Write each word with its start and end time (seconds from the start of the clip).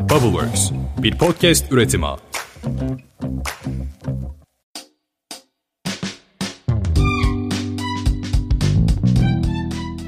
Bubbleworks, 0.00 0.70
bir 1.02 1.18
podcast 1.18 1.72
üretimi. 1.72 2.06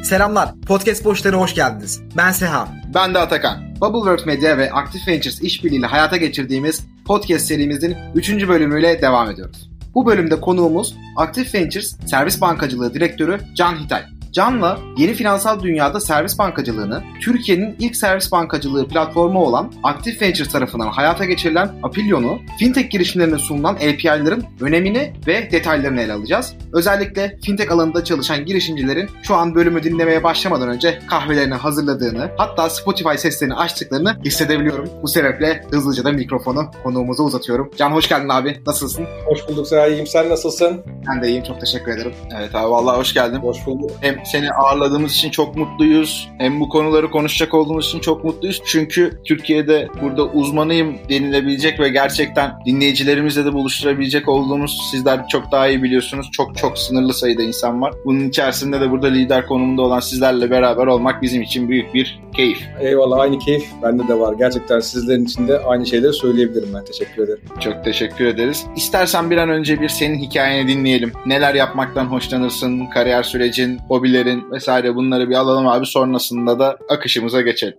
Selamlar, 0.03 0.55
Podcast 0.67 1.05
Boşları'na 1.05 1.41
hoş 1.41 1.55
geldiniz. 1.55 2.03
Ben 2.17 2.31
Seha. 2.31 2.69
Ben 2.95 3.15
de 3.15 3.19
Atakan. 3.19 3.75
Bubbleworks 3.81 4.27
Media 4.27 4.59
ve 4.59 4.73
Active 4.73 5.13
Ventures 5.13 5.43
işbirliğiyle 5.43 5.87
hayata 5.87 6.17
geçirdiğimiz 6.17 6.87
podcast 7.07 7.47
serimizin 7.47 7.97
3. 8.15 8.49
bölümüyle 8.49 9.03
devam 9.03 9.31
ediyoruz. 9.31 9.71
Bu 9.95 10.07
bölümde 10.07 10.41
konuğumuz 10.41 10.97
Active 11.17 11.61
Ventures 11.61 11.97
Servis 12.07 12.41
Bankacılığı 12.41 12.95
Direktörü 12.95 13.41
Can 13.57 13.77
Hitay. 13.77 14.03
Can'la 14.33 14.79
yeni 14.97 15.15
finansal 15.15 15.63
dünyada 15.63 16.01
servis 16.01 16.39
bankacılığını 16.39 17.03
Türkiye'nin 17.21 17.77
ilk 17.79 17.97
servis 17.97 18.33
bankacılığı 18.33 18.89
platformu 18.89 19.39
olan 19.39 19.73
Active 19.83 20.27
Ventures 20.27 20.49
tarafından 20.49 20.87
hayata 20.87 21.25
geçirilen 21.25 21.71
Apillion'u, 21.83 22.39
fintech 22.59 22.91
girişimlerine 22.91 23.39
sunulan 23.39 23.75
API'ların 23.75 24.45
önemini 24.61 25.13
ve 25.27 25.51
detaylarını 25.51 26.01
ele 26.01 26.13
alacağız. 26.13 26.55
Özellikle 26.73 27.39
fintech 27.45 27.73
alanında 27.73 28.05
çalışan 28.05 28.45
girişimcilerin 28.45 29.11
şu 29.23 29.35
an 29.35 29.55
bölümü 29.55 29.83
dinlemeye 29.83 30.23
başlamadan 30.23 30.69
önce 30.69 30.99
kahvelerini 31.11 31.55
hazırladığını, 31.55 32.31
hatta 32.37 32.71
Spotify 32.71 33.17
seslerini 33.17 33.55
açtıklarını 33.55 34.17
hissedebiliyorum. 34.25 34.89
Bu 35.03 35.09
sebeple 35.09 35.65
hızlıca 35.71 36.05
da 36.05 36.13
mikrofonu 36.13 36.71
konuğumuza 36.83 37.23
uzatıyorum. 37.23 37.71
Can 37.77 37.91
hoş 37.91 38.09
geldin 38.09 38.29
abi. 38.29 38.63
Nasılsın? 38.67 39.07
Hoş 39.27 39.49
bulduk 39.49 39.67
Seha. 39.67 39.87
İyiyim. 39.87 40.07
Sen 40.07 40.29
nasılsın? 40.29 40.83
Ben 41.09 41.23
de 41.23 41.29
iyiyim. 41.29 41.45
Çok 41.45 41.61
teşekkür 41.61 41.93
ederim. 41.93 42.13
Evet 42.39 42.55
abi 42.55 42.71
vallahi 42.71 42.99
hoş 42.99 43.15
geldin. 43.15 43.37
Hoş 43.39 43.67
bulduk. 43.67 43.91
Hem 44.01 44.22
seni 44.25 44.51
ağırladığımız 44.51 45.13
için 45.13 45.31
çok 45.31 45.57
mutluyuz. 45.57 46.29
Hem 46.39 46.61
bu 46.61 46.69
konuları 46.69 47.11
konuşacak 47.11 47.55
olduğumuz 47.55 47.87
için 47.87 48.01
çok 48.01 48.25
mutluyuz. 48.25 48.63
Çünkü 48.67 49.21
Türkiye'de 49.25 49.89
burada 50.03 50.25
uzmanıyım 50.25 50.97
denilebilecek 51.09 51.81
ve 51.81 51.89
gerçekten 51.89 52.53
dinleyicilerimizle 52.67 53.45
de 53.45 53.53
buluşturabilecek 53.53 54.29
olduğumuz 54.29 54.89
sizler 54.91 55.29
çok 55.29 55.53
daha 55.53 55.69
iyi 55.69 55.83
biliyorsunuz. 55.83 56.29
Çok 56.33 56.57
çok 56.57 56.79
sınırlı 56.79 57.15
sayıda 57.15 57.43
insan 57.43 57.83
var. 57.83 57.95
Bunun 58.05 58.29
içerisinde 58.29 58.81
de 58.81 58.91
burada 58.91 59.07
lider 59.07 59.47
konumunda 59.47 59.83
olan 59.83 60.01
sizlerle 60.01 60.51
beraber 60.51 60.87
olmak 60.87 61.23
bizim 61.23 61.43
için 61.43 61.69
büyük 61.69 61.95
bir 61.95 62.21
keyif. 62.33 62.59
Eyvallah 62.81 63.19
aynı 63.19 63.39
keyif 63.39 63.65
bende 63.83 64.09
de 64.09 64.19
var. 64.19 64.35
Gerçekten 64.39 64.81
sizlerin 64.81 65.25
için 65.25 65.49
de 65.49 65.59
aynı 65.59 65.87
şeyleri 65.87 66.13
söyleyebilirim 66.13 66.69
ben. 66.75 66.85
Teşekkür 66.85 67.25
ederim. 67.25 67.41
Çok 67.61 67.85
teşekkür 67.85 68.27
ederiz. 68.27 68.67
İstersen 68.77 69.31
bir 69.31 69.37
an 69.37 69.49
önce 69.49 69.81
bir 69.81 69.89
senin 69.89 70.19
hikayeni 70.19 70.69
dinleyelim. 70.69 71.13
Neler 71.27 71.55
yapmaktan 71.55 72.05
hoşlanırsın, 72.05 72.87
kariyer 72.87 73.23
sürecin, 73.23 73.79
hobilerin 73.89 74.51
vesaire 74.51 74.95
bunları 74.95 75.31
bir 75.31 75.35
alalım 75.35 75.69
abi. 75.69 75.87
Sonrasında 75.87 76.59
da 76.59 76.79
akışımıza 76.89 77.41
geçelim. 77.41 77.75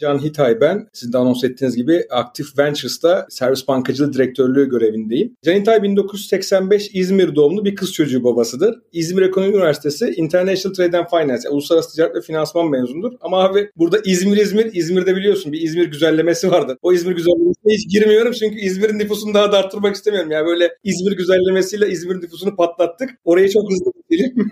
Can 0.00 0.18
Hitay 0.18 0.60
ben. 0.60 0.88
Sizin 0.92 1.12
de 1.12 1.18
anons 1.18 1.44
ettiğiniz 1.44 1.76
gibi 1.76 2.06
Active 2.10 2.48
Ventures'ta 2.58 3.26
servis 3.30 3.68
bankacılığı 3.68 4.12
direktörlüğü 4.12 4.68
görevindeyim. 4.68 5.36
Can 5.44 5.54
Hitay 5.54 5.82
1985 5.82 6.90
İzmir 6.94 7.34
doğumlu 7.34 7.64
bir 7.64 7.74
kız 7.74 7.92
çocuğu 7.92 8.24
babasıdır. 8.24 8.74
İzmir 8.92 9.22
Ekonomi 9.22 9.56
Üniversitesi 9.56 10.14
International 10.16 10.74
Trade 10.74 10.98
and 10.98 11.06
Finance, 11.10 11.42
yani 11.44 11.54
Uluslararası 11.54 11.94
Ticaret 11.94 12.16
ve 12.16 12.20
Finansman 12.20 12.70
mezunudur. 12.70 13.12
Ama 13.20 13.44
abi 13.44 13.70
burada 13.76 13.98
İzmir 14.04 14.36
İzmir, 14.36 14.70
İzmir'de 14.74 15.16
biliyorsun 15.16 15.52
bir 15.52 15.60
İzmir 15.60 15.86
güzellemesi 15.86 16.50
vardır. 16.50 16.76
O 16.82 16.92
İzmir 16.92 17.16
güzellemesine 17.16 17.72
hiç 17.72 17.92
girmiyorum 17.92 18.32
çünkü 18.32 18.58
İzmir'in 18.58 18.98
nüfusunu 18.98 19.34
daha 19.34 19.52
da 19.52 19.58
arttırmak 19.58 19.94
istemiyorum. 19.94 20.30
Yani 20.30 20.46
böyle 20.46 20.70
İzmir 20.84 21.16
güzellemesiyle 21.16 21.88
İzmir 21.88 22.14
nüfusunu 22.14 22.56
patlattık. 22.56 23.10
Orayı 23.24 23.48
çok 23.48 23.62
hızlı 23.70 23.92
bitirelim. 23.96 24.50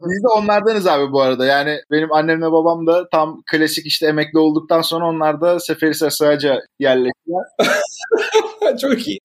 Biz 0.00 0.22
de 0.22 0.28
onlardanız 0.38 0.86
abi 0.86 1.12
bu 1.12 1.20
arada. 1.20 1.46
Yani 1.46 1.76
benim 1.90 2.12
annemle 2.12 2.52
babam 2.52 2.86
da 2.86 3.08
tam 3.08 3.42
klasik 3.50 3.86
işte 3.86 4.06
emekli 4.06 4.38
olduktan 4.38 4.75
sonra 4.82 5.06
onlar 5.06 5.40
da 5.40 5.60
Seferihisar 5.60 6.10
Sığaca 6.10 6.60
yerleştiler. 6.78 7.42
Çok 8.80 9.08
iyi. 9.08 9.18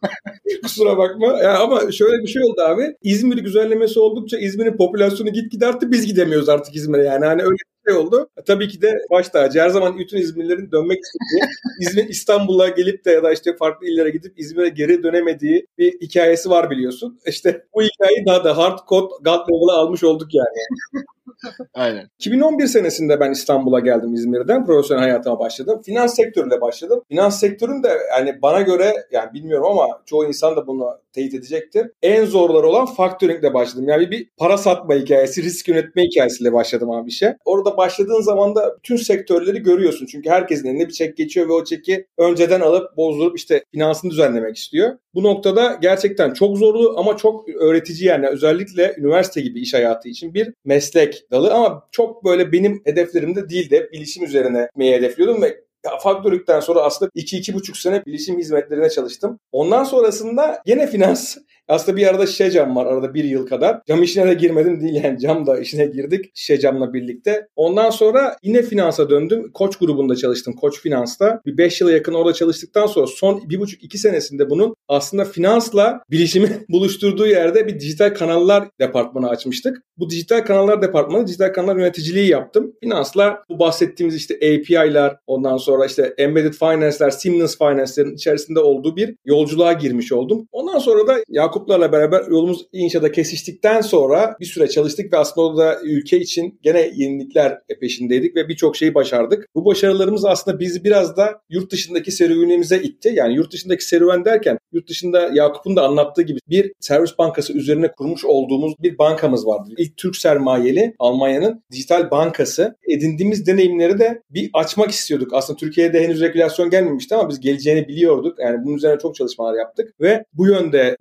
Kusura 0.63 0.97
bakma. 0.97 1.27
Ya 1.27 1.59
ama 1.59 1.91
şöyle 1.91 2.23
bir 2.23 2.27
şey 2.27 2.43
oldu 2.43 2.61
abi. 2.61 2.95
İzmir 3.03 3.37
güzellemesi 3.37 3.99
oldukça 3.99 4.37
İzmir'in 4.37 4.77
popülasyonu 4.77 5.29
gitgide 5.29 5.67
arttı. 5.67 5.91
Biz 5.91 6.05
gidemiyoruz 6.05 6.49
artık 6.49 6.75
İzmir'e 6.75 7.03
yani. 7.03 7.25
Hani 7.25 7.41
öyle 7.41 7.57
şey 7.87 7.97
oldu. 7.97 8.29
Tabii 8.45 8.67
ki 8.67 8.81
de 8.81 8.99
baş 9.11 9.29
tacı. 9.29 9.59
Her 9.59 9.69
zaman 9.69 9.99
bütün 9.99 10.17
İzmirlilerin 10.17 10.71
dönmek 10.71 10.99
istediği, 10.99 11.49
İzmir 11.81 12.09
İstanbul'a 12.09 12.69
gelip 12.69 13.05
de 13.05 13.11
ya 13.11 13.23
da 13.23 13.33
işte 13.33 13.55
farklı 13.55 13.87
illere 13.87 14.09
gidip 14.09 14.39
İzmir'e 14.39 14.69
geri 14.69 15.03
dönemediği 15.03 15.65
bir 15.77 16.01
hikayesi 16.01 16.49
var 16.49 16.69
biliyorsun. 16.69 17.19
İşte 17.27 17.65
bu 17.73 17.81
hikayeyi 17.81 18.25
daha 18.27 18.43
da 18.43 18.57
hard 18.57 18.79
code 18.89 19.13
God 19.23 19.69
almış 19.73 20.03
olduk 20.03 20.33
yani. 20.33 21.05
Aynen. 21.73 22.07
2011 22.19 22.67
senesinde 22.67 23.19
ben 23.19 23.31
İstanbul'a 23.31 23.79
geldim 23.79 24.13
İzmir'den. 24.13 24.65
Profesyonel 24.65 25.03
hayatıma 25.03 25.39
başladım. 25.39 25.81
Finans 25.85 26.15
sektörüyle 26.15 26.61
başladım. 26.61 27.01
Finans 27.09 27.39
sektörün 27.39 27.83
de 27.83 27.97
yani 28.11 28.41
bana 28.41 28.61
göre 28.61 28.93
yani 29.11 29.33
bilmiyorum 29.33 29.67
ama 29.67 30.01
çoğu 30.05 30.25
insan 30.25 30.55
da 30.55 30.67
bunu 30.67 30.97
teyit 31.13 31.33
edecektir. 31.33 31.87
En 32.01 32.25
zorları 32.25 32.67
olan 32.67 32.85
factoringle 32.85 33.53
başladım. 33.53 33.87
Yani 33.87 34.11
bir 34.11 34.27
para 34.37 34.57
satma 34.57 34.95
hikayesi, 34.95 35.43
risk 35.43 35.67
yönetme 35.67 36.03
hikayesiyle 36.03 36.53
başladım 36.53 36.91
abi 36.91 37.09
işe. 37.09 37.37
Orada 37.45 37.77
başladığın 37.77 38.21
zaman 38.21 38.55
da 38.55 38.75
bütün 38.77 38.95
sektörleri 38.95 39.59
görüyorsun. 39.59 40.05
Çünkü 40.05 40.29
herkesin 40.29 40.67
eline 40.67 40.87
bir 40.87 40.93
çek 40.93 41.17
geçiyor 41.17 41.49
ve 41.49 41.53
o 41.53 41.63
çeki 41.63 42.07
önceden 42.17 42.61
alıp 42.61 42.97
bozdurup 42.97 43.37
işte 43.37 43.63
finansını 43.73 44.11
düzenlemek 44.11 44.57
istiyor. 44.57 44.97
Bu 45.13 45.23
noktada 45.23 45.77
gerçekten 45.81 46.33
çok 46.33 46.57
zorlu 46.57 46.93
ama 46.97 47.17
çok 47.17 47.49
öğretici 47.49 48.07
yani 48.07 48.27
özellikle 48.27 48.95
üniversite 48.97 49.41
gibi 49.41 49.61
iş 49.61 49.73
hayatı 49.73 50.09
için 50.09 50.33
bir 50.33 50.53
meslek 50.65 51.31
dalı 51.31 51.53
ama 51.53 51.87
çok 51.91 52.25
böyle 52.25 52.51
benim 52.51 52.81
hedeflerimde 52.85 53.49
değil 53.49 53.69
de 53.69 53.91
bilişim 53.91 54.23
üzerine 54.23 54.61
gitmeyi 54.61 54.93
hedefliyordum 54.93 55.41
ve 55.41 55.63
faktörlükten 56.03 56.59
sonra 56.59 56.81
aslında 56.81 57.11
2-2,5 57.15 57.81
sene 57.81 58.05
bilişim 58.05 58.39
hizmetlerine 58.39 58.89
çalıştım. 58.89 59.39
Ondan 59.51 59.83
sonrasında 59.83 60.61
yine 60.65 60.87
finans. 60.87 61.37
Aslında 61.71 61.97
bir 61.97 62.07
arada 62.07 62.25
şişe 62.25 62.51
cam 62.51 62.75
var 62.75 62.85
arada 62.85 63.13
bir 63.13 63.23
yıl 63.23 63.47
kadar. 63.47 63.81
Cam 63.87 64.03
işine 64.03 64.27
de 64.27 64.33
girmedim 64.33 64.81
değil 64.81 65.03
yani 65.03 65.19
cam 65.19 65.47
da 65.47 65.59
işine 65.59 65.85
girdik 65.85 66.31
şişe 66.33 66.59
camla 66.59 66.93
birlikte. 66.93 67.47
Ondan 67.55 67.89
sonra 67.89 68.35
yine 68.43 68.61
finansa 68.61 69.09
döndüm. 69.09 69.51
Koç 69.53 69.77
grubunda 69.77 70.15
çalıştım. 70.15 70.53
Koç 70.53 70.81
Finans'ta. 70.81 71.41
Bir 71.45 71.57
5 71.57 71.81
yıla 71.81 71.91
yakın 71.91 72.13
orada 72.13 72.33
çalıştıktan 72.33 72.87
sonra 72.87 73.07
son 73.07 73.39
1,5-2 73.39 73.97
senesinde 73.97 74.49
bunun 74.49 74.75
aslında 74.87 75.25
finansla 75.25 76.01
bilişimi 76.11 76.49
buluşturduğu 76.69 77.27
yerde 77.27 77.67
bir 77.67 77.79
dijital 77.79 78.13
kanallar 78.15 78.67
departmanı 78.79 79.29
açmıştık. 79.29 79.77
Bu 79.97 80.09
dijital 80.09 80.45
kanallar 80.45 80.81
departmanı 80.81 81.27
dijital 81.27 81.53
kanallar 81.53 81.75
yöneticiliği 81.75 82.29
yaptım. 82.29 82.73
Finansla 82.83 83.43
bu 83.49 83.59
bahsettiğimiz 83.59 84.15
işte 84.15 84.35
API'lar 84.35 85.17
ondan 85.27 85.57
sonra 85.57 85.85
işte 85.85 86.13
embedded 86.17 86.53
finance'ler, 86.53 87.09
seamless 87.09 87.57
finance'lerin 87.57 88.15
içerisinde 88.15 88.59
olduğu 88.59 88.95
bir 88.95 89.15
yolculuğa 89.25 89.73
girmiş 89.73 90.11
oldum. 90.11 90.47
Ondan 90.51 90.79
sonra 90.79 91.07
da 91.07 91.17
Yakuplarla 91.61 91.91
beraber 91.91 92.27
yolumuz 92.29 92.67
inşaada 92.73 93.11
kesiştikten 93.11 93.81
sonra 93.81 94.35
bir 94.39 94.45
süre 94.45 94.67
çalıştık 94.67 95.13
ve 95.13 95.17
aslında 95.17 95.47
orada 95.47 95.79
ülke 95.83 96.19
için 96.19 96.59
gene 96.61 96.91
yenilikler 96.95 97.59
peşindeydik 97.81 98.35
ve 98.35 98.49
birçok 98.49 98.75
şeyi 98.75 98.95
başardık. 98.95 99.47
Bu 99.55 99.65
başarılarımız 99.65 100.25
aslında 100.25 100.59
bizi 100.59 100.83
biraz 100.83 101.17
da 101.17 101.41
yurt 101.49 101.71
dışındaki 101.71 102.11
serüvenimize 102.11 102.81
itti. 102.81 103.11
Yani 103.15 103.35
yurt 103.35 103.53
dışındaki 103.53 103.85
serüven 103.85 104.25
derken 104.25 104.57
yurt 104.73 104.89
dışında 104.89 105.29
Yakup'un 105.33 105.75
da 105.75 105.83
anlattığı 105.83 106.21
gibi 106.21 106.39
bir 106.49 106.73
servis 106.79 107.17
bankası 107.17 107.53
üzerine 107.53 107.91
kurmuş 107.91 108.25
olduğumuz 108.25 108.73
bir 108.79 108.97
bankamız 108.97 109.47
vardı. 109.47 109.69
İlk 109.77 109.97
Türk 109.97 110.15
sermayeli 110.15 110.95
Almanya'nın 110.99 111.63
dijital 111.71 112.11
bankası. 112.11 112.75
Edindiğimiz 112.87 113.47
deneyimleri 113.47 113.99
de 113.99 114.21
bir 114.29 114.49
açmak 114.53 114.91
istiyorduk. 114.91 115.33
Aslında 115.33 115.57
Türkiye'de 115.57 116.03
henüz 116.03 116.21
regülasyon 116.21 116.69
gelmemişti 116.69 117.15
ama 117.15 117.29
biz 117.29 117.39
geleceğini 117.39 117.87
biliyorduk. 117.87 118.39
Yani 118.39 118.65
bunun 118.65 118.77
üzerine 118.77 118.99
çok 118.99 119.15
çalışmalar 119.15 119.57
yaptık 119.57 119.93
ve 120.01 120.23
bu 120.33 120.47
yönde 120.47 120.95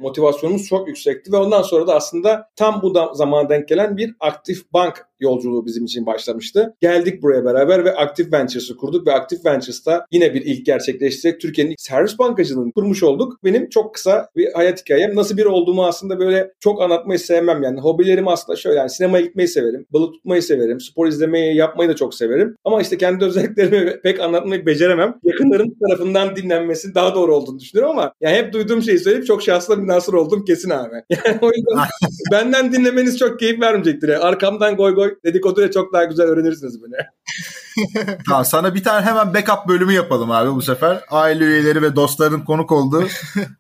motivasyonumuz 0.51 0.69
çok 0.69 0.89
yüksekti 0.89 1.33
ve 1.33 1.37
ondan 1.37 1.63
sonra 1.63 1.87
da 1.87 1.95
aslında 1.95 2.49
tam 2.57 2.83
bu 2.83 2.95
da 2.95 3.15
zamana 3.15 3.49
denk 3.49 3.69
gelen 3.69 3.97
bir 3.97 4.15
aktif 4.21 4.73
bank 4.73 5.11
yolculuğu 5.21 5.67
bizim 5.67 5.85
için 5.85 6.07
başlamıştı. 6.07 6.77
Geldik 6.81 7.23
buraya 7.23 7.45
beraber 7.45 7.85
ve 7.85 7.97
Active 7.97 8.33
Ventures'ı 8.33 8.77
kurduk 8.77 9.07
ve 9.07 9.13
Active 9.13 9.41
Ventures'ta 9.45 10.07
yine 10.13 10.35
bir 10.35 10.43
ilk 10.43 10.67
gerçekleştirerek 10.67 11.41
Türkiye'nin 11.41 11.71
ilk 11.71 11.81
servis 11.81 12.19
bankacılığını 12.19 12.73
kurmuş 12.73 13.03
olduk. 13.03 13.45
Benim 13.45 13.69
çok 13.69 13.95
kısa 13.95 14.29
bir 14.37 14.53
hayat 14.53 14.81
hikayem. 14.81 15.17
Nasıl 15.17 15.37
bir 15.37 15.45
olduğumu 15.45 15.87
aslında 15.87 16.19
böyle 16.19 16.53
çok 16.61 16.83
anlatmayı 16.83 17.19
sevmem 17.19 17.63
yani. 17.63 17.81
Hobilerim 17.81 18.29
aslında 18.29 18.57
şöyle 18.57 18.79
yani 18.79 18.91
sinemaya 18.91 19.25
gitmeyi 19.25 19.49
severim, 19.49 19.87
balık 19.91 20.15
tutmayı 20.15 20.43
severim, 20.43 20.81
spor 20.81 21.07
izlemeyi, 21.07 21.57
yapmayı 21.57 21.91
da 21.91 21.97
çok 21.97 22.15
severim. 22.15 22.57
Ama 22.65 22.83
işte 22.83 22.99
kendi 22.99 23.25
özelliklerimi 23.25 24.01
pek 24.03 24.21
anlatmayı 24.21 24.67
beceremem. 24.67 25.15
Yakınlarım 25.25 25.75
tarafından 25.89 26.37
dinlenmesi 26.37 26.95
daha 26.95 27.15
doğru 27.15 27.37
olduğunu 27.37 27.59
düşünüyorum 27.59 27.99
ama 27.99 28.13
yani 28.21 28.37
hep 28.37 28.53
duyduğum 28.53 28.83
şeyi 28.83 28.99
söyleyip 28.99 29.27
çok 29.27 29.43
şanslı 29.43 29.83
bir 29.83 29.87
nasır 29.87 30.13
oldum 30.13 30.30
kesin 30.47 30.71
abi. 30.71 30.95
Yani 31.11 31.39
o 31.41 31.47
yüzden 31.47 31.89
benden 32.33 32.73
dinlemeniz 32.73 33.19
çok 33.19 33.41
keyif 33.41 33.61
vermeyecektir. 33.61 34.09
Yani 34.09 34.23
arkamdan 34.23 34.77
goy 34.77 34.95
goy 34.95 35.15
dedikoduyla 35.25 35.71
çok 35.71 35.93
daha 35.93 36.05
güzel 36.05 36.27
öğrenirsiniz 36.27 36.83
bunu. 36.83 36.95
tamam 38.29 38.45
sana 38.45 38.75
bir 38.75 38.85
tane 38.85 39.07
hemen 39.07 39.35
backup 39.35 39.69
bölümü 39.69 39.93
yapalım 39.93 40.31
abi 40.31 40.55
bu 40.55 40.63
sefer. 40.63 41.05
Aile 41.11 41.45
üyeleri 41.45 41.83
ve 41.83 41.97
dostların 41.97 42.41
konuk 42.41 42.73
olduğu 42.73 43.05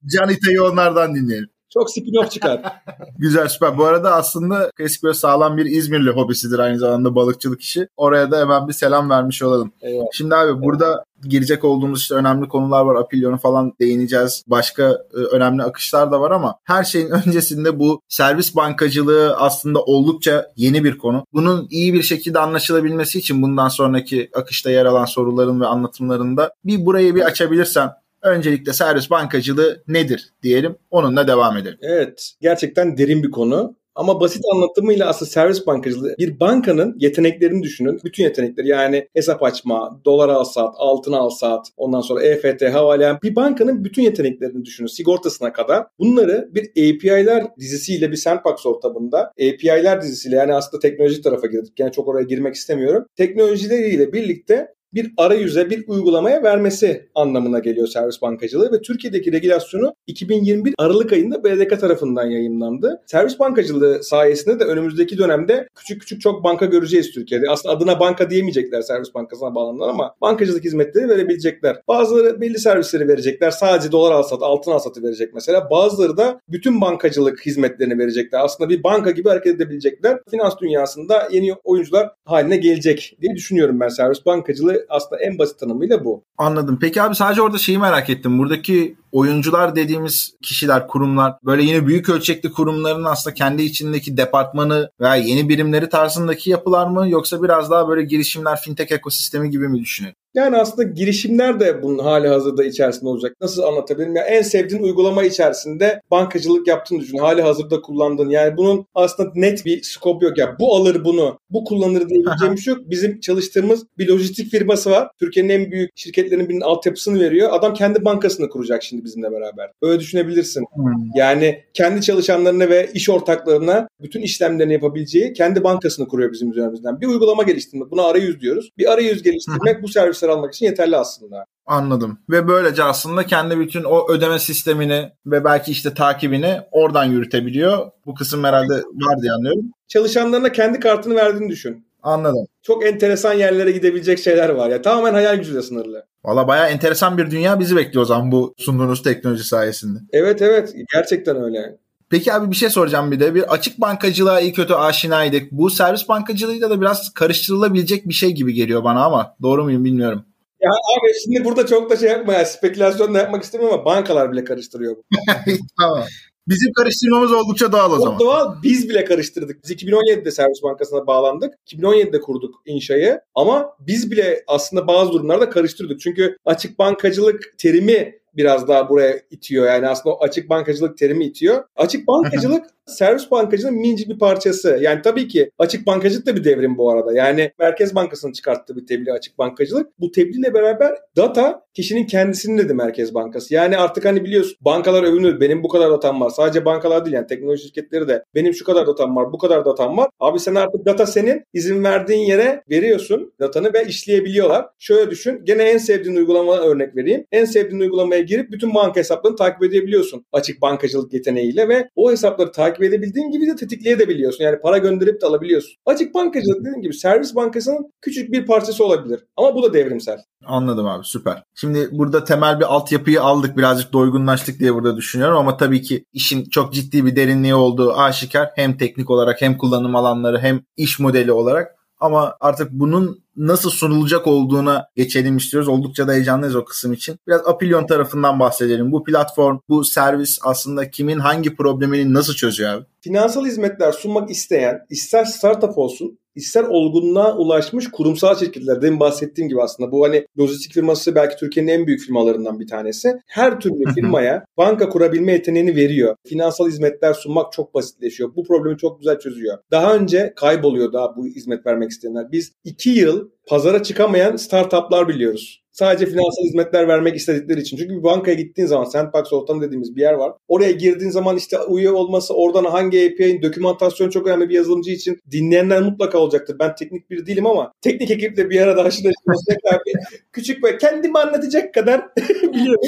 Can 0.06 0.30
İtay'ı 0.30 0.64
onlardan 0.64 1.14
dinleyelim. 1.14 1.48
Çok 1.72 1.88
spin-off 1.90 2.30
çıkar. 2.30 2.62
Güzel 3.18 3.48
süper. 3.48 3.78
Bu 3.78 3.84
arada 3.84 4.14
aslında 4.14 4.70
klasik 4.76 5.02
böyle 5.02 5.14
sağlam 5.14 5.56
bir 5.56 5.64
İzmirli 5.64 6.10
hobisidir 6.10 6.58
aynı 6.58 6.78
zamanda 6.78 7.14
balıkçılık 7.14 7.60
işi. 7.60 7.88
Oraya 7.96 8.30
da 8.30 8.40
hemen 8.40 8.68
bir 8.68 8.72
selam 8.72 9.10
vermiş 9.10 9.42
olalım. 9.42 9.72
Eyvallah. 9.82 10.06
Şimdi 10.12 10.34
abi 10.34 10.62
burada 10.62 11.04
girecek 11.28 11.64
olduğumuz 11.64 12.00
işte 12.00 12.14
önemli 12.14 12.48
konular 12.48 12.84
var. 12.84 12.94
Apilyon'a 12.94 13.36
falan 13.36 13.72
değineceğiz. 13.80 14.44
Başka 14.46 14.82
e, 15.14 15.16
önemli 15.16 15.62
akışlar 15.62 16.12
da 16.12 16.20
var 16.20 16.30
ama 16.30 16.56
her 16.64 16.84
şeyin 16.84 17.10
öncesinde 17.26 17.78
bu 17.78 18.00
servis 18.08 18.56
bankacılığı 18.56 19.36
aslında 19.36 19.82
oldukça 19.82 20.46
yeni 20.56 20.84
bir 20.84 20.98
konu. 20.98 21.24
Bunun 21.32 21.66
iyi 21.70 21.94
bir 21.94 22.02
şekilde 22.02 22.38
anlaşılabilmesi 22.38 23.18
için 23.18 23.42
bundan 23.42 23.68
sonraki 23.68 24.30
akışta 24.34 24.70
yer 24.70 24.86
alan 24.86 25.04
soruların 25.04 25.60
ve 25.60 25.66
anlatımlarında 25.66 26.52
bir 26.64 26.86
burayı 26.86 27.14
bir 27.14 27.22
açabilirsen 27.22 27.90
öncelikle 28.22 28.72
servis 28.72 29.10
bankacılığı 29.10 29.82
nedir 29.88 30.32
diyelim. 30.42 30.76
Onunla 30.90 31.28
devam 31.28 31.56
edelim. 31.56 31.78
Evet, 31.82 32.32
gerçekten 32.40 32.98
derin 32.98 33.22
bir 33.22 33.30
konu. 33.30 33.80
Ama 33.94 34.20
basit 34.20 34.44
anlatımıyla 34.54 35.08
aslında 35.08 35.30
servis 35.30 35.66
bankacılığı 35.66 36.14
bir 36.18 36.40
bankanın 36.40 36.96
yeteneklerini 36.98 37.62
düşünün. 37.62 38.00
Bütün 38.04 38.22
yetenekleri 38.22 38.68
yani 38.68 39.08
hesap 39.14 39.42
açma, 39.42 40.00
dolar 40.04 40.28
al 40.28 40.44
saat, 40.44 40.74
altın 40.78 41.12
al 41.12 41.30
saat, 41.30 41.68
ondan 41.76 42.00
sonra 42.00 42.22
EFT, 42.22 42.62
havale. 42.62 43.18
Bir 43.22 43.36
bankanın 43.36 43.84
bütün 43.84 44.02
yeteneklerini 44.02 44.64
düşünün 44.64 44.88
sigortasına 44.88 45.52
kadar. 45.52 45.86
Bunları 45.98 46.48
bir 46.52 46.70
API'ler 46.70 47.46
dizisiyle 47.58 48.10
bir 48.10 48.16
sandbox 48.16 48.66
ortamında 48.66 49.18
API'ler 49.18 50.02
dizisiyle 50.02 50.36
yani 50.36 50.54
aslında 50.54 50.80
teknoloji 50.80 51.22
tarafa 51.22 51.46
girdik. 51.46 51.78
Yani 51.78 51.92
çok 51.92 52.08
oraya 52.08 52.24
girmek 52.24 52.54
istemiyorum. 52.54 53.06
Teknolojileriyle 53.16 54.12
birlikte 54.12 54.74
bir 54.94 55.12
arayüze, 55.16 55.70
bir 55.70 55.84
uygulamaya 55.88 56.42
vermesi 56.42 57.08
anlamına 57.14 57.58
geliyor 57.58 57.86
servis 57.86 58.22
bankacılığı 58.22 58.72
ve 58.72 58.82
Türkiye'deki 58.82 59.32
regülasyonu 59.32 59.94
2021 60.06 60.74
Aralık 60.78 61.12
ayında 61.12 61.44
BDK 61.44 61.80
tarafından 61.80 62.26
yayınlandı. 62.26 63.02
Servis 63.06 63.38
bankacılığı 63.38 64.04
sayesinde 64.04 64.60
de 64.60 64.64
önümüzdeki 64.64 65.18
dönemde 65.18 65.68
küçük 65.74 66.00
küçük 66.00 66.20
çok 66.20 66.44
banka 66.44 66.66
göreceğiz 66.66 67.12
Türkiye'de. 67.12 67.50
Aslında 67.50 67.74
adına 67.74 68.00
banka 68.00 68.30
diyemeyecekler 68.30 68.82
servis 68.82 69.14
bankasına 69.14 69.54
bağlananlar 69.54 69.88
ama 69.88 70.14
bankacılık 70.20 70.64
hizmetleri 70.64 71.08
verebilecekler. 71.08 71.76
Bazıları 71.88 72.40
belli 72.40 72.58
servisleri 72.58 73.08
verecekler. 73.08 73.50
Sadece 73.50 73.92
dolar 73.92 74.12
alsat, 74.12 74.42
altın 74.42 74.70
alsatı 74.70 75.02
verecek 75.02 75.34
mesela. 75.34 75.70
Bazıları 75.70 76.16
da 76.16 76.40
bütün 76.48 76.80
bankacılık 76.80 77.46
hizmetlerini 77.46 77.98
verecekler. 77.98 78.40
Aslında 78.44 78.70
bir 78.70 78.82
banka 78.82 79.10
gibi 79.10 79.28
hareket 79.28 79.54
edebilecekler. 79.56 80.18
Finans 80.30 80.54
dünyasında 80.60 81.28
yeni 81.32 81.54
oyuncular 81.64 82.10
haline 82.24 82.56
gelecek 82.56 83.16
diye 83.20 83.34
düşünüyorum 83.34 83.80
ben 83.80 83.88
servis 83.88 84.26
bankacılığı 84.26 84.79
aslında 84.88 85.22
en 85.22 85.38
basit 85.38 85.58
tanımıyla 85.58 86.04
bu. 86.04 86.22
Anladım. 86.38 86.78
Peki 86.80 87.02
abi 87.02 87.14
sadece 87.14 87.42
orada 87.42 87.58
şeyi 87.58 87.78
merak 87.78 88.10
ettim. 88.10 88.38
Buradaki 88.38 88.96
oyuncular 89.12 89.76
dediğimiz 89.76 90.34
kişiler, 90.42 90.88
kurumlar 90.88 91.34
böyle 91.44 91.62
yeni 91.62 91.86
büyük 91.86 92.08
ölçekli 92.08 92.52
kurumların 92.52 93.04
aslında 93.04 93.34
kendi 93.34 93.62
içindeki 93.62 94.16
departmanı 94.16 94.90
veya 95.00 95.16
yeni 95.16 95.48
birimleri 95.48 95.88
tarzındaki 95.88 96.50
yapılar 96.50 96.86
mı 96.86 97.08
yoksa 97.08 97.42
biraz 97.42 97.70
daha 97.70 97.88
böyle 97.88 98.02
girişimler, 98.02 98.60
fintech 98.60 98.92
ekosistemi 98.92 99.50
gibi 99.50 99.68
mi 99.68 99.78
düşünün? 99.78 100.14
Yani 100.34 100.56
aslında 100.56 100.82
girişimler 100.82 101.60
de 101.60 101.82
bunun 101.82 101.98
hali 101.98 102.28
hazırda 102.28 102.64
içerisinde 102.64 103.08
olacak. 103.08 103.36
Nasıl 103.40 103.62
anlatabilirim? 103.62 104.16
Yani 104.16 104.28
en 104.28 104.42
sevdiğin 104.42 104.82
uygulama 104.82 105.22
içerisinde 105.22 106.00
bankacılık 106.10 106.66
yaptığını 106.68 107.00
düşün. 107.00 107.18
Hali 107.18 107.42
hazırda 107.42 107.80
kullandığın. 107.80 108.30
Yani 108.30 108.56
bunun 108.56 108.86
aslında 108.94 109.32
net 109.34 109.66
bir 109.66 109.82
skop 109.82 110.22
yok. 110.22 110.38
Yani 110.38 110.54
bu 110.60 110.76
alır 110.76 111.04
bunu, 111.04 111.38
bu 111.50 111.64
kullanır 111.64 112.08
diyebileceğim 112.08 112.54
bir 112.56 112.60
şey 112.60 112.74
yok. 112.74 112.82
Bizim 112.90 113.20
çalıştığımız 113.20 113.86
bir 113.98 114.08
lojistik 114.08 114.50
firması 114.50 114.90
var. 114.90 115.08
Türkiye'nin 115.18 115.50
en 115.50 115.70
büyük 115.70 115.90
şirketlerinin 115.94 116.48
birinin 116.48 116.60
altyapısını 116.60 117.20
veriyor. 117.20 117.48
Adam 117.52 117.74
kendi 117.74 118.04
bankasını 118.04 118.48
kuracak 118.48 118.82
şimdi 118.82 119.04
bizimle 119.04 119.32
beraber. 119.32 119.70
Öyle 119.82 120.00
düşünebilirsin. 120.00 120.64
Hmm. 120.74 120.84
Yani 121.14 121.64
kendi 121.74 122.02
çalışanlarına 122.02 122.68
ve 122.68 122.90
iş 122.94 123.10
ortaklarına 123.10 123.88
bütün 124.02 124.20
işlemlerini 124.20 124.72
yapabileceği 124.72 125.32
kendi 125.32 125.64
bankasını 125.64 126.08
kuruyor 126.08 126.32
bizim 126.32 126.50
üzerimizden. 126.50 127.00
Bir 127.00 127.06
uygulama 127.06 127.42
geliştirmek. 127.42 127.90
Buna 127.90 128.02
arayüz 128.02 128.40
diyoruz. 128.40 128.70
Bir 128.78 128.92
arayüz 128.92 129.22
geliştirmek 129.22 129.82
bu 129.82 129.88
servisler 130.20 130.28
almak 130.28 130.54
için 130.54 130.66
yeterli 130.66 130.96
aslında. 130.96 131.44
Anladım. 131.66 132.18
Ve 132.30 132.48
böylece 132.48 132.82
aslında 132.82 133.26
kendi 133.26 133.58
bütün 133.58 133.84
o 133.84 134.12
ödeme 134.12 134.38
sistemini 134.38 135.12
ve 135.26 135.44
belki 135.44 135.72
işte 135.72 135.94
takibini 135.94 136.60
oradan 136.70 137.04
yürütebiliyor. 137.04 137.90
Bu 138.06 138.14
kısım 138.14 138.44
herhalde 138.44 138.74
var 138.74 139.22
diye 139.22 139.32
anlıyorum. 139.32 139.72
Çalışanlarına 139.88 140.52
kendi 140.52 140.80
kartını 140.80 141.14
verdiğini 141.14 141.48
düşün. 141.48 141.86
Anladım. 142.02 142.46
Çok 142.62 142.86
enteresan 142.86 143.32
yerlere 143.34 143.70
gidebilecek 143.70 144.18
şeyler 144.18 144.48
var 144.48 144.70
ya. 144.70 144.82
Tamamen 144.82 145.12
hayal 145.14 145.36
gücüyle 145.36 145.62
sınırlı. 145.62 146.06
Valla 146.24 146.48
bayağı 146.48 146.68
enteresan 146.70 147.18
bir 147.18 147.30
dünya 147.30 147.60
bizi 147.60 147.76
bekliyor 147.76 148.02
o 148.02 148.06
zaman 148.06 148.32
bu 148.32 148.54
sunduğunuz 148.58 149.02
teknoloji 149.02 149.44
sayesinde. 149.44 149.98
Evet 150.12 150.42
evet 150.42 150.74
gerçekten 150.94 151.42
öyle. 151.42 151.76
Peki 152.10 152.32
abi 152.32 152.50
bir 152.50 152.56
şey 152.56 152.70
soracağım 152.70 153.10
bir 153.10 153.20
de. 153.20 153.34
Bir 153.34 153.52
açık 153.52 153.80
bankacılığa 153.80 154.40
iyi 154.40 154.52
kötü 154.52 154.74
aşinaydık. 154.74 155.52
Bu 155.52 155.70
servis 155.70 156.08
bankacılığıyla 156.08 156.70
da 156.70 156.80
biraz 156.80 157.14
karıştırılabilecek 157.14 158.08
bir 158.08 158.14
şey 158.14 158.30
gibi 158.30 158.54
geliyor 158.54 158.84
bana 158.84 159.04
ama 159.04 159.36
doğru 159.42 159.64
muyum 159.64 159.84
bilmiyorum. 159.84 160.24
Ya 160.60 160.70
abi 160.70 161.12
şimdi 161.24 161.44
burada 161.44 161.66
çok 161.66 161.90
da 161.90 161.96
şey 161.96 162.08
yapma 162.10 162.32
ya 162.32 162.44
spekülasyon 162.44 163.14
da 163.14 163.18
yapmak 163.18 163.42
istemiyorum 163.42 163.74
ama 163.74 163.84
bankalar 163.84 164.32
bile 164.32 164.44
karıştırıyor 164.44 164.96
bu. 164.96 165.02
tamam. 165.80 166.04
Bizim 166.48 166.72
karıştırmamız 166.72 167.32
oldukça 167.32 167.72
doğal 167.72 167.90
o 167.92 167.94
Çok 167.94 168.04
zaman. 168.04 168.18
doğal 168.18 168.62
biz 168.62 168.88
bile 168.88 169.04
karıştırdık. 169.04 169.64
Biz 169.64 169.70
2017'de 169.70 170.30
Servis 170.30 170.62
Bankası'na 170.62 171.06
bağlandık. 171.06 171.54
2017'de 171.66 172.20
kurduk 172.20 172.54
inşayı 172.66 173.20
ama 173.34 173.76
biz 173.80 174.10
bile 174.10 174.44
aslında 174.46 174.86
bazı 174.86 175.12
durumlarda 175.12 175.50
karıştırdık. 175.50 176.00
Çünkü 176.00 176.36
açık 176.44 176.78
bankacılık 176.78 177.54
terimi 177.58 178.19
biraz 178.36 178.68
daha 178.68 178.88
buraya 178.88 179.20
itiyor. 179.30 179.66
Yani 179.66 179.88
aslında 179.88 180.14
o 180.14 180.22
açık 180.24 180.50
bankacılık 180.50 180.98
terimi 180.98 181.24
itiyor. 181.24 181.64
Açık 181.76 182.06
bankacılık 182.06 182.64
servis 182.90 183.30
bankacılığının 183.30 183.80
minicik 183.80 184.08
bir 184.08 184.18
parçası. 184.18 184.78
Yani 184.80 185.02
tabii 185.02 185.28
ki 185.28 185.50
açık 185.58 185.86
bankacılık 185.86 186.26
da 186.26 186.36
bir 186.36 186.44
devrim 186.44 186.78
bu 186.78 186.90
arada. 186.90 187.12
Yani 187.12 187.52
Merkez 187.58 187.94
Bankası'nın 187.94 188.32
çıkarttığı 188.32 188.76
bir 188.76 188.86
tebliğ 188.86 189.12
açık 189.12 189.38
bankacılık. 189.38 190.00
Bu 190.00 190.10
tebliğle 190.10 190.54
beraber 190.54 190.94
data 191.16 191.62
kişinin 191.74 192.06
kendisinin 192.06 192.58
dedi 192.58 192.74
Merkez 192.74 193.14
Bankası. 193.14 193.54
Yani 193.54 193.76
artık 193.76 194.04
hani 194.04 194.24
biliyorsun 194.24 194.56
bankalar 194.60 195.02
övünür. 195.02 195.40
Benim 195.40 195.62
bu 195.62 195.68
kadar 195.68 195.90
datam 195.90 196.20
var. 196.20 196.30
Sadece 196.30 196.64
bankalar 196.64 197.04
değil 197.04 197.14
yani 197.14 197.26
teknoloji 197.26 197.62
şirketleri 197.62 198.08
de 198.08 198.24
benim 198.34 198.54
şu 198.54 198.64
kadar 198.64 198.86
datam 198.86 199.16
var, 199.16 199.32
bu 199.32 199.38
kadar 199.38 199.64
datam 199.64 199.96
var. 199.96 200.10
Abi 200.20 200.38
sen 200.40 200.54
artık 200.54 200.86
data 200.86 201.06
senin 201.06 201.44
izin 201.54 201.84
verdiğin 201.84 202.20
yere 202.20 202.62
veriyorsun 202.70 203.32
datanı 203.40 203.72
ve 203.74 203.84
işleyebiliyorlar. 203.84 204.66
Şöyle 204.78 205.10
düşün. 205.10 205.40
Gene 205.44 205.62
en 205.62 205.78
sevdiğin 205.78 206.16
uygulama 206.16 206.56
örnek 206.56 206.96
vereyim. 206.96 207.24
En 207.32 207.44
sevdiğin 207.44 207.80
uygulamaya 207.80 208.20
girip 208.30 208.52
bütün 208.52 208.74
banka 208.74 209.00
hesaplarını 209.00 209.36
takip 209.36 209.62
edebiliyorsun. 209.62 210.24
Açık 210.32 210.62
bankacılık 210.62 211.12
yeteneğiyle 211.12 211.68
ve 211.68 211.88
o 211.96 212.10
hesapları 212.10 212.52
takip 212.52 212.82
edebildiğin 212.82 213.30
gibi 213.30 213.46
de 213.46 213.56
tetikleyebiliyorsun. 213.56 214.44
Yani 214.44 214.60
para 214.60 214.78
gönderip 214.78 215.22
de 215.22 215.26
alabiliyorsun. 215.26 215.72
Açık 215.86 216.14
bankacılık 216.14 216.60
dediğim 216.60 216.82
gibi 216.82 216.94
servis 216.94 217.34
bankasının 217.34 217.92
küçük 218.00 218.32
bir 218.32 218.46
parçası 218.46 218.84
olabilir. 218.84 219.20
Ama 219.36 219.54
bu 219.54 219.62
da 219.62 219.72
devrimsel. 219.72 220.18
Anladım 220.46 220.86
abi 220.86 221.04
süper. 221.04 221.42
Şimdi 221.54 221.88
burada 221.92 222.24
temel 222.24 222.60
bir 222.60 222.74
altyapıyı 222.74 223.22
aldık 223.22 223.56
birazcık 223.56 223.92
doygunlaştık 223.92 224.60
diye 224.60 224.74
burada 224.74 224.96
düşünüyorum 224.96 225.36
ama 225.36 225.56
tabii 225.56 225.82
ki 225.82 226.04
işin 226.12 226.44
çok 226.44 226.72
ciddi 226.72 227.06
bir 227.06 227.16
derinliği 227.16 227.54
olduğu 227.54 227.92
aşikar. 227.92 228.50
Hem 228.54 228.76
teknik 228.76 229.10
olarak 229.10 229.42
hem 229.42 229.58
kullanım 229.58 229.96
alanları 229.96 230.38
hem 230.38 230.60
iş 230.76 230.98
modeli 230.98 231.32
olarak 231.32 231.76
ama 232.00 232.36
artık 232.40 232.70
bunun 232.72 233.24
nasıl 233.40 233.70
sunulacak 233.70 234.26
olduğuna 234.26 234.86
geçelim 234.96 235.36
istiyoruz. 235.36 235.68
Oldukça 235.68 236.08
da 236.08 236.12
heyecanlıyız 236.12 236.56
o 236.56 236.64
kısım 236.64 236.92
için. 236.92 237.16
Biraz 237.26 237.46
Apilyon 237.46 237.86
tarafından 237.86 238.40
bahsedelim. 238.40 238.92
Bu 238.92 239.04
platform, 239.04 239.58
bu 239.68 239.84
servis 239.84 240.38
aslında 240.42 240.90
kimin 240.90 241.18
hangi 241.18 241.56
problemini 241.56 242.14
nasıl 242.14 242.34
çözüyor 242.34 242.70
abi? 242.70 242.84
Finansal 243.00 243.46
hizmetler 243.46 243.92
sunmak 243.92 244.30
isteyen, 244.30 244.78
ister 244.90 245.24
startup 245.24 245.78
olsun, 245.78 246.18
ister 246.34 246.64
olgunluğa 246.64 247.36
ulaşmış 247.36 247.90
kurumsal 247.90 248.36
şirketler. 248.38 248.82
Demin 248.82 249.00
bahsettiğim 249.00 249.48
gibi 249.48 249.62
aslında 249.62 249.92
bu 249.92 250.04
hani 250.04 250.26
lojistik 250.38 250.72
firması 250.72 251.14
belki 251.14 251.36
Türkiye'nin 251.36 251.70
en 251.70 251.86
büyük 251.86 252.00
firmalarından 252.00 252.60
bir 252.60 252.66
tanesi. 252.66 253.14
Her 253.26 253.60
türlü 253.60 253.94
firmaya 253.94 254.44
banka 254.56 254.88
kurabilme 254.88 255.32
yeteneğini 255.32 255.76
veriyor. 255.76 256.16
Finansal 256.26 256.68
hizmetler 256.68 257.14
sunmak 257.14 257.52
çok 257.52 257.74
basitleşiyor. 257.74 258.36
Bu 258.36 258.44
problemi 258.44 258.78
çok 258.78 258.98
güzel 259.00 259.18
çözüyor. 259.18 259.58
Daha 259.70 259.96
önce 259.96 260.32
kayboluyor 260.36 260.92
daha 260.92 261.16
bu 261.16 261.26
hizmet 261.26 261.66
vermek 261.66 261.90
isteyenler. 261.90 262.32
Biz 262.32 262.52
iki 262.64 262.90
yıl 262.90 263.28
pazara 263.46 263.82
çıkamayan 263.82 264.36
startuplar 264.36 265.08
biliyoruz. 265.08 265.59
Sadece 265.72 266.06
finansal 266.06 266.44
hizmetler 266.44 266.88
vermek 266.88 267.16
istedikleri 267.16 267.60
için. 267.60 267.76
Çünkü 267.76 267.98
bir 267.98 268.02
bankaya 268.02 268.34
gittiğin 268.34 268.68
zaman 268.68 268.84
sandbox 268.84 269.32
ortamı 269.32 269.62
dediğimiz 269.62 269.96
bir 269.96 270.00
yer 270.00 270.12
var. 270.12 270.32
Oraya 270.48 270.70
girdiğin 270.70 271.10
zaman 271.10 271.36
işte 271.36 271.56
üye 271.70 271.90
olması, 271.90 272.34
oradan 272.34 272.64
hangi 272.64 273.10
API'nin 273.12 273.42
dokümantasyon 273.42 274.10
çok 274.10 274.26
önemli 274.26 274.48
bir 274.48 274.54
yazılımcı 274.54 274.90
için 274.90 275.18
dinleyenler 275.30 275.82
mutlaka 275.82 276.18
olacaktır. 276.18 276.56
Ben 276.58 276.74
teknik 276.74 277.10
bir 277.10 277.26
değilim 277.26 277.46
ama 277.46 277.72
teknik 277.80 278.10
ekiple 278.10 278.50
bir 278.50 278.60
arada 278.60 278.84
haşır 278.84 279.04
bir 279.04 279.14
küçük 280.32 280.64
ve 280.64 280.78
kendimi 280.78 281.18
anlatacak 281.18 281.74
kadar 281.74 282.02
biliyorum. 282.42 282.80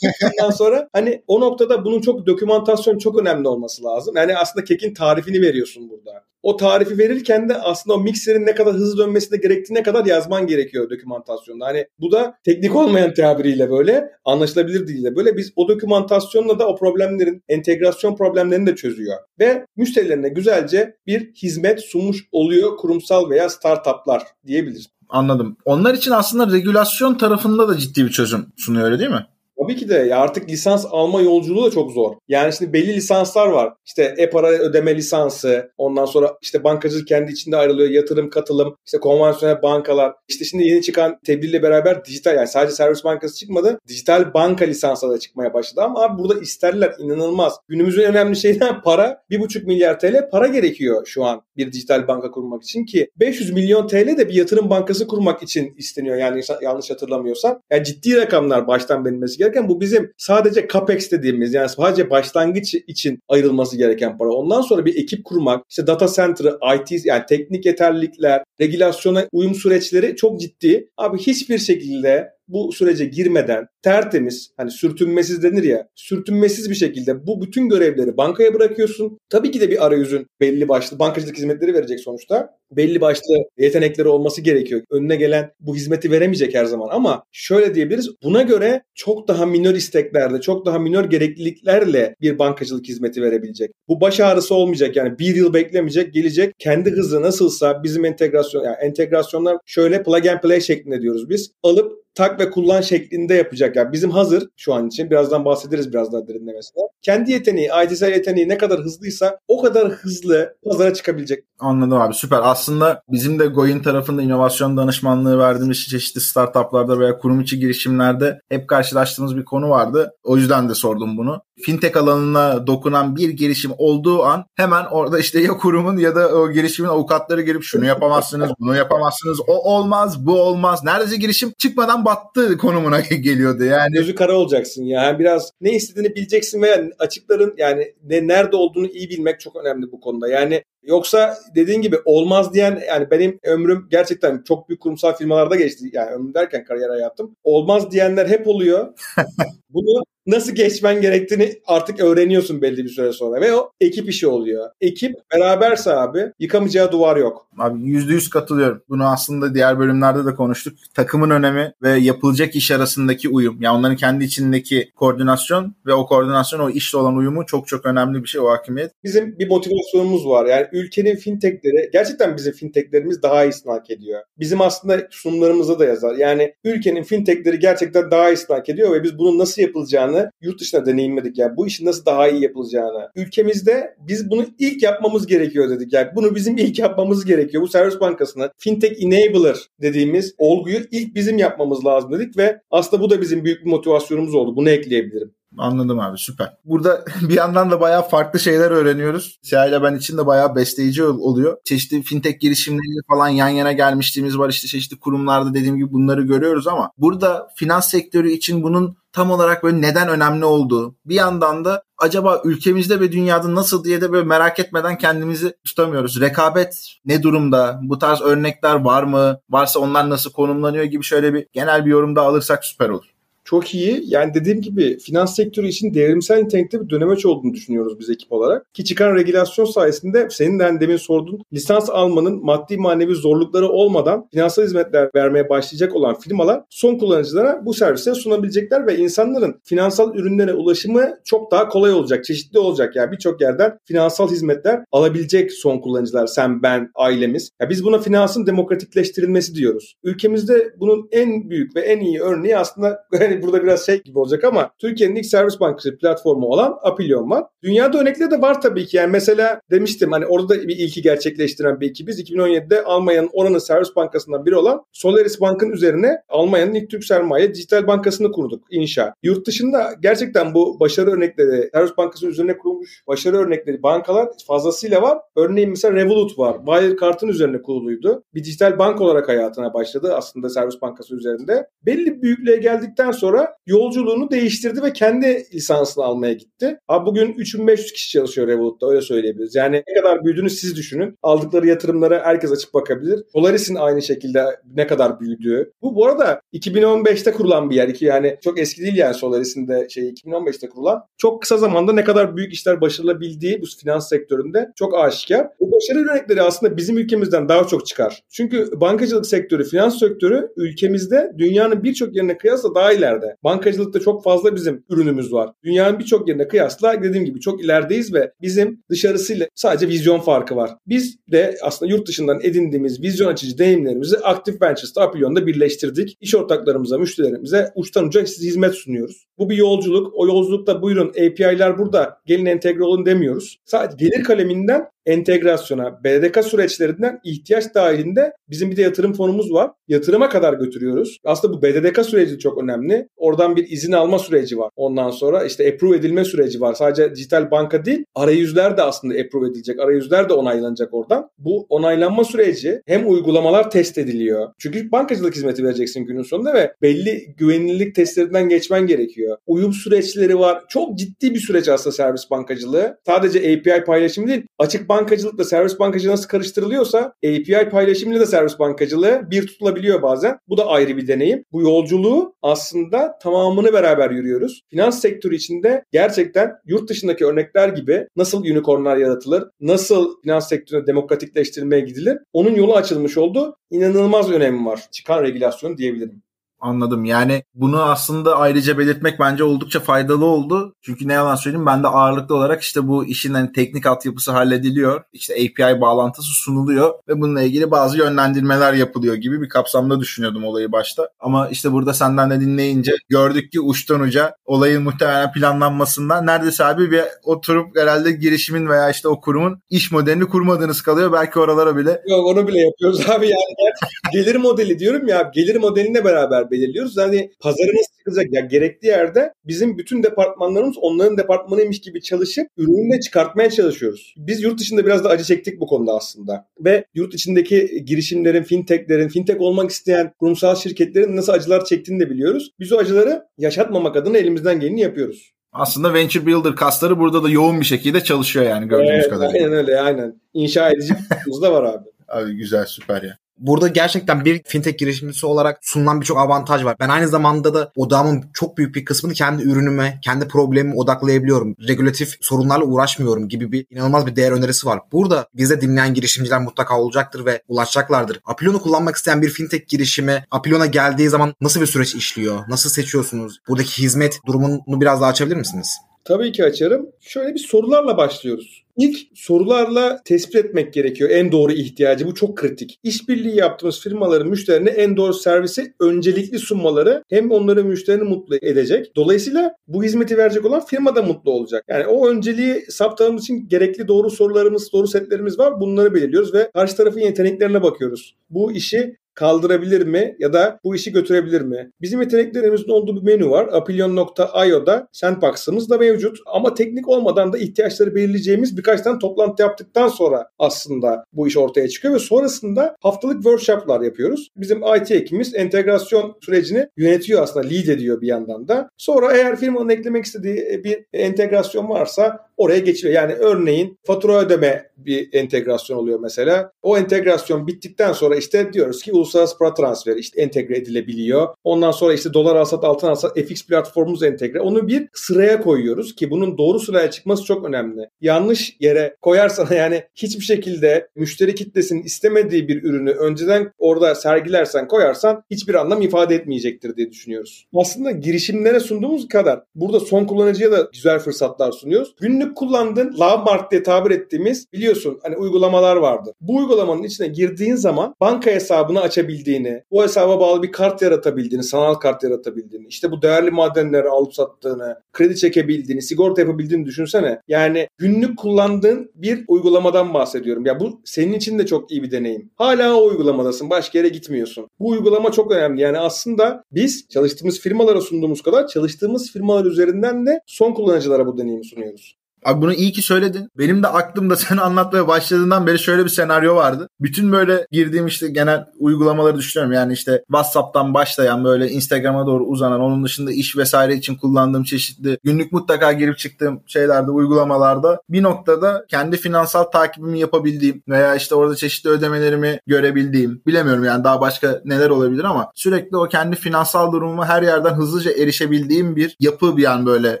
Ondan 0.24 0.50
sonra 0.50 0.88
hani 0.92 1.22
o 1.26 1.40
noktada 1.40 1.84
bunun 1.84 2.00
çok 2.00 2.26
dokümantasyon 2.26 2.98
çok 2.98 3.20
önemli 3.20 3.48
olması 3.48 3.84
lazım. 3.84 4.16
Yani 4.16 4.36
aslında 4.36 4.64
kekin 4.64 4.94
tarifini 4.94 5.40
veriyorsun 5.40 5.90
burada. 5.90 6.24
o 6.42 6.56
tarifi 6.56 6.98
verirken 6.98 7.48
de 7.48 7.54
aslında 7.54 7.96
o 7.96 8.00
mikserin 8.00 8.46
ne 8.46 8.54
kadar 8.54 8.74
hızlı 8.74 8.98
dönmesine 9.06 9.38
gerektiğine 9.38 9.82
kadar 9.82 10.06
yazman 10.06 10.46
gerekiyor 10.46 10.90
dokümantasyonda. 10.90 11.66
Hani 11.66 11.86
bu 12.00 12.12
da 12.12 12.34
teknik 12.50 12.76
olmayan 12.76 13.14
tabiriyle 13.14 13.70
böyle 13.70 14.10
anlaşılabilir 14.24 14.88
diliyle 14.88 15.16
böyle 15.16 15.36
biz 15.36 15.52
o 15.56 15.68
dokümantasyonla 15.68 16.58
da 16.58 16.68
o 16.68 16.76
problemlerin 16.76 17.42
entegrasyon 17.48 18.16
problemlerini 18.16 18.66
de 18.66 18.76
çözüyor. 18.76 19.16
Ve 19.40 19.66
müşterilerine 19.76 20.28
güzelce 20.28 20.96
bir 21.06 21.32
hizmet 21.34 21.80
sunmuş 21.80 22.24
oluyor 22.32 22.76
kurumsal 22.76 23.30
veya 23.30 23.48
startuplar 23.48 24.22
diyebiliriz. 24.46 24.86
Anladım. 25.08 25.56
Onlar 25.64 25.94
için 25.94 26.10
aslında 26.10 26.52
regülasyon 26.52 27.14
tarafında 27.14 27.68
da 27.68 27.78
ciddi 27.78 28.04
bir 28.04 28.10
çözüm 28.10 28.46
sunuyor 28.56 28.84
öyle 28.86 28.98
değil 28.98 29.10
mi? 29.10 29.26
Tabii 29.60 29.76
ki 29.76 29.88
de 29.88 29.94
ya 29.94 30.18
artık 30.18 30.48
lisans 30.48 30.86
alma 30.90 31.20
yolculuğu 31.20 31.66
da 31.66 31.70
çok 31.70 31.92
zor. 31.92 32.14
Yani 32.28 32.52
şimdi 32.52 32.72
belli 32.72 32.94
lisanslar 32.94 33.46
var. 33.46 33.72
İşte 33.86 34.14
e-para 34.18 34.48
ödeme 34.48 34.96
lisansı, 34.96 35.70
ondan 35.78 36.04
sonra 36.04 36.36
işte 36.42 36.64
bankacılık 36.64 37.08
kendi 37.08 37.32
içinde 37.32 37.56
ayrılıyor. 37.56 37.90
Yatırım, 37.90 38.30
katılım, 38.30 38.76
işte 38.86 38.98
konvansiyonel 38.98 39.62
bankalar. 39.62 40.12
İşte 40.28 40.44
şimdi 40.44 40.64
yeni 40.64 40.82
çıkan 40.82 41.18
tebliğle 41.26 41.62
beraber 41.62 42.04
dijital 42.04 42.36
yani 42.36 42.48
sadece 42.48 42.74
servis 42.74 43.04
bankası 43.04 43.36
çıkmadı. 43.36 43.78
Dijital 43.88 44.34
banka 44.34 44.64
lisansları 44.64 45.12
da 45.12 45.18
çıkmaya 45.18 45.54
başladı 45.54 45.82
ama 45.84 46.02
abi 46.02 46.22
burada 46.22 46.40
isterler 46.40 46.94
inanılmaz. 46.98 47.56
Günümüzün 47.68 48.02
önemli 48.02 48.36
şeyinden 48.36 48.80
para. 48.84 49.22
1,5 49.30 49.66
milyar 49.66 50.00
TL 50.00 50.28
para 50.30 50.46
gerekiyor 50.46 51.06
şu 51.06 51.24
an 51.24 51.42
bir 51.56 51.72
dijital 51.72 52.08
banka 52.08 52.30
kurmak 52.30 52.62
için 52.62 52.84
ki 52.84 53.10
500 53.20 53.52
milyon 53.52 53.86
TL 53.86 54.16
de 54.18 54.28
bir 54.28 54.34
yatırım 54.34 54.70
bankası 54.70 55.06
kurmak 55.06 55.42
için 55.42 55.74
isteniyor 55.76 56.16
yani 56.16 56.42
yanlış 56.62 56.90
hatırlamıyorsam. 56.90 57.60
Yani 57.70 57.84
ciddi 57.84 58.16
rakamlar 58.16 58.66
baştan 58.66 59.04
gerekiyor 59.04 59.49
derken 59.50 59.68
bu 59.68 59.80
bizim 59.80 60.12
sadece 60.16 60.68
capex 60.72 61.10
dediğimiz 61.10 61.54
yani 61.54 61.68
sadece 61.68 62.10
başlangıç 62.10 62.74
için 62.74 63.18
ayrılması 63.28 63.76
gereken 63.76 64.18
para. 64.18 64.30
Ondan 64.30 64.60
sonra 64.60 64.84
bir 64.84 64.96
ekip 64.96 65.24
kurmak, 65.24 65.64
işte 65.70 65.86
data 65.86 66.08
center'ı, 66.08 66.58
IT 66.76 67.04
yani 67.04 67.22
teknik 67.28 67.66
yeterlilikler, 67.66 68.42
regülasyona 68.60 69.26
uyum 69.32 69.54
süreçleri 69.54 70.16
çok 70.16 70.40
ciddi. 70.40 70.88
Abi 70.96 71.18
hiçbir 71.18 71.58
şekilde 71.58 72.28
bu 72.52 72.72
sürece 72.72 73.04
girmeden 73.04 73.66
tertemiz 73.82 74.50
hani 74.56 74.70
sürtünmesiz 74.70 75.42
denir 75.42 75.64
ya 75.64 75.88
sürtünmesiz 75.94 76.70
bir 76.70 76.74
şekilde 76.74 77.26
bu 77.26 77.42
bütün 77.42 77.68
görevleri 77.68 78.16
bankaya 78.16 78.54
bırakıyorsun. 78.54 79.18
Tabii 79.28 79.50
ki 79.50 79.60
de 79.60 79.70
bir 79.70 79.86
arayüzün 79.86 80.26
belli 80.40 80.68
başlı 80.68 80.98
bankacılık 80.98 81.36
hizmetleri 81.36 81.74
verecek 81.74 82.00
sonuçta. 82.00 82.60
Belli 82.72 83.00
başlı 83.00 83.34
yetenekleri 83.58 84.08
olması 84.08 84.40
gerekiyor. 84.40 84.82
Önüne 84.90 85.16
gelen 85.16 85.50
bu 85.60 85.76
hizmeti 85.76 86.10
veremeyecek 86.10 86.54
her 86.54 86.64
zaman 86.64 86.88
ama 86.90 87.22
şöyle 87.32 87.74
diyebiliriz. 87.74 88.10
Buna 88.22 88.42
göre 88.42 88.82
çok 88.94 89.28
daha 89.28 89.46
minör 89.46 89.74
isteklerde, 89.74 90.40
çok 90.40 90.66
daha 90.66 90.78
minör 90.78 91.04
gerekliliklerle 91.04 92.14
bir 92.20 92.38
bankacılık 92.38 92.88
hizmeti 92.88 93.22
verebilecek. 93.22 93.70
Bu 93.88 94.00
baş 94.00 94.20
ağrısı 94.20 94.54
olmayacak 94.54 94.96
yani 94.96 95.18
bir 95.18 95.36
yıl 95.36 95.54
beklemeyecek, 95.54 96.14
gelecek. 96.14 96.54
Kendi 96.58 96.90
hızı 96.90 97.22
nasılsa 97.22 97.82
bizim 97.82 98.04
entegrasyon 98.04 98.64
yani 98.64 98.76
entegrasyonlar 98.80 99.56
şöyle 99.66 100.02
plug 100.02 100.26
and 100.26 100.40
play 100.40 100.60
şeklinde 100.60 101.02
diyoruz 101.02 101.30
biz. 101.30 101.52
Alıp 101.62 102.00
tak 102.14 102.40
ve 102.40 102.50
kullan 102.50 102.80
şeklinde 102.80 103.34
yapacak. 103.34 103.76
Yani 103.76 103.92
bizim 103.92 104.10
hazır 104.10 104.48
şu 104.56 104.74
an 104.74 104.88
için. 104.88 105.10
Birazdan 105.10 105.44
bahsederiz 105.44 105.92
biraz 105.92 106.12
daha 106.12 106.28
derinlemesine. 106.28 106.82
Kendi 107.02 107.32
yeteneği, 107.32 107.70
ITSL 107.84 108.12
yeteneği 108.12 108.48
ne 108.48 108.58
kadar 108.58 108.80
hızlıysa 108.80 109.38
o 109.48 109.62
kadar 109.62 109.88
hızlı 109.88 110.54
pazara 110.64 110.94
çıkabilecek. 110.94 111.44
Anladım 111.58 112.00
abi 112.00 112.14
süper. 112.14 112.40
Aslında 112.42 113.02
bizim 113.10 113.38
de 113.38 113.46
Goyin 113.46 113.82
tarafında 113.82 114.22
inovasyon 114.22 114.76
danışmanlığı 114.76 115.38
verdiğimiz 115.38 115.88
çeşitli 115.88 116.20
startuplarda 116.20 116.98
veya 116.98 117.18
kurum 117.18 117.40
içi 117.40 117.58
girişimlerde 117.58 118.40
hep 118.48 118.68
karşılaştığımız 118.68 119.36
bir 119.36 119.44
konu 119.44 119.70
vardı. 119.70 120.12
O 120.24 120.36
yüzden 120.36 120.68
de 120.68 120.74
sordum 120.74 121.16
bunu. 121.16 121.42
Fintech 121.62 121.96
alanına 121.96 122.66
dokunan 122.66 123.16
bir 123.16 123.28
girişim 123.28 123.72
olduğu 123.78 124.22
an 124.22 124.44
hemen 124.54 124.84
orada 124.84 125.18
işte 125.18 125.40
ya 125.40 125.52
kurumun 125.52 125.96
ya 125.96 126.16
da 126.16 126.28
o 126.28 126.50
girişimin 126.50 126.88
avukatları 126.88 127.42
gelip 127.42 127.62
şunu 127.62 127.86
yapamazsınız, 127.86 128.50
bunu 128.60 128.76
yapamazsınız, 128.76 129.40
o 129.40 129.74
olmaz, 129.74 130.26
bu 130.26 130.42
olmaz. 130.42 130.84
Neredeyse 130.84 131.16
girişim 131.16 131.52
çıkmadan 131.58 131.99
battı 132.04 132.58
konumuna 132.58 133.00
geliyordu 133.20 133.64
yani. 133.64 133.92
Gözü 133.92 134.14
kara 134.14 134.36
olacaksın 134.36 134.84
ya. 134.84 135.18
Biraz 135.18 135.50
ne 135.60 135.72
istediğini 135.72 136.14
bileceksin 136.14 136.62
veya 136.62 136.90
açıkların 136.98 137.54
yani 137.56 137.94
ne 138.04 138.28
nerede 138.28 138.56
olduğunu 138.56 138.86
iyi 138.86 139.10
bilmek 139.10 139.40
çok 139.40 139.56
önemli 139.56 139.92
bu 139.92 140.00
konuda. 140.00 140.28
Yani 140.28 140.62
Yoksa 140.82 141.38
dediğin 141.54 141.82
gibi 141.82 141.96
olmaz 142.04 142.54
diyen 142.54 142.82
yani 142.88 143.10
benim 143.10 143.38
ömrüm 143.44 143.86
gerçekten 143.90 144.42
çok 144.42 144.68
büyük 144.68 144.80
kurumsal 144.80 145.16
firmalarda 145.16 145.56
geçti. 145.56 145.90
Yani 145.92 146.10
ömrüm 146.10 146.34
derken 146.34 146.64
kariyer 146.64 146.88
hayatım. 146.88 147.36
Olmaz 147.44 147.90
diyenler 147.90 148.26
hep 148.26 148.48
oluyor. 148.48 148.94
Bunu 149.70 150.02
nasıl 150.30 150.54
geçmen 150.54 151.00
gerektiğini 151.00 151.54
artık 151.66 152.00
öğreniyorsun 152.00 152.62
belli 152.62 152.84
bir 152.84 152.88
süre 152.88 153.12
sonra 153.12 153.40
ve 153.40 153.54
o 153.54 153.70
ekip 153.80 154.08
işi 154.08 154.26
oluyor. 154.26 154.70
Ekip 154.80 155.16
beraberse 155.34 155.94
abi 155.94 156.32
yıkamayacağı 156.38 156.92
duvar 156.92 157.16
yok. 157.16 157.46
Abi 157.58 157.80
yüzde 157.82 158.12
yüz 158.12 158.30
katılıyorum. 158.30 158.82
Bunu 158.88 159.08
aslında 159.08 159.54
diğer 159.54 159.78
bölümlerde 159.78 160.24
de 160.24 160.34
konuştuk. 160.34 160.74
Takımın 160.94 161.30
önemi 161.30 161.72
ve 161.82 161.90
yapılacak 161.90 162.56
iş 162.56 162.70
arasındaki 162.70 163.28
uyum. 163.28 163.56
Yani 163.60 163.78
onların 163.78 163.96
kendi 163.96 164.24
içindeki 164.24 164.90
koordinasyon 164.96 165.74
ve 165.86 165.92
o 165.92 166.06
koordinasyon 166.06 166.60
o 166.60 166.70
işle 166.70 166.98
olan 166.98 167.16
uyumu 167.16 167.46
çok 167.46 167.68
çok 167.68 167.86
önemli 167.86 168.22
bir 168.22 168.28
şey 168.28 168.40
o 168.40 168.48
hakimiyet. 168.50 168.92
Bizim 169.04 169.38
bir 169.38 169.48
motivasyonumuz 169.48 170.26
var. 170.26 170.46
Yani 170.46 170.66
ülkenin 170.72 171.16
fintechleri 171.16 171.90
gerçekten 171.92 172.36
bizim 172.36 172.52
fintechlerimiz 172.52 173.22
daha 173.22 173.44
iyisini 173.44 173.72
hak 173.72 173.90
ediyor. 173.90 174.20
Bizim 174.38 174.60
aslında 174.60 175.08
sunumlarımızda 175.10 175.78
da 175.78 175.84
yazar. 175.84 176.14
Yani 176.14 176.54
ülkenin 176.64 177.02
fintechleri 177.02 177.58
gerçekten 177.58 178.10
daha 178.10 178.30
iyisini 178.30 178.56
hak 178.56 178.68
ediyor 178.68 178.92
ve 178.92 179.02
biz 179.02 179.18
bunun 179.18 179.38
nasıl 179.38 179.62
yapılacağını 179.62 180.19
yurt 180.40 180.60
dışında 180.60 180.86
deneyimledik. 180.86 181.38
Yani 181.38 181.56
bu 181.56 181.66
işin 181.66 181.86
nasıl 181.86 182.04
daha 182.04 182.28
iyi 182.28 182.42
yapılacağını. 182.42 183.08
Ülkemizde 183.16 183.94
biz 183.98 184.30
bunu 184.30 184.46
ilk 184.58 184.82
yapmamız 184.82 185.26
gerekiyor 185.26 185.70
dedik. 185.70 185.92
Yani 185.92 186.08
bunu 186.14 186.34
bizim 186.34 186.56
ilk 186.56 186.78
yapmamız 186.78 187.24
gerekiyor. 187.24 187.62
Bu 187.62 187.68
servis 187.68 188.00
bankasına 188.00 188.50
fintech 188.58 189.04
enabler 189.04 189.56
dediğimiz 189.82 190.34
olguyu 190.38 190.78
ilk 190.90 191.14
bizim 191.14 191.38
yapmamız 191.38 191.84
lazım 191.84 192.12
dedik 192.12 192.36
ve 192.36 192.60
aslında 192.70 193.02
bu 193.02 193.10
da 193.10 193.20
bizim 193.20 193.44
büyük 193.44 193.64
bir 193.64 193.70
motivasyonumuz 193.70 194.34
oldu. 194.34 194.56
Bunu 194.56 194.70
ekleyebilirim. 194.70 195.34
Anladım 195.58 196.00
abi 196.00 196.18
süper. 196.18 196.56
Burada 196.64 197.04
bir 197.28 197.34
yandan 197.34 197.70
da 197.70 197.80
bayağı 197.80 198.08
farklı 198.08 198.40
şeyler 198.40 198.70
öğreniyoruz. 198.70 199.38
Siyah 199.42 199.68
ile 199.68 199.82
ben 199.82 199.94
için 199.94 200.18
de 200.18 200.26
bayağı 200.26 200.56
besleyici 200.56 201.04
oluyor. 201.04 201.56
Çeşitli 201.64 202.02
fintech 202.02 202.40
girişimleriyle 202.40 203.00
falan 203.08 203.28
yan 203.28 203.48
yana 203.48 203.72
gelmişliğimiz 203.72 204.38
var. 204.38 204.48
İşte 204.48 204.68
çeşitli 204.68 204.98
kurumlarda 204.98 205.54
dediğim 205.54 205.76
gibi 205.76 205.92
bunları 205.92 206.22
görüyoruz 206.22 206.66
ama 206.66 206.90
burada 206.98 207.48
finans 207.56 207.90
sektörü 207.90 208.30
için 208.30 208.62
bunun 208.62 208.96
tam 209.12 209.30
olarak 209.30 209.62
böyle 209.62 209.80
neden 209.80 210.08
önemli 210.08 210.44
olduğu 210.44 210.94
bir 211.06 211.14
yandan 211.14 211.64
da 211.64 211.82
acaba 211.98 212.40
ülkemizde 212.44 213.00
ve 213.00 213.12
dünyada 213.12 213.54
nasıl 213.54 213.84
diye 213.84 214.00
de 214.00 214.12
böyle 214.12 214.26
merak 214.26 214.58
etmeden 214.58 214.98
kendimizi 214.98 215.56
tutamıyoruz. 215.64 216.20
Rekabet 216.20 216.96
ne 217.04 217.22
durumda? 217.22 217.80
Bu 217.82 217.98
tarz 217.98 218.20
örnekler 218.20 218.74
var 218.74 219.02
mı? 219.02 219.40
Varsa 219.50 219.80
onlar 219.80 220.10
nasıl 220.10 220.32
konumlanıyor 220.32 220.84
gibi 220.84 221.04
şöyle 221.04 221.34
bir 221.34 221.46
genel 221.52 221.86
bir 221.86 221.90
yorum 221.90 222.16
da 222.16 222.22
alırsak 222.22 222.64
süper 222.64 222.88
olur 222.88 223.09
çok 223.44 223.74
iyi. 223.74 224.02
Yani 224.06 224.34
dediğim 224.34 224.60
gibi 224.60 224.98
finans 224.98 225.36
sektörü 225.36 225.68
için 225.68 225.94
devrimsel 225.94 226.38
nitelikte 226.42 226.80
bir 226.80 226.90
dönemeç 226.90 227.26
olduğunu 227.26 227.54
düşünüyoruz 227.54 228.00
biz 228.00 228.10
ekip 228.10 228.32
olarak. 228.32 228.74
Ki 228.74 228.84
çıkan 228.84 229.14
regülasyon 229.14 229.64
sayesinde 229.64 230.28
senin 230.30 230.58
de 230.58 230.80
demin 230.80 230.96
sorduğun 230.96 231.42
lisans 231.52 231.90
almanın 231.90 232.44
maddi 232.44 232.76
manevi 232.76 233.14
zorlukları 233.14 233.68
olmadan 233.68 234.28
finansal 234.32 234.62
hizmetler 234.62 235.10
vermeye 235.14 235.48
başlayacak 235.48 235.96
olan 235.96 236.18
firmalar 236.18 236.62
son 236.70 236.98
kullanıcılara 236.98 237.62
bu 237.66 237.74
servisleri 237.74 238.14
sunabilecekler 238.14 238.86
ve 238.86 238.96
insanların 238.96 239.60
finansal 239.64 240.14
ürünlere 240.14 240.54
ulaşımı 240.54 241.18
çok 241.24 241.50
daha 241.50 241.68
kolay 241.68 241.92
olacak, 241.92 242.24
çeşitli 242.24 242.58
olacak. 242.58 242.96
Yani 242.96 243.12
birçok 243.12 243.40
yerden 243.40 243.78
finansal 243.84 244.30
hizmetler 244.30 244.80
alabilecek 244.92 245.52
son 245.52 245.78
kullanıcılar, 245.78 246.26
sen, 246.26 246.62
ben, 246.62 246.90
ailemiz. 246.94 247.50
Ya 247.60 247.70
biz 247.70 247.84
buna 247.84 247.98
finansın 247.98 248.46
demokratikleştirilmesi 248.46 249.54
diyoruz. 249.54 249.94
Ülkemizde 250.04 250.72
bunun 250.80 251.08
en 251.12 251.50
büyük 251.50 251.76
ve 251.76 251.80
en 251.80 252.00
iyi 252.00 252.20
örneği 252.20 252.58
aslında 252.58 253.04
hani 253.30 253.42
burada 253.42 253.62
biraz 253.62 253.86
şey 253.86 254.02
gibi 254.02 254.18
olacak 254.18 254.44
ama 254.44 254.70
Türkiye'nin 254.78 255.16
ilk 255.16 255.26
servis 255.26 255.60
bankası 255.60 255.98
platformu 255.98 256.46
olan 256.46 256.78
Apilyon 256.82 257.30
var. 257.30 257.44
Dünyada 257.62 257.98
örnekleri 258.00 258.30
de 258.30 258.40
var 258.40 258.60
tabii 258.60 258.86
ki. 258.86 258.96
Yani 258.96 259.10
mesela 259.10 259.60
demiştim 259.70 260.12
hani 260.12 260.26
orada 260.26 260.54
bir 260.54 260.76
ilki 260.76 261.02
gerçekleştiren 261.02 261.80
bir 261.80 261.90
ekibiz. 261.90 262.20
2017'de 262.20 262.82
Almanya'nın 262.82 263.30
oranın 263.32 263.58
servis 263.58 263.96
bankasından 263.96 264.46
biri 264.46 264.56
olan 264.56 264.82
Solaris 264.92 265.40
Bank'ın 265.40 265.70
üzerine 265.70 266.16
Almanya'nın 266.28 266.74
ilk 266.74 266.90
Türk 266.90 267.04
sermaye 267.04 267.54
dijital 267.54 267.86
bankasını 267.86 268.32
kurduk 268.32 268.64
inşa. 268.70 269.14
Yurt 269.22 269.46
dışında 269.46 269.94
gerçekten 270.02 270.54
bu 270.54 270.80
başarı 270.80 271.10
örnekleri 271.10 271.70
servis 271.72 271.96
bankası 271.96 272.26
üzerine 272.26 272.58
kurulmuş 272.58 273.02
başarı 273.08 273.36
örnekleri 273.36 273.82
bankalar 273.82 274.28
fazlasıyla 274.46 275.02
var. 275.02 275.18
Örneğin 275.36 275.70
mesela 275.70 275.94
Revolut 275.94 276.38
var. 276.38 276.56
Wirecard'ın 276.66 277.28
üzerine 277.28 277.62
kuruluydu. 277.62 278.24
Bir 278.34 278.44
dijital 278.44 278.78
bank 278.78 279.00
olarak 279.00 279.28
hayatına 279.28 279.74
başladı 279.74 280.14
aslında 280.14 280.48
servis 280.48 280.82
bankası 280.82 281.16
üzerinde. 281.16 281.66
Belli 281.86 282.22
büyüklüğe 282.22 282.56
geldikten 282.56 283.10
sonra 283.20 283.54
yolculuğunu 283.66 284.30
değiştirdi 284.30 284.82
ve 284.82 284.92
kendi 284.92 285.46
lisansını 285.54 286.04
almaya 286.04 286.32
gitti. 286.32 286.78
Abi 286.88 287.06
bugün 287.06 287.32
3500 287.32 287.92
kişi 287.92 288.10
çalışıyor 288.10 288.48
Revolut'ta 288.48 288.88
öyle 288.88 289.00
söyleyebiliriz. 289.00 289.54
Yani 289.54 289.82
ne 289.88 290.02
kadar 290.02 290.24
büyüdüğünü 290.24 290.50
siz 290.50 290.76
düşünün. 290.76 291.18
Aldıkları 291.22 291.66
yatırımlara 291.66 292.22
herkes 292.24 292.52
açıp 292.52 292.74
bakabilir. 292.74 293.24
Polaris'in 293.32 293.74
aynı 293.74 294.02
şekilde 294.02 294.44
ne 294.74 294.86
kadar 294.86 295.20
büyüdüğü. 295.20 295.72
Bu 295.82 295.96
bu 295.96 296.06
arada 296.06 296.40
2015'te 296.52 297.32
kurulan 297.32 297.70
bir 297.70 297.76
yer. 297.76 297.90
Yani 298.00 298.36
çok 298.44 298.58
eski 298.58 298.82
değil 298.82 298.96
yani 298.96 299.14
Solaris'in 299.14 299.68
de 299.68 299.86
şey 299.90 300.08
2015'te 300.08 300.68
kurulan. 300.68 301.02
Çok 301.18 301.42
kısa 301.42 301.56
zamanda 301.56 301.92
ne 301.92 302.04
kadar 302.04 302.36
büyük 302.36 302.52
işler 302.52 302.80
başarılabildiği 302.80 303.62
bu 303.62 303.66
finans 303.80 304.08
sektöründe 304.08 304.72
çok 304.76 304.94
aşikar. 304.94 305.48
Bu 305.60 305.72
başarı 305.72 305.98
örnekleri 305.98 306.42
aslında 306.42 306.76
bizim 306.76 306.98
ülkemizden 306.98 307.48
daha 307.48 307.66
çok 307.66 307.86
çıkar. 307.86 308.22
Çünkü 308.30 308.70
bankacılık 308.80 309.26
sektörü, 309.26 309.64
finans 309.64 309.98
sektörü 309.98 310.48
ülkemizde 310.56 311.32
dünyanın 311.38 311.82
birçok 311.82 312.16
yerine 312.16 312.38
kıyasla 312.38 312.74
daha 312.74 312.92
ileride. 313.10 313.36
Bankacılıkta 313.44 314.00
çok 314.00 314.24
fazla 314.24 314.54
bizim 314.56 314.84
ürünümüz 314.88 315.32
var. 315.32 315.50
Dünyanın 315.64 315.98
birçok 315.98 316.28
yerine 316.28 316.48
kıyasla 316.48 317.02
dediğim 317.02 317.24
gibi 317.24 317.40
çok 317.40 317.64
ilerideyiz 317.64 318.14
ve 318.14 318.32
bizim 318.40 318.82
dışarısıyla 318.90 319.46
sadece 319.54 319.88
vizyon 319.88 320.20
farkı 320.20 320.56
var. 320.56 320.70
Biz 320.86 321.16
de 321.32 321.56
aslında 321.62 321.92
yurt 321.92 322.08
dışından 322.08 322.40
edindiğimiz 322.42 323.02
vizyon 323.02 323.32
açıcı 323.32 323.58
deneyimlerimizi 323.58 324.18
Active 324.18 324.56
Ventures'ta 324.62 325.02
Apillion'da 325.02 325.46
birleştirdik. 325.46 326.16
İş 326.20 326.34
ortaklarımıza, 326.34 326.98
müşterilerimize 326.98 327.72
uçtan 327.74 328.06
uca 328.06 328.22
hizmet 328.22 328.74
sunuyoruz. 328.74 329.26
Bu 329.38 329.50
bir 329.50 329.56
yolculuk. 329.56 330.12
O 330.14 330.26
yolculukta 330.26 330.82
buyurun 330.82 331.08
API'ler 331.08 331.78
burada 331.78 332.18
gelin 332.26 332.46
entegre 332.46 332.84
olun 332.84 333.06
demiyoruz. 333.06 333.58
Sadece 333.64 334.06
gelir 334.06 334.24
kaleminden 334.24 334.84
entegrasyona, 335.10 336.04
BDK 336.04 336.44
süreçlerinden 336.44 337.20
ihtiyaç 337.24 337.74
dahilinde 337.74 338.32
bizim 338.50 338.70
bir 338.70 338.76
de 338.76 338.82
yatırım 338.82 339.12
fonumuz 339.12 339.52
var. 339.52 339.70
Yatırıma 339.88 340.28
kadar 340.28 340.54
götürüyoruz. 340.54 341.18
Aslında 341.24 341.54
bu 341.54 341.62
BDDK 341.62 342.06
süreci 342.06 342.38
çok 342.38 342.62
önemli. 342.62 343.08
Oradan 343.16 343.56
bir 343.56 343.68
izin 343.70 343.92
alma 343.92 344.18
süreci 344.18 344.58
var. 344.58 344.70
Ondan 344.76 345.10
sonra 345.10 345.44
işte 345.44 345.72
approve 345.72 345.96
edilme 345.96 346.24
süreci 346.24 346.60
var. 346.60 346.74
Sadece 346.74 347.14
dijital 347.14 347.50
banka 347.50 347.84
değil, 347.84 348.04
arayüzler 348.14 348.76
de 348.76 348.82
aslında 348.82 349.14
approve 349.14 349.48
edilecek. 349.48 349.80
Arayüzler 349.80 350.28
de 350.28 350.32
onaylanacak 350.32 350.94
oradan. 350.94 351.30
Bu 351.38 351.66
onaylanma 351.68 352.24
süreci 352.24 352.82
hem 352.86 353.10
uygulamalar 353.10 353.70
test 353.70 353.98
ediliyor. 353.98 354.48
Çünkü 354.58 354.92
bankacılık 354.92 355.36
hizmeti 355.36 355.64
vereceksin 355.64 356.06
günün 356.06 356.22
sonunda 356.22 356.54
ve 356.54 356.72
belli 356.82 357.34
güvenilirlik 357.36 357.94
testlerinden 357.94 358.48
geçmen 358.48 358.86
gerekiyor. 358.86 359.36
Uyum 359.46 359.72
süreçleri 359.72 360.38
var. 360.38 360.64
Çok 360.68 360.98
ciddi 360.98 361.34
bir 361.34 361.40
süreç 361.40 361.68
aslında 361.68 361.96
servis 361.96 362.30
bankacılığı. 362.30 362.96
Sadece 363.06 363.38
API 363.38 363.84
paylaşımı 363.84 364.28
değil, 364.28 364.42
açık 364.58 364.88
bankacılıkla 365.00 365.44
servis 365.44 365.78
bankacılığı 365.78 366.12
nasıl 366.12 366.28
karıştırılıyorsa 366.28 366.98
API 367.24 367.68
paylaşımıyla 367.70 368.20
da 368.20 368.26
servis 368.26 368.58
bankacılığı 368.58 369.30
bir 369.30 369.46
tutulabiliyor 369.46 370.02
bazen. 370.02 370.38
Bu 370.48 370.56
da 370.56 370.66
ayrı 370.66 370.96
bir 370.96 371.08
deneyim. 371.08 371.44
Bu 371.52 371.62
yolculuğu 371.62 372.34
aslında 372.42 373.18
tamamını 373.22 373.72
beraber 373.72 374.10
yürüyoruz. 374.10 374.60
Finans 374.70 375.00
sektörü 375.00 375.34
içinde 375.34 375.84
gerçekten 375.92 376.52
yurt 376.66 376.88
dışındaki 376.88 377.26
örnekler 377.26 377.68
gibi 377.68 378.06
nasıl 378.16 378.44
unicornlar 378.44 378.96
yaratılır, 378.96 379.44
nasıl 379.60 380.20
finans 380.22 380.48
sektörüne 380.48 380.86
demokratikleştirmeye 380.86 381.80
gidilir 381.80 382.18
onun 382.32 382.54
yolu 382.54 382.76
açılmış 382.76 383.18
oldu. 383.18 383.56
İnanılmaz 383.70 384.30
önemi 384.30 384.66
var. 384.66 384.80
Çıkan 384.92 385.22
regülasyon 385.22 385.76
diyebilirim. 385.76 386.22
Anladım. 386.60 387.04
Yani 387.04 387.42
bunu 387.54 387.82
aslında 387.82 388.36
ayrıca 388.38 388.78
belirtmek 388.78 389.20
bence 389.20 389.44
oldukça 389.44 389.80
faydalı 389.80 390.24
oldu. 390.24 390.74
Çünkü 390.82 391.08
ne 391.08 391.12
yalan 391.12 391.34
söyleyeyim 391.34 391.66
ben 391.66 391.82
de 391.82 391.88
ağırlıklı 391.88 392.34
olarak 392.34 392.62
işte 392.62 392.88
bu 392.88 393.04
işin 393.04 393.34
hani 393.34 393.52
teknik 393.52 393.86
altyapısı 393.86 394.32
hallediliyor. 394.32 395.02
İşte 395.12 395.34
API 395.34 395.80
bağlantısı 395.80 396.28
sunuluyor 396.32 396.94
ve 397.08 397.20
bununla 397.20 397.42
ilgili 397.42 397.70
bazı 397.70 397.98
yönlendirmeler 397.98 398.72
yapılıyor 398.72 399.14
gibi 399.14 399.40
bir 399.40 399.48
kapsamda 399.48 400.00
düşünüyordum 400.00 400.44
olayı 400.44 400.72
başta. 400.72 401.08
Ama 401.20 401.48
işte 401.48 401.72
burada 401.72 401.94
senden 401.94 402.30
de 402.30 402.40
dinleyince 402.40 402.92
gördük 403.08 403.52
ki 403.52 403.60
uçtan 403.60 404.00
uca 404.00 404.34
olayın 404.44 404.82
muhtemelen 404.82 405.32
planlanmasından 405.32 406.26
neredeyse 406.26 406.64
abi 406.64 406.90
bir 406.90 407.02
oturup 407.24 407.78
herhalde 407.78 408.12
girişimin 408.12 408.68
veya 408.68 408.90
işte 408.90 409.08
o 409.08 409.20
kurumun 409.20 409.62
iş 409.70 409.92
modelini 409.92 410.24
kurmadığınız 410.24 410.82
kalıyor. 410.82 411.12
Belki 411.12 411.38
oralara 411.38 411.76
bile. 411.76 412.02
Yok 412.08 412.26
onu 412.26 412.48
bile 412.48 412.60
yapıyoruz 412.60 413.00
abi 413.10 413.28
yani. 413.28 413.72
gelir 414.12 414.36
modeli 414.36 414.78
diyorum 414.78 415.08
ya 415.08 415.30
gelir 415.34 415.56
modeline 415.56 416.04
beraber 416.04 416.49
belirliyoruz. 416.50 416.96
Yani 416.96 417.30
pazarı 417.40 417.68
nasıl 417.68 417.98
çıkacak? 417.98 418.32
Ya 418.32 418.40
gerektiği 418.40 418.86
yerde 418.86 419.32
bizim 419.44 419.78
bütün 419.78 420.02
departmanlarımız 420.02 420.76
onların 420.80 421.18
departmanıymış 421.18 421.80
gibi 421.80 422.02
çalışıp 422.02 422.46
ürünü 422.56 423.00
çıkartmaya 423.00 423.50
çalışıyoruz. 423.50 424.14
Biz 424.16 424.42
yurt 424.42 424.60
dışında 424.60 424.86
biraz 424.86 425.04
da 425.04 425.08
acı 425.08 425.24
çektik 425.24 425.60
bu 425.60 425.66
konuda 425.66 425.92
aslında. 425.92 426.46
Ve 426.60 426.84
yurt 426.94 427.14
içindeki 427.14 427.84
girişimlerin, 427.86 428.42
fintechlerin, 428.42 429.08
fintech 429.08 429.40
olmak 429.40 429.70
isteyen 429.70 430.12
kurumsal 430.18 430.56
şirketlerin 430.56 431.16
nasıl 431.16 431.32
acılar 431.32 431.64
çektiğini 431.64 432.00
de 432.00 432.10
biliyoruz. 432.10 432.50
Biz 432.60 432.72
o 432.72 432.78
acıları 432.78 433.22
yaşatmamak 433.38 433.96
adına 433.96 434.18
elimizden 434.18 434.60
geleni 434.60 434.80
yapıyoruz. 434.80 435.32
Aslında 435.52 435.94
Venture 435.94 436.26
Builder 436.26 436.56
kasları 436.56 436.98
burada 436.98 437.22
da 437.22 437.30
yoğun 437.30 437.60
bir 437.60 437.64
şekilde 437.64 438.00
çalışıyor 438.00 438.46
yani 438.46 438.68
gördüğümüz 438.68 439.00
evet, 439.00 439.10
kadarıyla. 439.10 439.46
Aynen 439.46 439.58
öyle 439.58 439.80
aynen. 439.80 440.20
İnşa 440.34 440.70
edici 440.70 440.94
da 441.42 441.52
var 441.52 441.64
abi. 441.64 441.88
Abi 442.08 442.36
güzel 442.36 442.66
süper 442.66 443.02
ya. 443.02 443.18
Burada 443.40 443.68
gerçekten 443.68 444.24
bir 444.24 444.42
fintech 444.44 444.78
girişimcisi 444.78 445.26
olarak 445.26 445.58
sunulan 445.62 446.00
birçok 446.00 446.18
avantaj 446.18 446.64
var. 446.64 446.76
Ben 446.80 446.88
aynı 446.88 447.08
zamanda 447.08 447.54
da 447.54 447.72
odağımın 447.76 448.24
çok 448.34 448.58
büyük 448.58 448.74
bir 448.74 448.84
kısmını 448.84 449.14
kendi 449.14 449.42
ürünüme, 449.42 449.98
kendi 450.02 450.28
problemime 450.28 450.74
odaklayabiliyorum. 450.74 451.56
Regülatif 451.68 452.16
sorunlarla 452.20 452.64
uğraşmıyorum 452.64 453.28
gibi 453.28 453.52
bir 453.52 453.66
inanılmaz 453.70 454.06
bir 454.06 454.16
değer 454.16 454.32
önerisi 454.32 454.66
var. 454.66 454.80
Burada 454.92 455.26
bize 455.34 455.60
dinleyen 455.60 455.94
girişimciler 455.94 456.40
mutlaka 456.40 456.80
olacaktır 456.80 457.26
ve 457.26 457.42
ulaşacaklardır. 457.48 458.20
Apilon'u 458.24 458.62
kullanmak 458.62 458.96
isteyen 458.96 459.22
bir 459.22 459.30
fintech 459.30 459.68
girişimi 459.68 460.24
Apilon'a 460.30 460.66
geldiği 460.66 461.08
zaman 461.08 461.34
nasıl 461.40 461.60
bir 461.60 461.66
süreç 461.66 461.94
işliyor? 461.94 462.38
Nasıl 462.48 462.70
seçiyorsunuz? 462.70 463.40
Buradaki 463.48 463.82
hizmet 463.82 464.20
durumunu 464.26 464.80
biraz 464.80 465.00
daha 465.00 465.10
açabilir 465.10 465.36
misiniz? 465.36 465.76
Tabii 466.04 466.32
ki 466.32 466.44
açarım. 466.44 466.90
Şöyle 467.00 467.34
bir 467.34 467.38
sorularla 467.38 467.96
başlıyoruz. 467.96 468.64
İlk 468.76 468.98
sorularla 469.14 470.00
tespit 470.04 470.36
etmek 470.36 470.72
gerekiyor 470.72 471.10
en 471.10 471.32
doğru 471.32 471.52
ihtiyacı. 471.52 472.06
Bu 472.06 472.14
çok 472.14 472.36
kritik. 472.36 472.78
İşbirliği 472.82 473.36
yaptığımız 473.36 473.80
firmaların 473.80 474.28
müşterine 474.28 474.70
en 474.70 474.96
doğru 474.96 475.14
servisi 475.14 475.74
öncelikli 475.80 476.38
sunmaları 476.38 477.04
hem 477.10 477.30
onların 477.30 477.66
müşterini 477.66 478.02
mutlu 478.02 478.36
edecek. 478.36 478.92
Dolayısıyla 478.96 479.54
bu 479.68 479.84
hizmeti 479.84 480.16
verecek 480.16 480.44
olan 480.44 480.64
firma 480.64 480.96
da 480.96 481.02
mutlu 481.02 481.30
olacak. 481.30 481.64
Yani 481.68 481.86
o 481.86 482.08
önceliği 482.08 482.64
saptağımız 482.68 483.22
için 483.22 483.48
gerekli 483.48 483.88
doğru 483.88 484.10
sorularımız, 484.10 484.72
doğru 484.72 484.86
setlerimiz 484.86 485.38
var. 485.38 485.60
Bunları 485.60 485.94
belirliyoruz 485.94 486.34
ve 486.34 486.50
karşı 486.54 486.76
tarafın 486.76 487.00
yeteneklerine 487.00 487.62
bakıyoruz. 487.62 488.14
Bu 488.30 488.52
işi 488.52 488.96
kaldırabilir 489.14 489.86
mi 489.86 490.16
ya 490.18 490.32
da 490.32 490.58
bu 490.64 490.74
işi 490.74 490.92
götürebilir 490.92 491.40
mi? 491.40 491.70
Bizim 491.80 492.00
yeteneklerimizin 492.00 492.68
olduğu 492.68 492.96
bir 492.96 493.02
menü 493.02 493.30
var. 493.30 493.48
Apillion.io'da 493.52 494.88
Sandbox'ımız 494.92 495.70
da 495.70 495.78
mevcut. 495.78 496.18
Ama 496.26 496.54
teknik 496.54 496.88
olmadan 496.88 497.32
da 497.32 497.38
ihtiyaçları 497.38 497.94
belirleyeceğimiz 497.94 498.56
birkaç 498.56 498.80
tane 498.80 498.98
toplantı 498.98 499.42
yaptıktan 499.42 499.88
sonra 499.88 500.26
aslında 500.38 501.04
bu 501.12 501.28
iş 501.28 501.36
ortaya 501.36 501.68
çıkıyor 501.68 501.94
ve 501.94 501.98
sonrasında 501.98 502.76
haftalık 502.80 503.16
workshoplar 503.16 503.80
yapıyoruz. 503.80 504.28
Bizim 504.36 504.62
IT 504.76 504.90
ekibimiz 504.90 505.34
entegrasyon 505.34 506.16
sürecini 506.20 506.66
yönetiyor 506.76 507.22
aslında, 507.22 507.46
lead 507.46 507.68
ediyor 507.68 508.00
bir 508.00 508.06
yandan 508.06 508.48
da. 508.48 508.68
Sonra 508.76 509.12
eğer 509.12 509.36
firmanın 509.36 509.68
eklemek 509.68 510.04
istediği 510.04 510.64
bir 510.64 510.84
entegrasyon 510.92 511.68
varsa 511.68 512.29
oraya 512.40 512.58
geçiyor. 512.58 512.94
Yani 512.94 513.12
örneğin 513.12 513.78
fatura 513.86 514.18
ödeme 514.20 514.70
bir 514.76 515.08
entegrasyon 515.12 515.76
oluyor 515.78 516.00
mesela. 516.00 516.52
O 516.62 516.78
entegrasyon 516.78 517.46
bittikten 517.46 517.92
sonra 517.92 518.16
işte 518.16 518.52
diyoruz 518.52 518.82
ki 518.82 518.92
uluslararası 518.92 519.38
para 519.38 519.54
transferi 519.54 519.98
işte 519.98 520.22
entegre 520.22 520.56
edilebiliyor. 520.56 521.28
Ondan 521.44 521.70
sonra 521.70 521.94
işte 521.94 522.14
dolar 522.14 522.36
alsat 522.36 522.64
altın 522.64 522.88
alsat 522.88 523.18
FX 523.18 523.46
platformumuz 523.46 524.02
entegre. 524.02 524.40
Onu 524.40 524.68
bir 524.68 524.88
sıraya 524.92 525.40
koyuyoruz 525.40 525.94
ki 525.94 526.10
bunun 526.10 526.38
doğru 526.38 526.58
sıraya 526.58 526.90
çıkması 526.90 527.24
çok 527.24 527.44
önemli. 527.44 527.88
Yanlış 528.00 528.56
yere 528.60 528.96
koyarsan 529.02 529.48
yani 529.54 529.82
hiçbir 529.94 530.24
şekilde 530.24 530.88
müşteri 530.96 531.34
kitlesinin 531.34 531.82
istemediği 531.82 532.48
bir 532.48 532.62
ürünü 532.62 532.90
önceden 532.90 533.52
orada 533.58 533.94
sergilersen 533.94 534.68
koyarsan 534.68 535.22
hiçbir 535.30 535.54
anlam 535.54 535.82
ifade 535.82 536.14
etmeyecektir 536.14 536.76
diye 536.76 536.90
düşünüyoruz. 536.90 537.46
Aslında 537.54 537.90
girişimlere 537.90 538.60
sunduğumuz 538.60 539.08
kadar 539.08 539.42
burada 539.54 539.80
son 539.80 540.04
kullanıcıya 540.04 540.52
da 540.52 540.68
güzel 540.72 540.98
fırsatlar 540.98 541.52
sunuyoruz. 541.52 541.94
Günlük 542.00 542.29
kullandığın 542.36 542.92
Lovemart 542.92 543.50
diye 543.50 543.62
tabir 543.62 543.90
ettiğimiz 543.90 544.46
biliyorsun 544.52 544.98
hani 545.02 545.16
uygulamalar 545.16 545.76
vardı. 545.76 546.14
Bu 546.20 546.36
uygulamanın 546.36 546.82
içine 546.82 547.06
girdiğin 547.08 547.56
zaman 547.56 547.94
banka 548.00 548.30
hesabını 548.30 548.80
açabildiğini, 548.80 549.62
bu 549.70 549.82
hesaba 549.82 550.20
bağlı 550.20 550.42
bir 550.42 550.52
kart 550.52 550.82
yaratabildiğini, 550.82 551.44
sanal 551.44 551.74
kart 551.74 552.02
yaratabildiğini, 552.02 552.66
işte 552.66 552.90
bu 552.90 553.02
değerli 553.02 553.30
madenleri 553.30 553.88
alıp 553.88 554.14
sattığını, 554.14 554.76
kredi 554.92 555.16
çekebildiğini, 555.16 555.82
sigorta 555.82 556.22
yapabildiğini 556.22 556.66
düşünsene. 556.66 557.20
Yani 557.28 557.68
günlük 557.78 558.18
kullandığın 558.18 558.90
bir 558.94 559.24
uygulamadan 559.28 559.94
bahsediyorum. 559.94 560.46
Ya 560.46 560.60
bu 560.60 560.80
senin 560.84 561.12
için 561.12 561.38
de 561.38 561.46
çok 561.46 561.70
iyi 561.72 561.82
bir 561.82 561.90
deneyim. 561.90 562.30
Hala 562.36 562.74
o 562.74 562.86
uygulamadasın. 562.86 563.50
Başka 563.50 563.78
yere 563.78 563.88
gitmiyorsun. 563.88 564.46
Bu 564.60 564.68
uygulama 564.68 565.12
çok 565.12 565.32
önemli. 565.32 565.60
Yani 565.60 565.78
aslında 565.78 566.44
biz 566.52 566.88
çalıştığımız 566.88 567.40
firmalara 567.40 567.80
sunduğumuz 567.80 568.22
kadar 568.22 568.46
çalıştığımız 568.46 569.12
firmalar 569.12 569.44
üzerinden 569.44 570.06
de 570.06 570.20
son 570.26 570.52
kullanıcılara 570.52 571.06
bu 571.06 571.18
deneyimi 571.18 571.44
sunuyoruz. 571.44 571.99
Abi 572.24 572.42
bunu 572.42 572.54
iyi 572.54 572.72
ki 572.72 572.82
söyledin. 572.82 573.28
Benim 573.38 573.62
de 573.62 573.68
aklımda 573.68 574.16
sen 574.30 574.36
anlatmaya 574.36 574.88
başladığından 574.88 575.46
beri 575.46 575.58
şöyle 575.58 575.84
bir 575.84 575.90
senaryo 575.90 576.36
vardı. 576.36 576.68
Bütün 576.80 577.12
böyle 577.12 577.46
girdiğim 577.50 577.86
işte 577.86 578.08
genel 578.08 578.46
uygulamaları 578.58 579.16
düşünüyorum. 579.16 579.52
Yani 579.52 579.72
işte 579.72 580.02
WhatsApp'tan 580.06 580.74
başlayan 580.74 581.24
böyle 581.24 581.48
Instagram'a 581.48 582.06
doğru 582.06 582.24
uzanan 582.24 582.60
onun 582.60 582.84
dışında 582.84 583.12
iş 583.12 583.36
vesaire 583.36 583.74
için 583.74 583.94
kullandığım 583.94 584.44
çeşitli 584.44 584.98
günlük 585.04 585.32
mutlaka 585.32 585.72
girip 585.72 585.98
çıktığım 585.98 586.42
şeylerde 586.46 586.90
uygulamalarda 586.90 587.80
bir 587.88 588.02
noktada 588.02 588.64
kendi 588.68 588.96
finansal 588.96 589.44
takibimi 589.44 590.00
yapabildiğim 590.00 590.62
veya 590.68 590.94
işte 590.94 591.14
orada 591.14 591.36
çeşitli 591.36 591.70
ödemelerimi 591.70 592.40
görebildiğim 592.46 593.22
bilemiyorum 593.26 593.64
yani 593.64 593.84
daha 593.84 594.00
başka 594.00 594.40
neler 594.44 594.70
olabilir 594.70 595.04
ama 595.04 595.30
sürekli 595.34 595.76
o 595.76 595.88
kendi 595.88 596.16
finansal 596.16 596.72
durumumu 596.72 597.04
her 597.04 597.22
yerden 597.22 597.54
hızlıca 597.54 597.92
erişebildiğim 597.92 598.76
bir 598.76 598.96
yapı 599.00 599.36
bir 599.36 599.44
an 599.44 599.66
böyle 599.66 600.00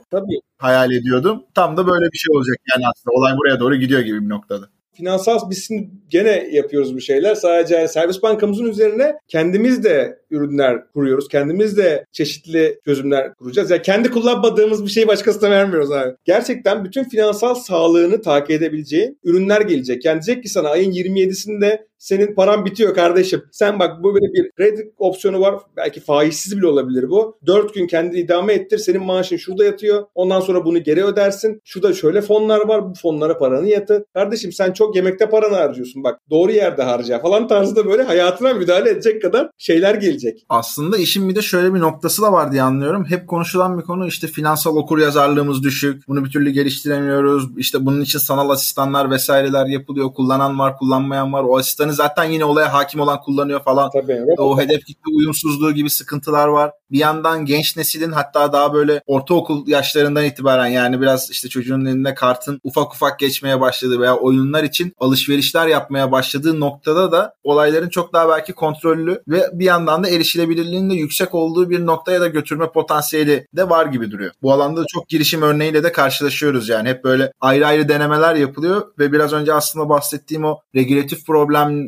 Tabii. 0.10 0.49
Hayal 0.60 0.92
ediyordum. 0.92 1.42
Tam 1.54 1.76
da 1.76 1.86
böyle 1.86 2.12
bir 2.12 2.18
şey 2.18 2.36
olacak 2.36 2.56
yani 2.74 2.84
aslında 2.94 3.16
olay 3.16 3.36
buraya 3.36 3.60
doğru 3.60 3.76
gidiyor 3.76 4.00
gibi 4.00 4.24
bir 4.24 4.28
noktada. 4.28 4.68
Finansal 4.92 5.50
biz 5.50 5.66
şimdi 5.66 5.90
gene 6.08 6.48
yapıyoruz 6.52 6.94
bu 6.94 7.00
şeyler. 7.00 7.34
Sadece 7.34 7.88
servis 7.88 8.22
bankamızın 8.22 8.64
üzerine 8.64 9.16
kendimiz 9.28 9.84
de 9.84 10.18
ürünler 10.30 10.92
kuruyoruz. 10.92 11.28
Kendimiz 11.28 11.76
de 11.76 12.04
çeşitli 12.12 12.80
çözümler 12.84 13.34
kuracağız. 13.34 13.70
Yani 13.70 13.82
kendi 13.82 14.10
kullanmadığımız 14.10 14.84
bir 14.84 14.90
şeyi 14.90 15.08
başkasına 15.08 15.50
vermiyoruz 15.50 15.92
abi. 15.92 16.14
Gerçekten 16.24 16.84
bütün 16.84 17.04
finansal 17.04 17.54
sağlığını 17.54 18.22
takip 18.22 18.50
edebileceğin 18.50 19.18
ürünler 19.24 19.60
gelecek. 19.60 20.04
Yani 20.04 20.22
diyecek 20.22 20.42
ki 20.42 20.48
sana 20.48 20.68
ayın 20.68 20.92
27'sinde 20.92 21.89
senin 22.00 22.34
paran 22.34 22.64
bitiyor 22.64 22.94
kardeşim. 22.94 23.42
Sen 23.52 23.78
bak 23.78 24.02
bu 24.02 24.14
böyle 24.14 24.32
bir 24.32 24.50
kredi 24.50 24.92
opsiyonu 24.98 25.40
var. 25.40 25.54
Belki 25.76 26.00
faizsiz 26.00 26.56
bile 26.56 26.66
olabilir 26.66 27.10
bu. 27.10 27.38
4 27.46 27.74
gün 27.74 27.86
kendini 27.86 28.20
idame 28.20 28.52
ettir. 28.52 28.78
Senin 28.78 29.02
maaşın 29.02 29.36
şurada 29.36 29.64
yatıyor. 29.64 30.04
Ondan 30.14 30.40
sonra 30.40 30.64
bunu 30.64 30.82
geri 30.82 31.04
ödersin. 31.04 31.60
Şurada 31.64 31.92
şöyle 31.92 32.22
fonlar 32.22 32.68
var. 32.68 32.90
Bu 32.90 32.94
fonlara 32.94 33.38
paranı 33.38 33.68
yatır. 33.68 34.02
Kardeşim 34.14 34.52
sen 34.52 34.72
çok 34.72 34.96
yemekte 34.96 35.30
paranı 35.30 35.54
harcıyorsun. 35.54 36.04
Bak 36.04 36.20
doğru 36.30 36.52
yerde 36.52 36.82
harca 36.82 37.18
falan 37.18 37.48
tarzında 37.48 37.86
böyle 37.86 38.02
hayatına 38.02 38.54
müdahale 38.54 38.90
edecek 38.90 39.22
kadar 39.22 39.50
şeyler 39.58 39.94
gelecek. 39.94 40.44
Aslında 40.48 40.96
işin 40.96 41.28
bir 41.28 41.34
de 41.34 41.42
şöyle 41.42 41.74
bir 41.74 41.80
noktası 41.80 42.22
da 42.22 42.32
var 42.32 42.52
diye 42.52 42.62
anlıyorum. 42.62 43.04
Hep 43.04 43.28
konuşulan 43.28 43.78
bir 43.78 43.82
konu 43.82 44.06
işte 44.06 44.26
finansal 44.26 44.76
okur 44.76 44.98
yazarlığımız 44.98 45.62
düşük. 45.62 46.08
Bunu 46.08 46.24
bir 46.24 46.30
türlü 46.30 46.50
geliştiremiyoruz. 46.50 47.58
İşte 47.58 47.86
bunun 47.86 48.00
için 48.00 48.18
sanal 48.18 48.50
asistanlar 48.50 49.10
vesaireler 49.10 49.66
yapılıyor. 49.66 50.14
Kullanan 50.14 50.58
var, 50.58 50.76
kullanmayan 50.76 51.32
var. 51.32 51.44
O 51.44 51.56
asistanı 51.56 51.89
zaten 51.90 52.24
yine 52.24 52.44
olaya 52.44 52.72
hakim 52.72 53.00
olan 53.00 53.20
kullanıyor 53.20 53.60
falan. 53.64 53.90
Tabii. 53.90 54.20
O 54.38 54.60
hedef 54.60 54.84
kitle 54.84 55.12
uyumsuzluğu 55.16 55.72
gibi 55.72 55.90
sıkıntılar 55.90 56.48
var. 56.48 56.70
Bir 56.90 56.98
yandan 56.98 57.44
genç 57.44 57.76
neslin 57.76 58.12
hatta 58.12 58.52
daha 58.52 58.74
böyle 58.74 59.02
ortaokul 59.06 59.68
yaşlarından 59.68 60.24
itibaren 60.24 60.66
yani 60.66 61.00
biraz 61.00 61.30
işte 61.30 61.48
çocuğun 61.48 61.84
elinde 61.84 62.14
kartın 62.14 62.60
ufak 62.64 62.94
ufak 62.94 63.18
geçmeye 63.18 63.60
başladığı 63.60 64.00
veya 64.00 64.16
oyunlar 64.16 64.64
için 64.64 64.92
alışverişler 64.98 65.66
yapmaya 65.66 66.12
başladığı 66.12 66.60
noktada 66.60 67.12
da 67.12 67.34
olayların 67.44 67.88
çok 67.88 68.12
daha 68.12 68.28
belki 68.28 68.52
kontrollü 68.52 69.22
ve 69.28 69.46
bir 69.52 69.64
yandan 69.64 70.04
da 70.04 70.08
erişilebilirliğinin 70.08 70.90
de 70.90 70.94
yüksek 70.94 71.34
olduğu 71.34 71.70
bir 71.70 71.86
noktaya 71.86 72.20
da 72.20 72.26
götürme 72.26 72.72
potansiyeli 72.72 73.46
de 73.56 73.70
var 73.70 73.86
gibi 73.86 74.10
duruyor. 74.10 74.32
Bu 74.42 74.52
alanda 74.52 74.80
da 74.80 74.84
çok 74.88 75.08
girişim 75.08 75.42
örneğiyle 75.42 75.82
de 75.82 75.92
karşılaşıyoruz 75.92 76.68
yani. 76.68 76.88
Hep 76.88 77.04
böyle 77.04 77.32
ayrı 77.40 77.66
ayrı 77.66 77.88
denemeler 77.88 78.34
yapılıyor 78.34 78.82
ve 78.98 79.12
biraz 79.12 79.32
önce 79.32 79.54
aslında 79.54 79.88
bahsettiğim 79.88 80.44
o 80.44 80.58
regülatif 80.74 81.26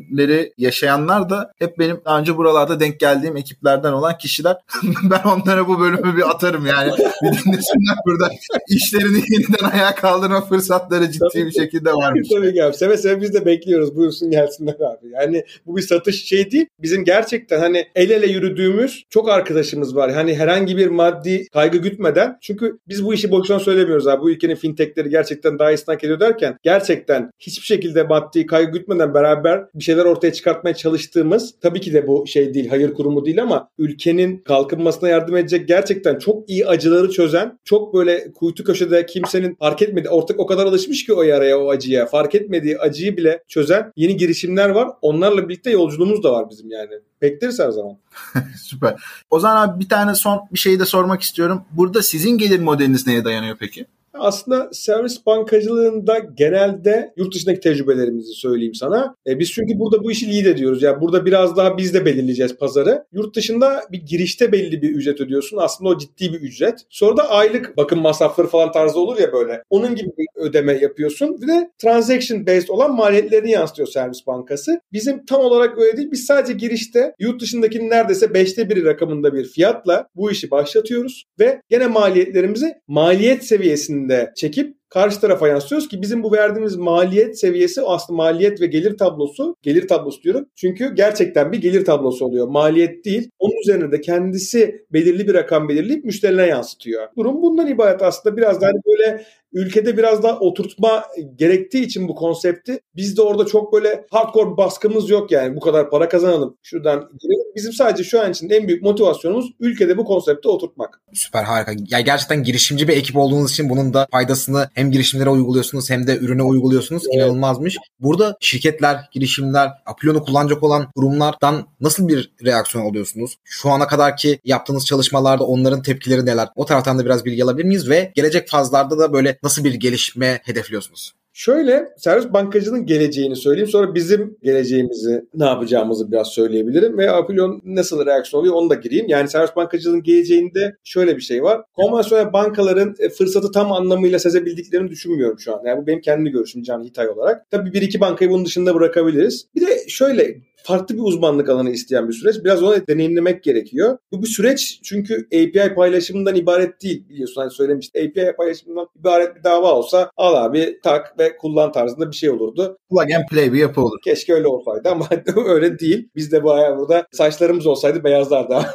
problemleri 0.01 0.53
yaşayanlar 0.59 1.31
da 1.31 1.53
hep 1.59 1.79
benim 1.79 2.01
daha 2.05 2.21
önce 2.21 2.37
buralarda 2.37 2.81
denk 2.81 3.01
geldiğim 3.01 3.37
ekiplerden 3.37 3.93
olan 3.93 4.19
kişiler. 4.19 4.57
ben 5.11 5.23
onlara 5.29 5.69
bu 5.69 5.81
bölümü 5.81 6.17
bir 6.17 6.31
atarım 6.31 6.67
yani. 6.67 6.93
Bir 7.23 7.29
dinlesinler 7.29 7.97
burada 8.07 8.31
işlerini 8.69 9.23
yeniden 9.29 9.71
ayağa 9.71 9.95
kaldırma 9.95 10.41
fırsatları 10.41 11.11
ciddi 11.11 11.25
Tabii 11.33 11.47
bir 11.47 11.53
ki. 11.53 11.61
şekilde 11.61 11.93
varmış. 11.93 12.29
Tabii 12.29 12.55
ki 12.55 12.65
abi. 12.65 12.77
Seve 12.77 12.97
seve 12.97 13.21
biz 13.21 13.35
de 13.35 13.47
bekliyoruz. 13.47 13.97
Buyursun 13.97 14.31
gelsinler 14.31 14.75
abi. 14.75 15.09
Yani 15.13 15.45
bu 15.67 15.77
bir 15.77 15.83
satış 15.83 16.25
şey 16.25 16.51
değil. 16.51 16.67
Bizim 16.79 17.05
gerçekten 17.05 17.61
hani 17.61 17.87
el 17.95 18.11
ele 18.11 18.27
yürüdüğümüz 18.27 19.05
çok 19.11 19.29
arkadaşımız 19.29 19.97
var. 19.97 20.13
Hani 20.13 20.35
herhangi 20.35 20.77
bir 20.77 20.87
maddi 20.87 21.49
kaygı 21.49 21.79
gütmeden. 21.79 22.39
Çünkü 22.41 22.79
biz 22.89 23.05
bu 23.05 23.15
işi 23.15 23.31
boşuna 23.31 23.61
söylemiyoruz 23.61 24.07
abi. 24.07 24.23
Bu 24.23 24.31
ülkenin 24.31 24.55
fintechleri 24.55 25.11
gerçekten 25.11 25.59
daha 25.59 25.73
iyisini 25.73 25.95
hak 25.95 26.05
ediyor 26.05 26.21
derken 26.21 26.59
gerçekten 26.63 27.31
hiçbir 27.39 27.67
şekilde 27.67 28.03
maddi 28.03 28.47
kaygı 28.47 28.73
gütmeden 28.73 29.15
beraber 29.15 29.65
bir 29.75 29.82
şeyler 29.83 30.05
ortaya 30.05 30.33
çıkartmaya 30.33 30.75
çalıştığımız 30.75 31.55
tabii 31.61 31.81
ki 31.81 31.93
de 31.93 32.07
bu 32.07 32.27
şey 32.27 32.55
değil, 32.55 32.69
hayır 32.69 32.95
kurumu 32.95 33.25
değil 33.25 33.43
ama 33.43 33.69
ülkenin 33.79 34.39
kalkınmasına 34.39 35.09
yardım 35.09 35.37
edecek 35.37 35.69
gerçekten 35.69 36.19
çok 36.19 36.51
iyi 36.51 36.67
acıları 36.67 37.11
çözen, 37.11 37.59
çok 37.65 37.95
böyle 37.95 38.33
kuytu 38.33 38.65
köşede 38.65 39.07
kimsenin 39.07 39.55
fark 39.55 39.83
etmediği, 39.83 40.11
ortak 40.11 40.41
o 40.41 40.47
kadar 40.47 40.67
alışmış 40.67 41.07
ki 41.07 41.15
o 41.15 41.23
yaraya, 41.23 41.61
o 41.61 41.71
acıya, 41.71 42.07
fark 42.07 42.35
etmediği 42.35 42.79
acıyı 42.79 43.17
bile 43.17 43.43
çözen 43.49 43.93
yeni 43.97 44.17
girişimler 44.17 44.69
var. 44.69 44.89
Onlarla 45.03 45.49
birlikte 45.49 45.71
yolculuğumuz 45.71 46.23
da 46.23 46.33
var 46.33 46.51
bizim 46.51 46.71
yani. 46.71 46.93
Bekleriz 47.23 47.59
her 47.59 47.71
zaman. 47.71 47.99
Süper. 48.63 48.95
O 49.31 49.41
zaman 49.41 49.69
abi 49.69 49.81
bir 49.81 49.89
tane 49.89 50.15
son 50.15 50.41
bir 50.53 50.59
şey 50.59 50.81
de 50.81 50.85
sormak 50.85 51.23
istiyorum. 51.23 51.63
Burada 51.71 52.03
sizin 52.03 52.39
gelir 52.39 52.61
modeliniz 52.61 53.07
neye 53.07 53.25
dayanıyor 53.25 53.57
peki? 53.61 53.87
Aslında 54.15 54.69
servis 54.73 55.27
bankacılığında 55.27 56.19
genelde 56.19 57.13
yurt 57.17 57.35
dışındaki 57.35 57.61
tecrübelerimizi 57.61 58.33
söyleyeyim 58.33 58.75
sana. 58.75 59.15
E, 59.27 59.39
biz 59.39 59.53
çünkü 59.53 59.79
burada 59.79 60.05
bu 60.05 60.11
işi 60.11 60.33
lead 60.33 60.47
ediyoruz. 60.47 60.83
Yani 60.83 61.01
burada 61.01 61.27
biraz 61.27 61.57
daha 61.57 61.79
biz 61.79 61.95
de 61.95 62.05
belirleyeceğiz 62.05 62.57
pazarı. 62.57 63.05
Yurt 63.13 63.37
dışında 63.37 63.83
bir 63.93 64.03
girişte 64.03 64.53
belli 64.53 64.83
bir 64.83 64.91
ücret 64.91 65.21
ödüyorsun. 65.21 65.57
Aslında 65.57 65.91
o 65.91 65.99
ciddi 65.99 66.33
bir 66.33 66.41
ücret. 66.41 66.79
Sonra 66.91 67.17
da 67.17 67.31
aylık 67.31 67.77
bakım 67.77 68.01
masrafları 68.01 68.47
falan 68.47 68.73
tarzı 68.73 69.01
olur 69.01 69.19
ya 69.19 69.33
böyle. 69.33 69.63
Onun 69.71 69.95
gibi 69.95 70.11
bir 70.19 70.27
ödeme 70.37 70.73
yapıyorsun. 70.73 71.43
Bir 71.43 71.49
de 71.49 71.71
transaction 71.79 72.47
based 72.47 72.69
olan 72.69 72.95
maliyetlerini 72.95 73.51
yansıtıyor 73.51 73.89
servis 73.89 74.27
bankası. 74.27 74.81
Bizim 74.93 75.25
tam 75.25 75.41
olarak 75.41 75.79
öyle 75.79 75.97
değil. 75.97 76.11
Biz 76.13 76.25
sadece 76.25 76.53
girişte 76.53 77.15
yurt 77.19 77.41
dışındakinin 77.41 77.91
neredeyse 77.91 78.35
beşte 78.35 78.71
biri 78.71 78.85
rakamında 78.85 79.35
bir 79.35 79.45
fiyatla 79.45 80.07
bu 80.17 80.31
işi 80.31 80.51
başlatıyoruz. 80.51 81.25
Ve 81.41 81.63
gene 81.69 81.87
maliyetlerimizi 81.87 82.75
maliyet 82.89 83.45
seviyesinde 83.45 84.02
çekip 84.37 84.77
karşı 84.89 85.21
tarafa 85.21 85.49
yansıtıyoruz 85.49 85.89
ki 85.89 86.03
bizim 86.03 86.23
bu 86.23 86.33
verdiğimiz 86.33 86.77
maliyet 86.77 87.41
seviyesi 87.41 87.83
aslında 87.83 88.17
maliyet 88.17 88.61
ve 88.61 88.67
gelir 88.67 88.99
tablosu, 88.99 89.57
gelir 89.63 89.89
tablosu 89.89 90.23
diyorum. 90.23 90.47
Çünkü 90.57 90.95
gerçekten 90.95 91.53
bir 91.53 91.61
gelir 91.61 91.85
tablosu 91.85 92.25
oluyor. 92.25 92.49
Maliyet 92.49 93.05
değil. 93.05 93.31
Onun 93.39 93.61
üzerine 93.61 93.93
de 93.93 94.01
kendisi 94.01 94.85
belirli 94.93 95.29
bir 95.29 95.35
rakam 95.35 95.69
belirleyip 95.69 96.05
müşterine 96.05 96.47
yansıtıyor. 96.47 97.09
Durum 97.17 97.43
bundan 97.43 97.67
ibaret 97.67 98.03
aslında 98.03 98.37
biraz 98.37 98.61
daha 98.61 98.71
hani 98.71 98.81
böyle 98.87 99.25
ülkede 99.53 99.97
biraz 99.97 100.23
daha 100.23 100.39
oturtma 100.39 101.05
gerektiği 101.37 101.85
için 101.85 102.09
bu 102.09 102.15
konsepti 102.15 102.81
biz 102.97 103.17
de 103.17 103.23
orada 103.23 103.47
çok 103.47 103.73
böyle 103.73 104.07
hardcore 104.11 104.57
baskımız 104.57 105.11
yok 105.11 105.31
yani 105.31 105.57
bu 105.57 105.61
kadar 105.61 105.91
para 105.91 106.09
kazanalım 106.09 106.57
şuradan 106.63 107.11
girelim. 107.21 107.53
Bizim 107.57 107.73
sadece 107.73 108.05
şu 108.05 108.21
an 108.21 108.31
için 108.31 108.51
en 108.51 108.69
büyük 108.69 108.83
motivasyonumuz 108.83 109.51
ülkede 109.61 109.97
bu 109.97 110.05
konsepti 110.05 110.49
oturtmak. 110.49 111.01
Süper 111.13 111.45
harika. 111.45 111.73
Ya 111.89 112.01
gerçekten 112.01 112.43
girişimci 112.43 112.89
bir 112.89 112.97
ekip 112.97 113.17
olduğunuz 113.17 113.51
için 113.53 113.71
bunun 113.71 113.95
da 113.95 114.07
faydasını 114.11 114.69
hem 114.75 114.91
girişimlere 114.91 115.31
uyguluyorsunuz 115.31 115.91
hem 115.91 116.07
de 116.07 116.19
ürüne 116.19 116.43
uyguluyorsunuz. 116.43 117.03
Evet. 117.07 117.17
İnanılmazmış. 117.17 117.77
Burada 118.01 118.37
şirketler, 118.41 119.09
girişimler, 119.13 119.71
Apilon'u 119.87 120.25
kullanacak 120.25 120.63
olan 120.63 120.87
kurumlardan 120.97 121.67
nasıl 121.81 122.09
bir 122.09 122.33
reaksiyon 122.45 122.91
alıyorsunuz? 122.91 123.37
Şu 123.45 123.71
ana 123.71 123.87
kadarki 123.87 124.39
yaptığınız 124.45 124.87
çalışmalarda 124.87 125.45
onların 125.45 125.83
tepkileri 125.83 126.27
neler? 126.27 126.49
O 126.57 126.67
taraftan 126.67 126.99
da 126.99 127.05
biraz 127.05 127.25
bilgi 127.25 127.45
alabilir 127.45 127.65
miyiz? 127.65 127.91
Ve 127.91 128.13
gelecek 128.15 128.49
fazlarda 128.49 128.99
da 128.99 129.13
böyle 129.13 129.39
nasıl 129.43 129.65
bir 129.65 129.75
gelişme 129.75 130.41
hedefliyorsunuz? 130.45 131.13
Şöyle 131.35 131.89
servis 131.97 132.33
bankacılığının 132.33 132.87
geleceğini 132.87 133.37
söyleyeyim. 133.37 133.69
Sonra 133.69 133.95
bizim 133.95 134.37
geleceğimizi 134.43 135.25
ne 135.35 135.45
yapacağımızı 135.45 136.13
biraz 136.13 136.29
söyleyebilirim. 136.29 136.99
Ve 136.99 137.11
Apilon 137.11 137.61
nasıl 137.65 138.07
reaksiyon 138.07 138.41
oluyor 138.41 138.55
onu 138.55 138.71
da 138.71 138.75
gireyim. 138.75 139.09
Yani 139.09 139.29
servis 139.29 139.57
bankacılığının 139.57 140.03
geleceğinde 140.03 140.77
şöyle 140.85 141.17
bir 141.17 141.23
şey 141.23 141.43
var. 141.43 141.63
Konvansiyonel 141.75 142.33
bankaların 142.33 142.95
e, 142.99 143.09
fırsatı 143.09 143.53
tam 143.53 143.73
anlamıyla 143.73 144.19
sezebildiklerini 144.19 144.91
düşünmüyorum 144.91 145.39
şu 145.39 145.55
an. 145.55 145.61
Yani 145.67 145.83
bu 145.83 145.87
benim 145.87 146.01
kendi 146.01 146.31
görüşüm 146.31 146.63
Can 146.63 146.85
Hitay 146.85 147.09
olarak. 147.09 147.51
Tabii 147.51 147.73
bir 147.73 147.83
iki 147.83 148.01
bankayı 148.01 148.31
bunun 148.31 148.45
dışında 148.45 148.75
bırakabiliriz. 148.75 149.47
Bir 149.55 149.61
de 149.61 149.89
şöyle 149.89 150.37
farklı 150.65 150.95
bir 150.95 151.03
uzmanlık 151.03 151.49
alanı 151.49 151.71
isteyen 151.71 152.09
bir 152.09 152.13
süreç. 152.13 152.45
Biraz 152.45 152.63
onu 152.63 152.87
deneyimlemek 152.89 153.43
gerekiyor. 153.43 153.99
Bu 154.13 154.23
bir 154.23 154.29
süreç 154.29 154.81
çünkü 154.83 155.27
API 155.27 155.75
paylaşımından 155.75 156.35
ibaret 156.35 156.83
değil 156.83 157.09
biliyorsun 157.09 157.41
hani 157.41 157.51
söylemiştim. 157.51 158.11
API 158.11 158.37
paylaşımından 158.37 158.87
ibaret 159.01 159.37
bir 159.37 159.45
dava 159.45 159.73
olsa 159.73 160.11
al 160.17 160.45
abi 160.45 160.81
tak 160.83 161.19
ve 161.19 161.37
kullan 161.37 161.73
tarzında 161.73 162.11
bir 162.11 162.17
şey 162.17 162.31
olurdu. 162.31 162.79
Plug 162.91 163.13
and 163.13 163.29
play 163.31 163.53
bir 163.53 163.59
yapı 163.59 163.81
olur. 163.81 163.99
Keşke 164.05 164.35
öyle 164.35 164.47
olsaydı 164.47 164.89
ama 164.89 165.09
öyle 165.47 165.79
değil. 165.79 166.09
Biz 166.17 166.33
de 166.33 166.45
bayağı 166.45 166.79
burada 166.79 167.07
saçlarımız 167.13 167.67
olsaydı 167.67 168.05
beyazlardı. 168.05 168.55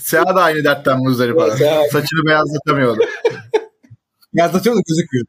Seha 0.00 0.36
da 0.36 0.42
aynı 0.42 0.64
dertten 0.64 0.98
muzdarip 0.98 1.38
abi. 1.40 1.50
Saçını 1.90 2.26
beyazlatamıyordu. 2.26 3.00
Yazlatıyor 4.34 4.76
da 4.76 4.80
gözükmüyor. 4.88 5.26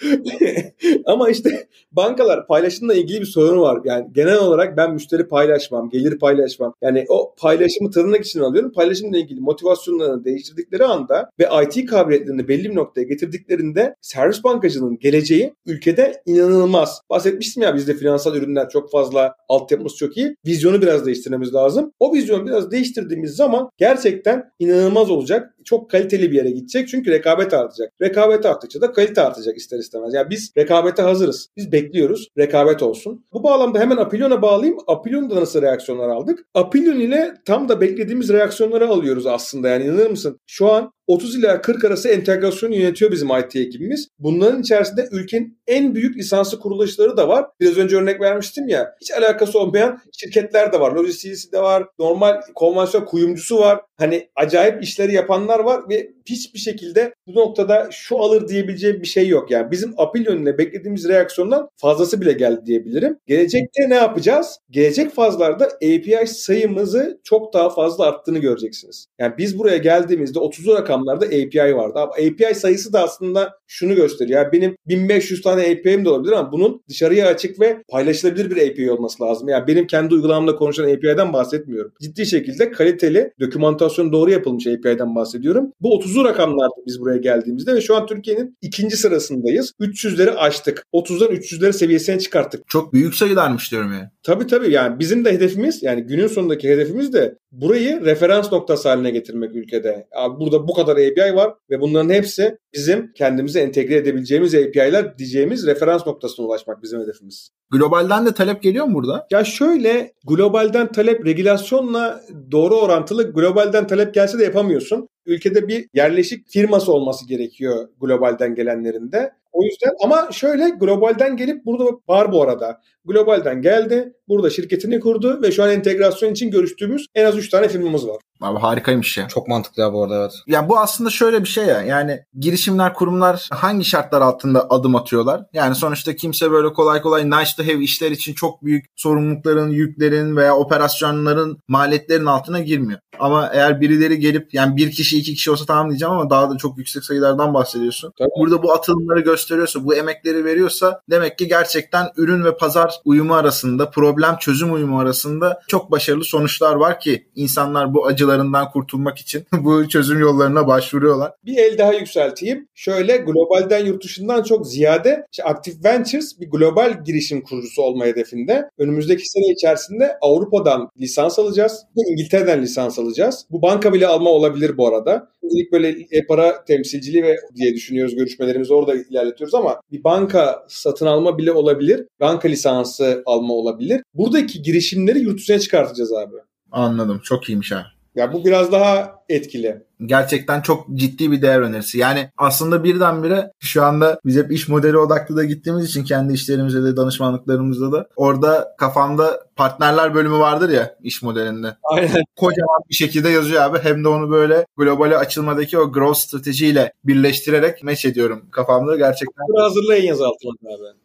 Ama 1.06 1.30
işte 1.30 1.68
bankalar 1.92 2.46
paylaşımla 2.46 2.94
ilgili 2.94 3.20
bir 3.20 3.26
sorunu 3.26 3.60
var. 3.60 3.80
Yani 3.84 4.06
genel 4.12 4.38
olarak 4.38 4.76
ben 4.76 4.92
müşteri 4.92 5.28
paylaşmam, 5.28 5.90
gelir 5.90 6.18
paylaşmam. 6.18 6.74
Yani 6.82 7.04
o 7.08 7.34
paylaşımı 7.38 7.90
tırnak 7.90 8.24
için 8.24 8.40
alıyorum. 8.40 8.72
Paylaşımla 8.72 9.18
ilgili 9.18 9.40
motivasyonlarını 9.40 10.24
değiştirdikleri 10.24 10.84
anda 10.84 11.30
ve 11.40 11.48
IT 11.64 11.86
kabiliyetlerini 11.90 12.48
belli 12.48 12.70
bir 12.70 12.74
noktaya 12.74 13.02
getirdiklerinde 13.02 13.94
servis 14.00 14.44
bankacılığının 14.44 14.98
geleceği 14.98 15.54
ülkede 15.66 16.22
inanılmaz. 16.26 17.00
Bahsetmiştim 17.10 17.62
ya 17.62 17.74
bizde 17.74 17.94
finansal 17.94 18.36
ürünler 18.36 18.68
çok 18.68 18.90
fazla, 18.90 19.34
altyapımız 19.48 19.96
çok 19.96 20.16
iyi. 20.16 20.36
Vizyonu 20.46 20.82
biraz 20.82 21.06
değiştirmemiz 21.06 21.54
lazım. 21.54 21.92
O 22.00 22.14
vizyonu 22.14 22.46
biraz 22.46 22.70
değiştirdiğimiz 22.70 23.30
zaman 23.30 23.70
gerçekten 23.78 24.50
inanılmaz 24.58 25.10
olacak. 25.10 25.54
Çok 25.64 25.90
kaliteli 25.90 26.30
bir 26.30 26.36
yere 26.36 26.50
gidecek 26.50 26.88
çünkü 26.88 27.10
rekabet 27.10 27.54
artacak. 27.54 27.92
Rekabet 28.02 28.46
arttıkça 28.46 28.80
da 28.80 28.92
kalite 28.92 29.22
artacak 29.22 29.56
ister 29.56 29.78
istemez. 29.78 30.14
Yani 30.14 30.30
biz 30.30 30.52
rekabete 30.56 31.02
hazırız. 31.02 31.48
Biz 31.56 31.72
bekliyoruz. 31.72 32.28
Rekabet 32.38 32.82
olsun. 32.82 33.24
Bu 33.32 33.42
bağlamda 33.42 33.78
hemen 33.78 33.96
Apillion'a 33.96 34.42
bağlayayım. 34.42 34.78
Apillion'da 34.86 35.40
nasıl 35.40 35.62
reaksiyonlar 35.62 36.08
aldık? 36.08 36.44
Apillion 36.54 37.00
ile 37.00 37.34
tam 37.44 37.68
da 37.68 37.80
beklediğimiz 37.80 38.28
reaksiyonları 38.28 38.88
alıyoruz 38.88 39.26
aslında. 39.26 39.68
Yani 39.68 39.84
inanır 39.84 40.10
mısın? 40.10 40.40
Şu 40.46 40.72
an 40.72 40.92
30 41.10 41.36
ila 41.36 41.60
40 41.60 41.84
arası 41.84 42.08
entegrasyonu 42.08 42.74
yönetiyor 42.74 43.10
bizim 43.10 43.28
IT 43.28 43.56
ekibimiz. 43.56 44.08
Bunların 44.18 44.60
içerisinde 44.60 45.08
ülkenin 45.12 45.58
en 45.66 45.94
büyük 45.94 46.16
lisanslı 46.16 46.58
kuruluşları 46.58 47.16
da 47.16 47.28
var. 47.28 47.46
Biraz 47.60 47.78
önce 47.78 47.96
örnek 47.96 48.20
vermiştim 48.20 48.68
ya. 48.68 48.94
Hiç 49.00 49.10
alakası 49.10 49.58
olmayan 49.58 49.98
şirketler 50.12 50.72
de 50.72 50.80
var. 50.80 50.92
Lojistikisi 50.92 51.52
de 51.52 51.62
var. 51.62 51.86
Normal 51.98 52.40
konvansiyon 52.54 53.04
kuyumcusu 53.04 53.58
var. 53.58 53.80
Hani 53.98 54.28
acayip 54.36 54.82
işleri 54.82 55.14
yapanlar 55.14 55.58
var 55.58 55.88
ve 55.88 56.10
hiçbir 56.26 56.58
şekilde 56.58 57.14
bu 57.26 57.34
noktada 57.34 57.88
şu 57.92 58.18
alır 58.18 58.48
diyebileceğim 58.48 59.02
bir 59.02 59.06
şey 59.06 59.28
yok. 59.28 59.50
Yani 59.50 59.70
bizim 59.70 59.94
apil 59.96 60.26
yönüne 60.26 60.58
beklediğimiz 60.58 61.08
reaksiyondan 61.08 61.68
fazlası 61.76 62.20
bile 62.20 62.32
geldi 62.32 62.66
diyebilirim. 62.66 63.18
Gelecekte 63.26 63.90
ne 63.90 63.94
yapacağız? 63.94 64.58
Gelecek 64.70 65.14
fazlarda 65.14 65.64
API 65.64 66.26
sayımızı 66.26 67.20
çok 67.24 67.54
daha 67.54 67.70
fazla 67.70 68.04
arttığını 68.04 68.38
göreceksiniz. 68.38 69.06
Yani 69.18 69.34
biz 69.38 69.58
buraya 69.58 69.76
geldiğimizde 69.76 70.38
30 70.38 70.66
rakamlarda 71.00 71.26
API 71.26 71.76
vardı. 71.76 71.94
Ama 71.96 72.12
API 72.12 72.54
sayısı 72.54 72.92
da 72.92 73.02
aslında 73.02 73.52
şunu 73.66 73.94
gösteriyor. 73.94 74.42
Yani 74.42 74.52
benim 74.52 74.76
1500 74.88 75.42
tane 75.42 75.62
API'm 75.62 76.04
de 76.04 76.08
olabilir 76.10 76.32
ama 76.32 76.52
bunun 76.52 76.82
dışarıya 76.88 77.26
açık 77.26 77.60
ve 77.60 77.82
paylaşılabilir 77.88 78.50
bir 78.50 78.70
API 78.70 78.90
olması 78.90 79.22
lazım. 79.22 79.48
Yani 79.48 79.66
benim 79.66 79.86
kendi 79.86 80.14
uygulamamda 80.14 80.56
konuşan 80.56 80.84
API'den 80.84 81.32
bahsetmiyorum. 81.32 81.92
Ciddi 82.02 82.26
şekilde 82.26 82.70
kaliteli, 82.70 83.32
dokümantasyon 83.40 84.12
doğru 84.12 84.30
yapılmış 84.30 84.66
API'den 84.66 85.14
bahsediyorum. 85.14 85.72
Bu 85.80 85.88
30'lu 85.88 86.24
rakamlardı 86.24 86.74
biz 86.86 87.00
buraya 87.00 87.18
geldiğimizde 87.18 87.74
ve 87.74 87.80
şu 87.80 87.96
an 87.96 88.06
Türkiye'nin 88.06 88.56
ikinci 88.62 88.96
sırasındayız. 88.96 89.72
300'leri 89.80 90.30
aştık. 90.30 90.86
30'dan 90.94 91.28
300'leri 91.28 91.72
seviyesine 91.72 92.18
çıkarttık. 92.18 92.68
Çok 92.68 92.92
büyük 92.92 93.14
sayılarmış 93.14 93.72
diyorum 93.72 93.92
yani. 93.92 94.08
Tabii 94.22 94.46
tabii 94.46 94.70
yani 94.72 94.98
bizim 94.98 95.24
de 95.24 95.32
hedefimiz 95.32 95.82
yani 95.82 96.02
günün 96.02 96.26
sonundaki 96.26 96.68
hedefimiz 96.68 97.12
de 97.12 97.34
burayı 97.52 98.04
referans 98.04 98.52
noktası 98.52 98.88
haline 98.88 99.10
getirmek 99.10 99.54
ülkede. 99.54 100.06
Abi 100.16 100.40
burada 100.40 100.68
bu 100.68 100.74
kadar 100.80 100.92
API 100.92 101.36
var 101.36 101.54
ve 101.70 101.80
bunların 101.80 102.10
hepsi 102.10 102.58
bizim 102.74 103.12
kendimizi 103.12 103.58
entegre 103.58 103.96
edebileceğimiz 103.96 104.54
API'ler 104.54 105.18
diyeceğimiz 105.18 105.66
referans 105.66 106.06
noktasına 106.06 106.46
ulaşmak 106.46 106.82
bizim 106.82 107.00
hedefimiz. 107.00 107.50
Globalden 107.70 108.26
de 108.26 108.34
talep 108.34 108.62
geliyor 108.62 108.86
mu 108.86 108.94
burada? 108.94 109.26
Ya 109.30 109.44
şöyle 109.44 110.12
globalden 110.26 110.92
talep 110.92 111.26
regülasyonla 111.26 112.20
doğru 112.50 112.74
orantılı 112.74 113.32
globalden 113.32 113.86
talep 113.86 114.14
gelse 114.14 114.38
de 114.38 114.44
yapamıyorsun. 114.44 115.08
Ülkede 115.26 115.68
bir 115.68 115.86
yerleşik 115.94 116.48
firması 116.48 116.92
olması 116.92 117.28
gerekiyor 117.28 117.88
globalden 118.00 118.54
gelenlerin 118.54 119.12
de. 119.12 119.32
O 119.52 119.64
yüzden 119.64 119.90
ama 120.04 120.28
şöyle 120.32 120.68
globalden 120.68 121.36
gelip 121.36 121.66
burada 121.66 121.84
var 122.08 122.32
bu 122.32 122.42
arada. 122.42 122.80
Globalden 123.04 123.62
geldi, 123.62 124.12
burada 124.28 124.50
şirketini 124.50 125.00
kurdu 125.00 125.42
ve 125.42 125.52
şu 125.52 125.62
an 125.62 125.70
entegrasyon 125.70 126.32
için 126.32 126.50
görüştüğümüz 126.50 127.06
en 127.14 127.24
az 127.24 127.38
3 127.38 127.48
tane 127.48 127.68
firmamız 127.68 128.08
var. 128.08 128.16
Abi 128.40 128.58
harikaymış 128.58 129.18
ya. 129.18 129.28
Çok 129.28 129.48
mantıklı 129.48 129.82
ya 129.82 129.92
bu 129.92 130.04
arada 130.04 130.20
evet. 130.20 130.32
Ya 130.46 130.68
bu 130.68 130.78
aslında 130.78 131.10
şöyle 131.10 131.40
bir 131.40 131.48
şey 131.48 131.64
ya. 131.64 131.82
Yani 131.82 132.20
girişimler, 132.38 132.94
kurumlar 132.94 133.48
hangi 133.52 133.84
şartlar 133.84 134.20
altında 134.20 134.70
adım 134.70 134.96
atıyorlar? 134.96 135.42
Yani 135.52 135.74
sonuçta 135.74 136.16
kimse 136.16 136.50
böyle 136.50 136.72
kolay 136.72 137.02
kolay 137.02 137.30
nice 137.30 137.50
to 137.56 137.62
have 137.62 137.82
işler 137.82 138.10
için 138.10 138.34
çok 138.34 138.64
büyük 138.64 138.86
sorumlulukların, 138.96 139.68
yüklerin 139.68 140.36
veya 140.36 140.56
operasyonların, 140.56 141.58
maliyetlerin 141.68 142.26
altına 142.26 142.60
girmiyor. 142.60 143.00
Ama 143.18 143.50
eğer 143.52 143.80
birileri 143.80 144.18
gelip 144.18 144.54
yani 144.54 144.76
bir 144.76 144.90
kişi 144.90 145.18
iki 145.18 145.34
kişi 145.34 145.50
olsa 145.50 145.64
tamam 145.64 145.88
diyeceğim 145.88 146.14
ama 146.14 146.30
daha 146.30 146.50
da 146.50 146.56
çok 146.56 146.78
yüksek 146.78 147.04
sayılardan 147.04 147.54
bahsediyorsun. 147.54 148.12
Tabii. 148.18 148.28
Burada 148.38 148.62
bu 148.62 148.72
atılımları 148.72 149.20
gösteriyorsa, 149.20 149.84
bu 149.84 149.94
emekleri 149.94 150.44
veriyorsa 150.44 151.00
demek 151.10 151.38
ki 151.38 151.48
gerçekten 151.48 152.08
ürün 152.16 152.44
ve 152.44 152.56
pazar 152.56 152.94
uyumu 153.04 153.34
arasında, 153.34 153.90
problem 153.90 154.36
çözüm 154.36 154.74
uyumu 154.74 155.00
arasında 155.00 155.60
çok 155.68 155.90
başarılı 155.90 156.24
sonuçlar 156.24 156.74
var 156.74 157.00
ki 157.00 157.28
insanlar 157.34 157.94
bu 157.94 158.10
acılarından 158.30 158.70
kurtulmak 158.70 159.18
için 159.18 159.44
bu 159.60 159.88
çözüm 159.88 160.20
yollarına 160.20 160.66
başvuruyorlar. 160.66 161.32
Bir 161.44 161.56
el 161.56 161.78
daha 161.78 161.92
yükselteyim. 161.92 162.68
Şöyle 162.74 163.16
globalden 163.16 163.86
yurt 163.86 164.04
dışından 164.04 164.42
çok 164.42 164.66
ziyade 164.66 165.26
işte 165.32 165.44
Active 165.44 165.76
Ventures 165.84 166.40
bir 166.40 166.50
global 166.50 167.04
girişim 167.04 167.42
kurucusu 167.42 167.82
olma 167.82 168.04
hedefinde. 168.04 168.68
Önümüzdeki 168.78 169.28
sene 169.28 169.52
içerisinde 169.52 170.16
Avrupa'dan 170.20 170.88
lisans 171.00 171.38
alacağız 171.38 171.84
İngiltere'den 172.10 172.62
lisans 172.62 172.98
alacağız. 172.98 173.46
Bu 173.50 173.62
banka 173.62 173.92
bile 173.92 174.06
alma 174.06 174.30
olabilir 174.30 174.76
bu 174.76 174.88
arada. 174.88 175.28
İlk 175.42 175.72
böyle 175.72 175.88
e-para 176.10 176.64
temsilciliği 176.64 177.22
ve 177.22 177.36
diye 177.56 177.74
düşünüyoruz 177.74 178.16
görüşmelerimizi 178.16 178.74
orada 178.74 178.94
ilerletiyoruz 178.94 179.54
ama 179.54 179.80
bir 179.92 180.04
banka 180.04 180.64
satın 180.68 181.06
alma 181.06 181.38
bile 181.38 181.52
olabilir. 181.52 182.06
Banka 182.20 182.48
lisansı 182.48 183.22
alma 183.26 183.54
olabilir. 183.54 184.02
Buradaki 184.14 184.62
girişimleri 184.62 185.18
yurt 185.18 185.38
dışına 185.38 185.58
çıkartacağız 185.58 186.12
abi. 186.12 186.36
Anladım. 186.72 187.20
Çok 187.24 187.48
iyiymiş 187.48 187.72
ha. 187.72 187.86
Ya 188.14 188.32
bu 188.32 188.44
biraz 188.44 188.72
daha 188.72 189.20
etkili. 189.28 189.82
Gerçekten 190.06 190.60
çok 190.60 190.88
ciddi 190.94 191.30
bir 191.30 191.42
değer 191.42 191.60
önerisi. 191.60 191.98
Yani 191.98 192.30
aslında 192.36 192.84
birdenbire 192.84 193.50
şu 193.60 193.82
anda 193.82 194.20
biz 194.24 194.36
hep 194.36 194.52
iş 194.52 194.68
modeli 194.68 194.98
odaklı 194.98 195.36
da 195.36 195.44
gittiğimiz 195.44 195.86
için 195.86 196.04
kendi 196.04 196.32
işlerimizde 196.32 196.82
de 196.82 196.96
danışmanlıklarımızda 196.96 197.92
da 197.92 198.06
orada 198.16 198.74
kafamda 198.78 199.40
partnerler 199.56 200.14
bölümü 200.14 200.38
vardır 200.38 200.68
ya 200.68 200.94
iş 201.02 201.22
modelinde. 201.22 201.76
Aynen. 201.82 202.22
Kocaman 202.36 202.80
bir 202.90 202.94
şekilde 202.94 203.28
yazıyor 203.28 203.62
abi. 203.62 203.78
Hem 203.82 204.04
de 204.04 204.08
onu 204.08 204.30
böyle 204.30 204.66
globale 204.76 205.16
açılmadaki 205.16 205.78
o 205.78 205.92
growth 205.92 206.18
stratejiyle 206.18 206.92
birleştirerek 207.04 207.84
meç 207.84 208.04
ediyorum 208.04 208.42
kafamda 208.50 208.96
gerçekten. 208.96 209.44
Bunu 209.48 209.64
hazırlayın 209.64 210.04
yaz 210.04 210.20
altına 210.20 210.50
abi. 210.74 211.00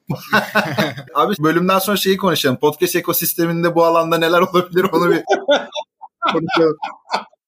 Abi 1.14 1.34
bölümden 1.40 1.80
sonra 1.80 1.98
şeyi 1.98 2.18
konuşalım. 2.18 2.58
Podcast 2.58 2.96
ekosisteminde 2.96 3.76
bu 3.76 3.84
alanda 3.84 4.18
neler 4.18 4.42
olabilir 4.42 4.86
onu 4.94 5.12
bir 5.12 5.24
konuşalım. 6.34 6.78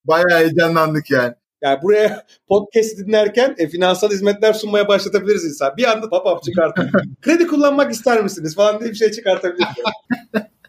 Bayağı 0.06 0.40
heyecanlandık 0.40 1.12
yani. 1.12 1.34
Yani 1.62 1.82
buraya 1.82 2.26
podcast 2.48 2.98
dinlerken 2.98 3.56
e, 3.58 3.68
finansal 3.68 4.10
hizmetler 4.10 4.54
sunmaya 4.54 4.88
başlatabiliriz 4.88 5.46
insan. 5.46 5.78
Bir 5.78 5.92
anda 5.92 6.10
pop-up 6.10 6.44
çıkartıp 6.44 6.90
kredi 7.22 7.48
kullanmak 7.48 7.92
ister 7.92 8.24
misiniz 8.24 8.56
falan 8.56 8.80
diye 8.80 8.90
bir 8.90 8.96
şey 8.96 9.12
çıkartabiliriz. 9.12 9.68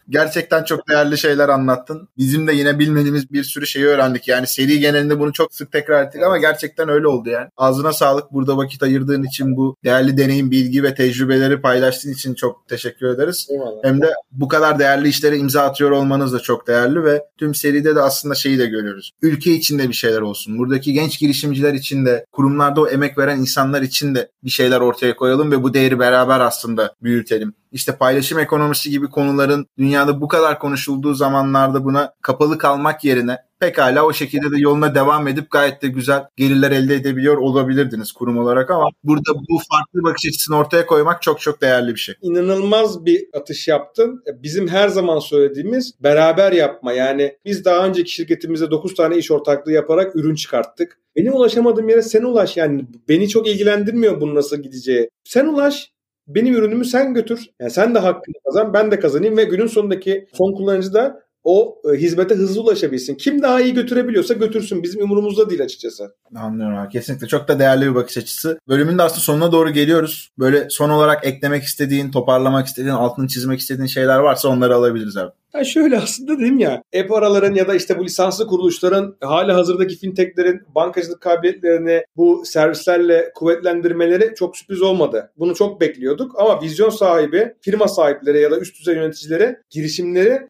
Gerçekten 0.09 0.63
çok 0.63 0.89
değerli 0.89 1.17
şeyler 1.17 1.49
anlattın. 1.49 2.09
Bizim 2.17 2.47
de 2.47 2.53
yine 2.53 2.79
bilmediğimiz 2.79 3.31
bir 3.31 3.43
sürü 3.43 3.67
şeyi 3.67 3.85
öğrendik. 3.85 4.27
Yani 4.27 4.47
seri 4.47 4.79
genelinde 4.79 5.19
bunu 5.19 5.33
çok 5.33 5.53
sık 5.53 5.71
tekrar 5.71 6.03
ettik 6.03 6.23
ama 6.23 6.37
gerçekten 6.37 6.89
öyle 6.89 7.07
oldu 7.07 7.29
yani. 7.29 7.47
Ağzına 7.57 7.93
sağlık. 7.93 8.31
Burada 8.31 8.57
vakit 8.57 8.83
ayırdığın 8.83 9.23
için 9.23 9.57
bu 9.57 9.75
değerli 9.83 10.17
deneyim, 10.17 10.51
bilgi 10.51 10.83
ve 10.83 10.95
tecrübeleri 10.95 11.61
paylaştığın 11.61 12.11
için 12.11 12.33
çok 12.33 12.67
teşekkür 12.67 13.07
ederiz. 13.07 13.47
Eyvallah. 13.49 13.83
Hem 13.83 14.01
de 14.01 14.13
bu 14.31 14.47
kadar 14.47 14.79
değerli 14.79 15.07
işlere 15.07 15.37
imza 15.37 15.61
atıyor 15.61 15.91
olmanız 15.91 16.33
da 16.33 16.39
çok 16.39 16.67
değerli 16.67 17.03
ve 17.03 17.23
tüm 17.37 17.55
seride 17.55 17.95
de 17.95 18.01
aslında 18.01 18.35
şeyi 18.35 18.59
de 18.59 18.65
görüyoruz. 18.65 19.11
Ülke 19.21 19.51
içinde 19.51 19.89
bir 19.89 19.93
şeyler 19.93 20.21
olsun. 20.21 20.57
Buradaki 20.57 20.93
genç 20.93 21.19
girişimciler 21.19 21.73
için 21.73 22.05
de, 22.05 22.25
kurumlarda 22.31 22.81
o 22.81 22.87
emek 22.87 23.17
veren 23.17 23.39
insanlar 23.39 23.81
için 23.81 24.15
de 24.15 24.31
bir 24.43 24.49
şeyler 24.49 24.79
ortaya 24.79 25.15
koyalım 25.15 25.51
ve 25.51 25.63
bu 25.63 25.73
değeri 25.73 25.99
beraber 25.99 26.39
aslında 26.39 26.93
büyütelim. 27.03 27.53
İşte 27.71 27.95
paylaşım 27.95 28.39
ekonomisi 28.39 28.89
gibi 28.89 29.07
konuların 29.09 29.67
dünyada 29.77 30.21
bu 30.21 30.27
kadar 30.27 30.59
konuşulduğu 30.59 31.13
zamanlarda 31.13 31.85
buna 31.85 32.13
kapalı 32.21 32.57
kalmak 32.57 33.03
yerine 33.03 33.37
pekala 33.59 34.05
o 34.05 34.13
şekilde 34.13 34.51
de 34.51 34.55
yoluna 34.57 34.95
devam 34.95 35.27
edip 35.27 35.51
gayet 35.51 35.81
de 35.81 35.87
güzel 35.87 36.23
gelirler 36.35 36.71
elde 36.71 36.95
edebiliyor 36.95 37.37
olabilirdiniz 37.37 38.11
kurum 38.11 38.37
olarak 38.37 38.71
ama 38.71 38.89
burada 39.03 39.33
bu 39.35 39.59
farklı 39.71 40.03
bakış 40.03 40.25
açısını 40.29 40.57
ortaya 40.57 40.85
koymak 40.85 41.21
çok 41.21 41.41
çok 41.41 41.61
değerli 41.61 41.95
bir 41.95 41.99
şey. 41.99 42.15
İnanılmaz 42.21 43.05
bir 43.05 43.27
atış 43.33 43.67
yaptın. 43.67 44.23
Bizim 44.43 44.67
her 44.67 44.89
zaman 44.89 45.19
söylediğimiz 45.19 45.93
beraber 45.99 46.51
yapma. 46.51 46.93
Yani 46.93 47.37
biz 47.45 47.65
daha 47.65 47.85
önceki 47.87 48.11
şirketimizde 48.11 48.71
9 48.71 48.95
tane 48.95 49.17
iş 49.17 49.31
ortaklığı 49.31 49.71
yaparak 49.71 50.15
ürün 50.15 50.35
çıkarttık. 50.35 50.99
Benim 51.15 51.33
ulaşamadığım 51.33 51.89
yere 51.89 52.01
sen 52.01 52.23
ulaş. 52.23 52.57
Yani 52.57 52.85
beni 53.09 53.29
çok 53.29 53.47
ilgilendirmiyor 53.47 54.21
bunun 54.21 54.35
nasıl 54.35 54.57
gideceği. 54.57 55.09
Sen 55.23 55.45
ulaş. 55.45 55.91
Benim 56.29 56.53
ürünümü 56.55 56.85
sen 56.85 57.13
götür. 57.13 57.49
Yani 57.59 57.71
sen 57.71 57.95
de 57.95 57.99
hakkını 57.99 58.35
kazan, 58.45 58.73
ben 58.73 58.91
de 58.91 58.99
kazanayım 58.99 59.37
ve 59.37 59.43
günün 59.43 59.67
sonundaki 59.67 60.27
son 60.33 60.53
kullanıcı 60.53 60.93
da 60.93 61.23
o 61.49 61.81
e, 61.89 61.97
hizmete 61.97 62.35
hızlı 62.35 62.61
ulaşabilsin. 62.61 63.15
Kim 63.15 63.41
daha 63.41 63.61
iyi 63.61 63.73
götürebiliyorsa 63.73 64.33
götürsün. 64.33 64.83
Bizim 64.83 65.03
umurumuzda 65.03 65.49
değil 65.49 65.63
açıkçası. 65.63 66.15
Anlıyorum 66.35 66.77
abi. 66.77 66.89
Kesinlikle 66.89 67.27
çok 67.27 67.47
da 67.47 67.59
değerli 67.59 67.85
bir 67.89 67.95
bakış 67.95 68.17
açısı. 68.17 68.59
Bölümün 68.67 68.97
de 68.97 69.03
aslında 69.03 69.21
sonuna 69.21 69.51
doğru 69.51 69.69
geliyoruz. 69.69 70.29
Böyle 70.39 70.69
son 70.69 70.89
olarak 70.89 71.25
eklemek 71.27 71.63
istediğin, 71.63 72.11
toparlamak 72.11 72.67
istediğin, 72.67 72.93
altını 72.93 73.27
çizmek 73.27 73.59
istediğin 73.59 73.87
şeyler 73.87 74.19
varsa 74.19 74.49
onları 74.49 74.75
alabiliriz 74.75 75.17
abi. 75.17 75.31
Ha 75.51 75.63
şöyle 75.63 75.97
aslında 75.97 76.39
dedim 76.39 76.59
ya 76.59 76.83
app 76.99 77.11
araların 77.11 77.53
ya 77.53 77.67
da 77.67 77.75
işte 77.75 77.97
bu 77.97 78.05
lisanslı 78.05 78.47
kuruluşların 78.47 79.15
hali 79.21 79.51
hazırdaki 79.51 79.95
fintechlerin 79.97 80.61
bankacılık 80.75 81.21
kabiliyetlerini 81.21 82.03
bu 82.17 82.43
servislerle 82.45 83.31
kuvvetlendirmeleri 83.35 84.33
çok 84.35 84.57
sürpriz 84.57 84.81
olmadı. 84.81 85.31
Bunu 85.39 85.55
çok 85.55 85.81
bekliyorduk 85.81 86.39
ama 86.39 86.61
vizyon 86.61 86.89
sahibi, 86.89 87.53
firma 87.61 87.87
sahipleri 87.87 88.41
ya 88.41 88.51
da 88.51 88.59
üst 88.59 88.79
düzey 88.79 88.95
yöneticileri 88.95 89.55
girişimleri 89.69 90.47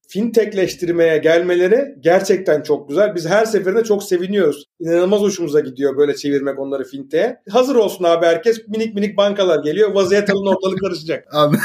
fintechleştirmeye 0.90 1.18
gelmeleri 1.18 1.96
gerçekten 2.00 2.62
çok 2.62 2.90
güzel. 2.90 3.16
Biz 3.16 3.26
her 3.28 3.46
seferinde 3.46 3.84
çok 3.84 4.04
seviniyoruz. 4.04 4.66
İnanılmaz 4.80 5.22
hoşumuza 5.22 5.60
gidiyor 5.60 5.98
böyle 5.98 6.16
çevirmek 6.16 6.60
onları 6.60 6.84
fintech'e. 6.84 7.38
Hazır 7.50 7.76
olsun 7.76 8.04
abi 8.04 8.26
herkes 8.26 8.68
minik 8.68 8.96
minik 8.96 9.18
bankalar 9.18 9.64
geliyor. 9.64 9.94
Vaziyet 9.94 10.30
alın 10.30 10.46
ortalık 10.46 10.80
karışacak. 10.80 11.26
Abi, 11.34 11.58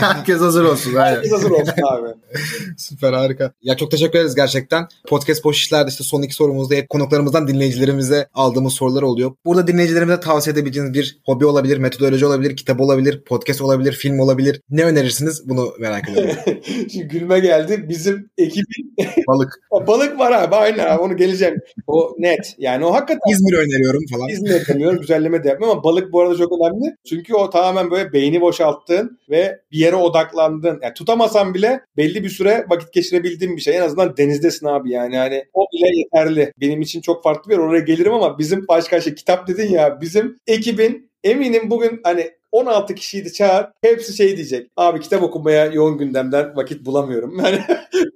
herkes 0.00 0.40
hazır 0.40 0.64
olsun. 0.64 0.94
Aynen. 0.94 1.16
Herkes 1.16 1.32
hazır 1.32 1.50
olsun 1.50 1.74
abi. 1.92 2.08
Süper 2.78 3.12
harika. 3.12 3.52
Ya 3.62 3.76
çok 3.76 3.90
teşekkür 3.90 4.18
ederiz 4.18 4.34
gerçekten. 4.34 4.86
Podcast 5.08 5.44
Boş 5.44 5.56
İşler'de 5.56 5.90
işte 5.90 6.04
son 6.04 6.22
iki 6.22 6.34
sorumuzda 6.34 6.74
hep 6.74 6.88
konuklarımızdan 6.88 7.48
dinleyicilerimize 7.48 8.28
aldığımız 8.34 8.72
sorular 8.72 9.02
oluyor. 9.02 9.32
Burada 9.44 9.66
dinleyicilerimize 9.66 10.20
tavsiye 10.20 10.52
edebileceğiniz 10.52 10.94
bir 10.94 11.18
hobi 11.24 11.46
olabilir, 11.46 11.78
metodoloji 11.78 12.26
olabilir, 12.26 12.56
kitap 12.56 12.80
olabilir, 12.80 13.24
podcast 13.24 13.60
olabilir, 13.60 13.92
film 13.92 14.18
olabilir. 14.18 14.60
Ne 14.70 14.84
önerirsiniz? 14.84 15.48
Bunu 15.48 15.72
merak 15.78 16.08
ediyorum. 16.08 16.34
Şimdi 16.92 17.08
gülme 17.08 17.38
geldi. 17.40 17.84
Bizim 17.88 18.30
ekibin 18.58 19.24
Balık. 19.28 19.60
balık 19.86 20.18
var 20.18 20.32
abi 20.32 20.54
aynen 20.54 20.86
abi 20.86 21.02
onu 21.02 21.16
geleceğim. 21.16 21.60
O 21.86 22.14
net. 22.18 22.54
Yani 22.58 22.84
o 22.84 22.94
hakikaten 22.94 23.32
İzmir 23.32 23.52
öneriyorum 23.52 24.02
falan. 24.12 24.28
İzmir 24.28 24.50
yapamıyorum. 24.50 25.00
Güzelleme 25.00 25.44
de 25.44 25.48
yapmıyorum 25.48 25.78
ama 25.78 25.84
balık 25.84 26.12
bu 26.12 26.20
arada 26.20 26.36
çok 26.36 26.52
önemli. 26.52 26.96
Çünkü 27.08 27.34
o 27.34 27.50
tamamen 27.50 27.90
böyle 27.90 28.12
beyni 28.12 28.40
boşalttığın 28.40 29.18
ve 29.30 29.60
bir 29.72 29.78
yere 29.78 29.96
odaklandığın. 29.96 30.78
Yani 30.82 30.94
tutamasan 30.94 31.54
bile 31.54 31.80
belli 31.96 32.24
bir 32.24 32.28
süre 32.28 32.66
vakit 32.70 32.92
geçirebildiğin 32.92 33.56
bir 33.56 33.62
şey. 33.62 33.76
En 33.76 33.82
azından 33.82 34.16
denizdesin 34.16 34.66
abi 34.66 34.90
yani. 34.90 35.16
Hani 35.16 35.44
o 35.54 35.66
bile 35.72 35.98
yeterli. 35.98 36.52
Benim 36.60 36.80
için 36.80 37.00
çok 37.00 37.22
farklı 37.22 37.50
bir 37.50 37.56
yer. 37.56 37.62
Oraya 37.62 37.80
gelirim 37.80 38.12
ama 38.12 38.38
bizim 38.38 38.68
başka 38.68 39.00
şey 39.00 39.14
kitap 39.14 39.48
dedin 39.48 39.70
ya. 39.70 40.00
Bizim 40.00 40.38
ekibin 40.46 41.10
eminim 41.24 41.70
bugün 41.70 42.00
hani 42.04 42.30
16 42.52 42.94
kişiydi 42.94 43.32
çağır. 43.32 43.66
Hepsi 43.82 44.16
şey 44.16 44.36
diyecek. 44.36 44.70
Abi 44.76 45.00
kitap 45.00 45.22
okumaya 45.22 45.66
yoğun 45.66 45.98
gündemden 45.98 46.56
vakit 46.56 46.86
bulamıyorum. 46.86 47.38
Yani 47.48 47.60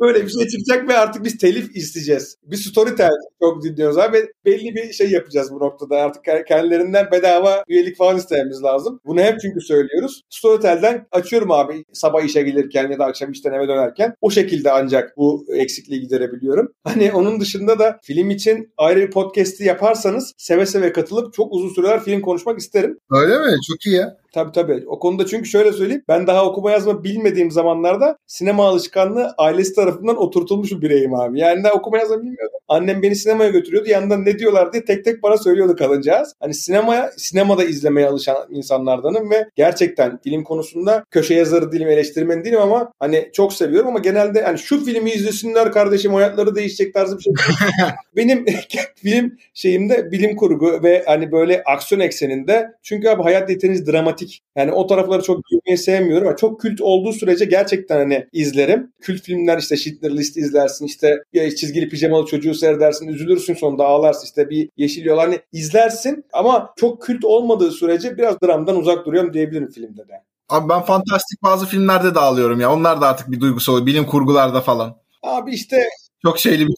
böyle 0.00 0.26
bir 0.26 0.30
şey 0.30 0.48
çıkacak 0.48 0.88
ve 0.88 0.98
artık 0.98 1.24
biz 1.24 1.38
telif 1.38 1.76
isteyeceğiz. 1.76 2.36
Bir 2.42 2.56
storytel 2.56 3.10
çok 3.42 3.62
dinliyoruz 3.62 3.98
abi. 3.98 4.26
Belli 4.44 4.74
bir 4.74 4.92
şey 4.92 5.10
yapacağız 5.10 5.52
bu 5.52 5.58
noktada. 5.58 5.96
Artık 5.96 6.24
kendilerinden 6.48 7.08
bedava 7.12 7.64
üyelik 7.68 7.96
falan 7.96 8.16
istememiz 8.16 8.62
lazım. 8.62 9.00
Bunu 9.06 9.20
hep 9.20 9.40
çünkü 9.40 9.60
söylüyoruz. 9.60 10.22
Storytel'den 10.30 11.06
açıyorum 11.12 11.50
abi 11.50 11.84
sabah 11.92 12.22
işe 12.22 12.42
gelirken 12.42 12.90
ya 12.90 12.98
da 12.98 13.04
akşam 13.04 13.32
işten 13.32 13.52
eve 13.52 13.68
dönerken. 13.68 14.14
O 14.20 14.30
şekilde 14.30 14.70
ancak 14.70 15.16
bu 15.16 15.46
eksikliği 15.48 16.00
giderebiliyorum. 16.00 16.72
Hani 16.84 17.12
onun 17.12 17.40
dışında 17.40 17.78
da 17.78 17.98
film 18.02 18.30
için 18.30 18.72
ayrı 18.76 19.00
bir 19.00 19.10
podcast'i 19.10 19.64
yaparsanız 19.64 20.32
seve 20.36 20.66
seve 20.66 20.92
katılıp 20.92 21.34
çok 21.34 21.52
uzun 21.52 21.68
süreler 21.68 22.04
film 22.04 22.20
konuşmak 22.20 22.58
isterim. 22.58 22.98
Öyle 23.10 23.38
mi? 23.38 23.56
Çok 23.68 23.86
iyi 23.86 23.96
ya. 23.96 24.16
Tabii 24.32 24.52
tabii. 24.52 24.84
O 24.86 24.98
konuda 24.98 25.26
çünkü 25.26 25.48
şöyle 25.48 25.72
söyleyeyim. 25.72 26.02
Ben 26.08 26.26
daha 26.26 26.46
okuma 26.46 26.70
yazma 26.70 27.04
bilmediğim 27.04 27.50
zamanlarda 27.50 28.16
sinema 28.26 28.68
alışkanlığı 28.68 29.34
ailesi 29.38 29.74
tarafından 29.74 30.16
oturtulmuş 30.16 30.72
bir 30.72 30.82
bireyim 30.82 31.14
abi. 31.14 31.40
Yani 31.40 31.64
daha 31.64 31.72
okuma 31.72 31.98
yazma 31.98 32.16
bilmiyordum. 32.16 32.58
Annem 32.68 33.02
beni 33.02 33.16
sinemaya 33.16 33.50
götürüyordu. 33.50 33.88
Yanından 33.88 34.24
ne 34.24 34.38
diyorlar 34.38 34.72
diye 34.72 34.84
tek 34.84 35.04
tek 35.04 35.22
bana 35.22 35.36
söylüyordu 35.36 35.76
kadıncağız. 35.76 36.34
Hani 36.40 36.54
sinemaya, 36.54 37.10
sinemada 37.16 37.64
izlemeye 37.64 38.06
alışan 38.06 38.36
insanlardanım 38.50 39.30
ve 39.30 39.48
gerçekten 39.56 40.18
film 40.24 40.44
konusunda 40.44 41.04
köşe 41.10 41.34
yazarı 41.34 41.72
değilim, 41.72 41.88
eleştirmen 41.88 42.44
değilim 42.44 42.60
ama 42.60 42.92
hani 43.00 43.30
çok 43.32 43.52
seviyorum 43.52 43.88
ama 43.88 43.98
genelde 43.98 44.42
hani 44.42 44.58
şu 44.58 44.84
filmi 44.84 45.10
izlesinler 45.10 45.72
kardeşim 45.72 46.14
hayatları 46.14 46.54
değişecek 46.54 46.94
tarzı 46.94 47.18
bir 47.18 47.22
şey. 47.22 47.32
Benim 48.16 48.46
film 48.96 49.32
şeyimde 49.54 50.12
bilim 50.12 50.36
kurgu 50.36 50.82
ve 50.82 51.02
hani 51.06 51.32
böyle 51.32 51.62
aksiyon 51.64 52.00
ekseninde 52.00 52.72
çünkü 52.82 53.08
abi 53.08 53.22
hayat 53.22 53.50
yeterince 53.50 53.86
dramatik. 53.86 54.21
Yani 54.56 54.72
o 54.72 54.87
tarafları 54.87 55.22
çok 55.22 55.40
görmeyi 55.50 55.78
sevmiyorum 55.78 56.26
ama 56.26 56.37
çok 56.37 56.61
kült 56.61 56.80
olduğu 56.80 57.12
sürece 57.12 57.44
gerçekten 57.44 57.98
hani 57.98 58.26
izlerim. 58.32 58.92
Kült 59.00 59.22
filmler 59.22 59.58
işte 59.58 59.76
Schindler 59.76 60.16
List 60.16 60.37
izlersin 60.37 60.87
işte 60.87 61.16
ya 61.32 61.54
çizgili 61.56 61.88
pijamalı 61.88 62.26
çocuğu 62.26 62.54
seyredersin 62.54 63.08
üzülürsün 63.08 63.54
sonunda 63.54 63.85
ağlarsın 63.85 64.24
işte 64.24 64.50
bir 64.50 64.68
yeşil 64.76 65.04
yol 65.04 65.18
hani 65.18 65.38
izlersin 65.52 66.24
ama 66.32 66.74
çok 66.76 67.02
kült 67.02 67.24
olmadığı 67.24 67.70
sürece 67.70 68.18
biraz 68.18 68.37
dramdan 68.42 68.76
uzak 68.76 69.06
duruyorum 69.06 69.32
diyebilirim 69.32 69.70
filmde 69.70 70.08
de. 70.08 70.22
Abi 70.48 70.68
ben 70.68 70.82
fantastik 70.82 71.42
bazı 71.42 71.66
filmlerde 71.66 72.14
de 72.14 72.18
ağlıyorum 72.18 72.61
ya. 72.61 72.72
Onlar 72.72 73.00
da 73.00 73.08
artık 73.08 73.30
bir 73.30 73.40
duygusal 73.40 73.72
oluyor. 73.72 73.87
Bilim 73.87 74.06
kurgularda 74.06 74.61
falan. 74.61 74.96
Abi 75.22 75.54
işte 75.54 75.76
Çok 76.22 76.38
şeyli 76.38 76.66
bir 76.66 76.74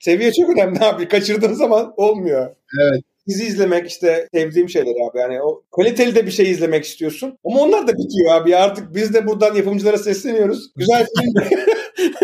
seviye 0.00 0.32
çok 0.32 0.50
önemli 0.50 0.80
abi. 0.80 1.08
Kaçırdığın 1.08 1.52
zaman 1.52 1.92
olmuyor. 1.96 2.56
Evet. 2.80 3.02
Dizi 3.28 3.44
izlemek 3.44 3.88
işte 3.88 4.28
sevdiğim 4.34 4.68
şeyler 4.68 5.08
abi. 5.10 5.18
Yani 5.18 5.42
o 5.42 5.62
kaliteli 5.76 6.14
de 6.14 6.26
bir 6.26 6.30
şey 6.30 6.50
izlemek 6.50 6.84
istiyorsun. 6.84 7.38
Ama 7.44 7.60
onlar 7.60 7.88
da 7.88 7.92
bitiyor 7.92 8.34
abi. 8.34 8.56
Artık 8.56 8.94
biz 8.94 9.14
de 9.14 9.26
buradan 9.26 9.54
yapımcılara 9.54 9.98
sesleniyoruz. 9.98 10.72
Güzel 10.76 11.06
film 11.06 11.48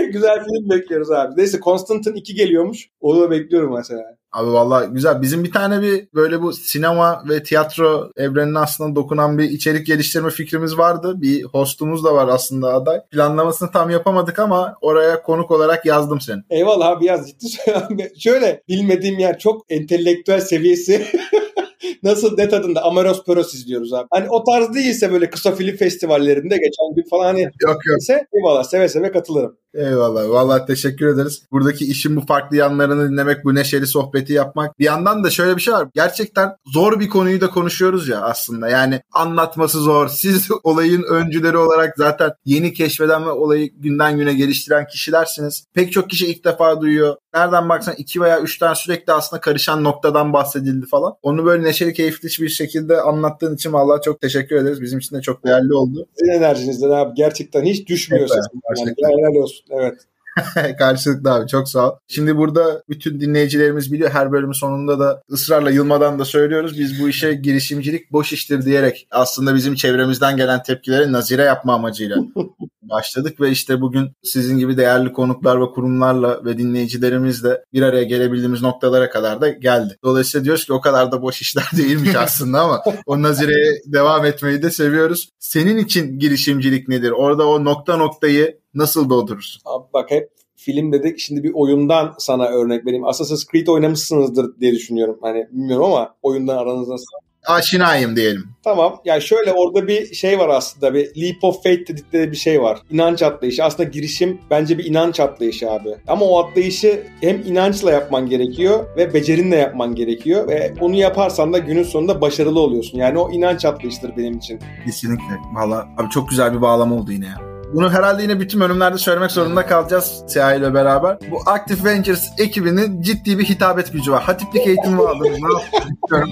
güzel 0.13 0.45
film 0.45 0.71
bekliyoruz 0.71 1.11
abi. 1.11 1.33
Neyse 1.37 1.61
Constantine 1.61 2.19
2 2.19 2.35
geliyormuş. 2.35 2.89
Onu 3.01 3.21
da 3.21 3.31
bekliyorum 3.31 3.75
mesela. 3.75 4.17
Abi 4.33 4.53
vallahi 4.53 4.89
güzel. 4.91 5.23
Bizim 5.23 5.45
bir 5.45 5.53
tane 5.53 5.83
bir 5.83 6.09
böyle 6.15 6.43
bu 6.43 6.53
sinema 6.53 7.23
ve 7.29 7.43
tiyatro 7.43 8.11
evrenine 8.17 8.59
aslında 8.59 8.97
dokunan 8.97 9.39
bir 9.39 9.45
içerik 9.45 9.87
geliştirme 9.87 10.31
fikrimiz 10.31 10.79
vardı. 10.79 11.15
Bir 11.17 11.43
hostumuz 11.45 12.05
da 12.05 12.15
var 12.15 12.29
aslında 12.29 12.75
aday. 12.75 13.01
Planlamasını 13.11 13.71
tam 13.71 13.91
yapamadık 13.91 14.39
ama 14.39 14.77
oraya 14.81 15.23
konuk 15.23 15.51
olarak 15.51 15.87
yazdım 15.87 16.21
seni. 16.21 16.43
Eyvallah 16.51 16.89
abi 16.89 17.07
yaz 17.07 17.29
ciddi 17.29 17.47
söylüyorum. 17.49 17.99
Şöyle 18.19 18.63
bilmediğim 18.69 19.19
yer 19.19 19.39
çok 19.39 19.65
entelektüel 19.69 20.41
seviyesi. 20.41 21.07
Nasıl 22.03 22.37
ne 22.39 22.49
tadında 22.49 22.83
Amaros 22.85 23.25
Peros 23.25 23.55
izliyoruz 23.55 23.93
abi. 23.93 24.07
Hani 24.11 24.31
o 24.31 24.45
tarz 24.45 24.75
değilse 24.75 25.13
böyle 25.13 25.31
kısa 25.31 25.53
film 25.53 25.77
festivallerinde 25.77 26.57
geçen 26.57 26.95
gün 26.97 27.09
falan 27.11 27.25
hani 27.25 27.43
Yok 27.43 27.87
yok. 27.87 27.99
ise 28.01 28.27
eyvallah 28.33 28.65
seve 28.65 28.89
seve 28.89 29.13
katılırım. 29.13 29.57
Eyvallah. 29.75 30.29
Vallahi 30.29 30.67
teşekkür 30.67 31.07
ederiz. 31.07 31.43
Buradaki 31.53 31.85
işin 31.85 32.17
bu 32.17 32.21
farklı 32.21 32.57
yanlarını 32.57 33.11
dinlemek, 33.11 33.45
bu 33.45 33.55
neşeli 33.55 33.87
sohbeti 33.87 34.33
yapmak. 34.33 34.79
Bir 34.79 34.85
yandan 34.85 35.25
da 35.25 35.31
şöyle 35.31 35.57
bir 35.57 35.61
şey 35.61 35.75
var. 35.75 35.89
Gerçekten 35.95 36.57
zor 36.67 37.01
bir 37.01 37.09
konuyu 37.09 37.41
da 37.41 37.51
konuşuyoruz 37.51 38.09
ya 38.09 38.21
aslında. 38.21 38.69
Yani 38.69 39.01
anlatması 39.13 39.81
zor. 39.81 40.09
Siz 40.23 40.49
olayın 40.63 41.03
öncüleri 41.03 41.57
olarak 41.57 41.95
zaten 41.97 42.31
yeni 42.45 42.73
keşfeden 42.73 43.27
ve 43.27 43.31
olayı 43.31 43.71
günden 43.77 44.17
güne 44.17 44.35
geliştiren 44.35 44.87
kişilersiniz. 44.87 45.65
Pek 45.75 45.93
çok 45.93 46.11
kişi 46.11 46.27
ilk 46.27 46.45
defa 46.45 46.81
duyuyor. 46.81 47.17
Nereden 47.35 47.69
baksan 47.69 47.95
iki 47.99 48.21
veya 48.21 48.41
üç 48.41 48.59
tane 48.59 48.75
sürekli 48.75 49.13
aslında 49.13 49.41
karışan 49.41 49.85
noktadan 49.85 50.33
bahsedildi 50.33 50.87
falan. 50.87 51.15
Onu 51.23 51.45
böyle 51.45 51.63
neşeli, 51.63 51.93
keyifli 51.93 52.45
bir 52.45 52.49
şekilde 52.49 53.01
anlattığın 53.01 53.55
için 53.55 53.73
vallahi 53.73 54.03
çok 54.03 54.21
teşekkür 54.21 54.57
ederiz. 54.57 54.83
Bizim 54.83 54.99
için 54.99 55.17
de 55.17 55.21
çok 55.21 55.45
değerli 55.45 55.75
oldu. 55.75 56.07
Sizin 56.19 56.33
enerjinizden 56.33 56.91
abi 56.91 57.15
gerçekten 57.15 57.65
hiç 57.65 57.89
düşmüyor 57.89 58.21
Evet, 58.21 58.31
sesim. 58.31 58.61
Yani 58.99 59.15
helal 59.15 59.43
olsun. 59.43 59.62
Evet. 59.71 60.07
Karşılıklı 60.79 61.33
abi 61.33 61.49
çok 61.49 61.69
sağ 61.69 61.91
ol. 61.91 61.97
Şimdi 62.09 62.37
burada 62.37 62.83
bütün 62.89 63.21
dinleyicilerimiz 63.21 63.93
biliyor 63.93 64.11
her 64.11 64.33
bölümün 64.33 64.53
sonunda 64.53 64.99
da 64.99 65.23
ısrarla 65.31 65.71
yılmadan 65.71 66.19
da 66.19 66.25
söylüyoruz. 66.25 66.79
Biz 66.79 67.03
bu 67.03 67.09
işe 67.09 67.35
girişimcilik 67.35 68.13
boş 68.13 68.33
iştir 68.33 68.65
diyerek 68.65 69.07
aslında 69.11 69.55
bizim 69.55 69.75
çevremizden 69.75 70.37
gelen 70.37 70.63
tepkileri 70.63 71.13
nazire 71.13 71.43
yapma 71.43 71.75
amacıyla 71.75 72.17
başladık 72.83 73.41
ve 73.41 73.51
işte 73.51 73.81
bugün 73.81 74.13
sizin 74.23 74.59
gibi 74.59 74.77
değerli 74.77 75.13
konuklar 75.13 75.61
ve 75.61 75.67
kurumlarla 75.67 76.45
ve 76.45 76.59
dinleyicilerimizle 76.59 77.65
bir 77.73 77.83
araya 77.83 78.03
gelebildiğimiz 78.03 78.63
noktalara 78.63 79.11
kadar 79.11 79.41
da 79.41 79.49
geldi. 79.49 79.97
Dolayısıyla 80.05 80.45
diyoruz 80.45 80.67
ki 80.67 80.73
o 80.73 80.81
kadar 80.81 81.13
da 81.13 81.23
boş 81.23 81.41
işler 81.41 81.65
değilmiş 81.77 82.17
aslında 82.17 82.61
ama 82.61 82.83
o 83.07 83.23
nazireye 83.23 83.83
devam 83.87 84.25
etmeyi 84.25 84.63
de 84.63 84.71
seviyoruz. 84.71 85.29
Senin 85.39 85.77
için 85.77 86.19
girişimcilik 86.19 86.89
nedir? 86.89 87.11
Orada 87.11 87.49
o 87.49 87.65
nokta 87.65 87.97
noktayı 87.97 88.62
nasıl 88.75 89.11
doldurursun? 89.11 89.63
Abi 89.65 89.85
bak 89.93 90.11
hep 90.11 90.31
film 90.57 90.93
dedik. 90.93 91.19
Şimdi 91.19 91.43
bir 91.43 91.53
oyundan 91.55 92.15
sana 92.19 92.47
örnek 92.47 92.87
vereyim. 92.87 93.05
Assassin's 93.05 93.47
Creed 93.53 93.67
oynamışsınızdır 93.67 94.61
diye 94.61 94.73
düşünüyorum. 94.73 95.19
Hani 95.23 95.47
bilmiyorum 95.53 95.85
ama 95.85 96.15
oyundan 96.23 96.57
aranız 96.57 96.89
nasıl? 96.89 97.07
Aşinayım 97.47 98.17
diyelim. 98.17 98.45
Tamam. 98.65 99.01
Yani 99.05 99.23
şöyle 99.23 99.53
orada 99.53 99.87
bir 99.87 100.15
şey 100.15 100.39
var 100.39 100.49
aslında. 100.49 100.95
Bir 100.95 101.23
leap 101.23 101.45
of 101.45 101.63
faith 101.63 101.89
dedikleri 101.89 102.31
bir 102.31 102.37
şey 102.37 102.63
var. 102.63 102.79
İnanç 102.91 103.23
atlayışı. 103.23 103.65
Aslında 103.65 103.89
girişim 103.89 104.41
bence 104.51 104.79
bir 104.79 104.85
inanç 104.85 105.21
atlayışı 105.21 105.71
abi. 105.71 105.97
Ama 106.09 106.25
o 106.25 106.39
atlayışı 106.39 107.07
hem 107.21 107.43
inançla 107.47 107.93
yapman 107.93 108.29
gerekiyor 108.29 108.97
ve 108.97 109.15
becerinle 109.15 109.57
yapman 109.57 109.95
gerekiyor. 109.95 110.49
Ve 110.49 110.75
onu 110.81 110.95
yaparsan 110.95 111.53
da 111.53 111.59
günün 111.59 111.83
sonunda 111.85 112.21
başarılı 112.21 112.61
oluyorsun. 112.61 112.99
Yani 112.99 113.19
o 113.19 113.31
inanç 113.31 113.65
atlayışıdır 113.65 114.17
benim 114.17 114.39
için. 114.39 114.61
Kesinlikle. 114.85 115.39
Valla 115.55 115.89
abi 115.99 116.11
çok 116.11 116.29
güzel 116.29 116.55
bir 116.55 116.61
bağlama 116.61 116.97
oldu 116.97 117.13
yine 117.13 117.27
ya. 117.27 117.52
Bunu 117.75 117.91
herhalde 117.91 118.23
yine 118.23 118.41
bütün 118.41 118.61
bölümlerde 118.61 118.99
söylemek 118.99 119.31
zorunda 119.31 119.67
kalacağız 119.67 120.25
Siyah 120.29 120.55
ile 120.55 120.75
beraber. 120.75 121.19
Bu 121.31 121.41
Active 121.47 121.85
Ventures 121.85 122.31
ekibinin 122.39 123.03
ciddi 123.03 123.39
bir 123.39 123.45
hitabet 123.45 123.93
gücü 123.93 124.13
var. 124.13 124.23
Hatiplik 124.23 124.67
eğitimi 124.67 125.03
aldım. 125.03 125.23
Ne 125.23 125.63
yapıyorum? 126.03 126.31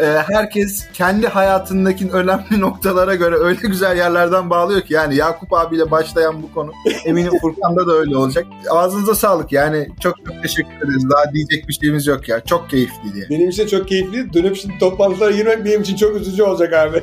Ee, 0.00 0.04
herkes 0.04 0.86
kendi 0.92 1.28
hayatındaki 1.28 2.10
önemli 2.12 2.44
noktalara 2.60 3.14
göre 3.14 3.36
öyle 3.36 3.60
güzel 3.68 3.96
yerlerden 3.96 4.50
bağlıyor 4.50 4.80
ki 4.80 4.94
yani 4.94 5.16
Yakup 5.16 5.52
abiyle 5.52 5.90
başlayan 5.90 6.42
bu 6.42 6.54
konu 6.54 6.72
eminim 7.04 7.32
Furkan'da 7.40 7.86
da 7.86 7.92
öyle 7.92 8.16
olacak. 8.16 8.46
Ağzınıza 8.70 9.14
sağlık 9.14 9.52
yani 9.52 9.88
çok 10.00 10.14
çok 10.26 10.42
teşekkür 10.42 10.76
ederiz. 10.76 11.04
Daha 11.10 11.32
diyecek 11.34 11.68
bir 11.68 11.72
şeyimiz 11.72 12.06
yok 12.06 12.28
ya. 12.28 12.40
Çok 12.44 12.70
keyifli 12.70 13.14
diye. 13.14 13.26
Benim 13.30 13.48
için 13.48 13.66
çok 13.66 13.88
keyifli. 13.88 14.32
Dönüp 14.32 14.56
şimdi 14.56 14.78
toplantılara 14.78 15.30
girmek 15.30 15.64
benim 15.64 15.82
için 15.82 15.96
çok 15.96 16.16
üzücü 16.16 16.42
olacak 16.42 16.72
abi. 16.72 17.02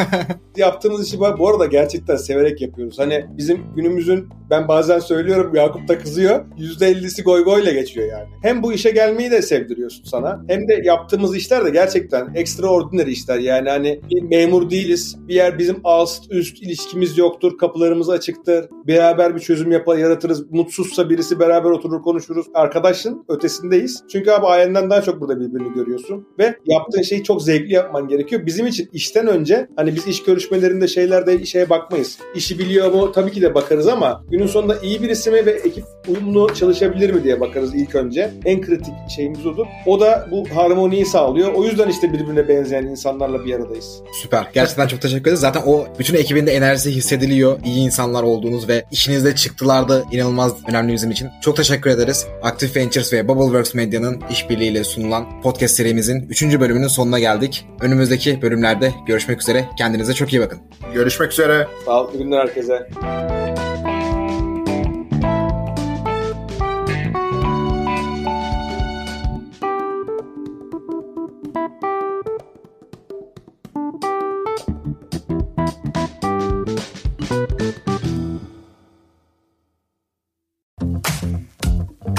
Yaptığımız 0.56 1.06
işi 1.06 1.20
bu 1.20 1.48
arada 1.48 1.66
gerçekten 1.66 2.16
severek 2.16 2.60
yapıyoruz. 2.60 2.98
Hani 2.98 3.26
bizim 3.36 3.74
günümüzün 3.76 4.28
ben 4.50 4.68
bazen 4.68 4.98
söylüyorum 4.98 5.54
Yakup 5.54 5.88
da 5.88 5.98
kızıyor. 5.98 6.44
%50'si 6.58 7.22
goy 7.22 7.44
goyla 7.44 7.72
geçiyor 7.72 8.08
yani. 8.08 8.28
Hem 8.42 8.62
bu 8.62 8.72
işe 8.72 8.90
gelmeyi 8.90 9.30
de 9.30 9.42
sevdiriyorsun 9.42 10.04
sana. 10.04 10.42
Hem 10.48 10.68
de 10.68 10.80
yaptığımız 10.84 11.36
işler 11.36 11.64
de 11.64 11.70
gerçekten 11.70 12.09
extraordinary 12.34 13.12
işler. 13.12 13.38
Yani 13.38 13.68
hani 13.70 14.00
bir 14.10 14.22
memur 14.22 14.70
değiliz. 14.70 15.16
Bir 15.28 15.34
yer 15.34 15.58
bizim 15.58 15.76
alt 15.84 16.10
üst 16.30 16.62
ilişkimiz 16.62 17.18
yoktur. 17.18 17.58
Kapılarımız 17.58 18.10
açıktır. 18.10 18.68
Beraber 18.86 19.34
bir 19.34 19.40
çözüm 19.40 19.72
yapar, 19.72 19.96
yaratırız. 19.96 20.50
Mutsuzsa 20.50 21.10
birisi 21.10 21.40
beraber 21.40 21.70
oturur 21.70 22.02
konuşuruz. 22.02 22.46
Arkadaşın 22.54 23.24
ötesindeyiz. 23.28 24.02
Çünkü 24.12 24.30
abi 24.30 24.46
ailenden 24.46 24.90
daha 24.90 25.02
çok 25.02 25.20
burada 25.20 25.40
birbirini 25.40 25.74
görüyorsun. 25.74 26.26
Ve 26.38 26.56
yaptığın 26.66 27.02
şeyi 27.02 27.24
çok 27.24 27.42
zevkli 27.42 27.72
yapman 27.72 28.08
gerekiyor. 28.08 28.46
Bizim 28.46 28.66
için 28.66 28.88
işten 28.92 29.26
önce 29.26 29.68
hani 29.76 29.94
biz 29.94 30.06
iş 30.06 30.22
görüşmelerinde 30.22 30.88
şeylerde 30.88 31.46
şeye 31.46 31.70
bakmayız. 31.70 32.18
İşi 32.34 32.58
biliyor 32.58 32.92
mu? 32.92 33.12
Tabii 33.12 33.32
ki 33.32 33.42
de 33.42 33.54
bakarız 33.54 33.88
ama 33.88 34.24
günün 34.30 34.46
sonunda 34.46 34.76
iyi 34.82 35.02
birisi 35.02 35.30
mi 35.30 35.46
ve 35.46 35.50
ekip 35.50 35.84
uyumlu 36.08 36.54
çalışabilir 36.54 37.10
mi 37.10 37.24
diye 37.24 37.40
bakarız 37.40 37.74
ilk 37.74 37.94
önce. 37.94 38.30
En 38.44 38.60
kritik 38.60 38.94
şeyimiz 39.16 39.46
odur. 39.46 39.66
O 39.86 40.00
da 40.00 40.28
bu 40.30 40.44
harmoniyi 40.54 41.06
sağlıyor. 41.06 41.52
O 41.52 41.64
yüzden 41.64 41.88
işte 41.90 42.12
birbirine 42.12 42.48
benzeyen 42.48 42.82
insanlarla 42.82 43.44
bir 43.44 43.54
aradayız. 43.54 44.02
Süper. 44.22 44.46
Gerçekten 44.52 44.86
çok 44.86 45.00
teşekkür 45.00 45.22
ederiz. 45.22 45.40
Zaten 45.40 45.62
o 45.66 45.86
bütün 45.98 46.14
ekibin 46.14 46.46
de 46.46 46.52
enerjisi 46.52 46.90
hissediliyor. 46.90 47.58
İyi 47.64 47.78
insanlar 47.84 48.22
olduğunuz 48.22 48.68
ve 48.68 48.84
işinizde 48.90 49.34
çıktılarda 49.34 50.04
inanılmaz 50.12 50.52
önemli 50.68 50.92
bizim 50.92 51.10
için. 51.10 51.28
Çok 51.42 51.56
teşekkür 51.56 51.90
ederiz. 51.90 52.26
Active 52.42 52.80
Ventures 52.80 53.12
ve 53.12 53.28
Bubbleworks 53.28 53.74
Medya'nın 53.74 54.22
işbirliğiyle 54.30 54.84
sunulan 54.84 55.42
podcast 55.42 55.74
serimizin 55.74 56.28
3. 56.28 56.42
bölümünün 56.60 56.88
sonuna 56.88 57.18
geldik. 57.18 57.66
Önümüzdeki 57.80 58.42
bölümlerde 58.42 58.92
görüşmek 59.06 59.42
üzere. 59.42 59.68
Kendinize 59.78 60.14
çok 60.14 60.32
iyi 60.32 60.40
bakın. 60.40 60.58
Görüşmek 60.94 61.32
üzere. 61.32 61.66
Sağlıklı 61.86 62.18
günler 62.18 62.38
herkese. 62.38 63.89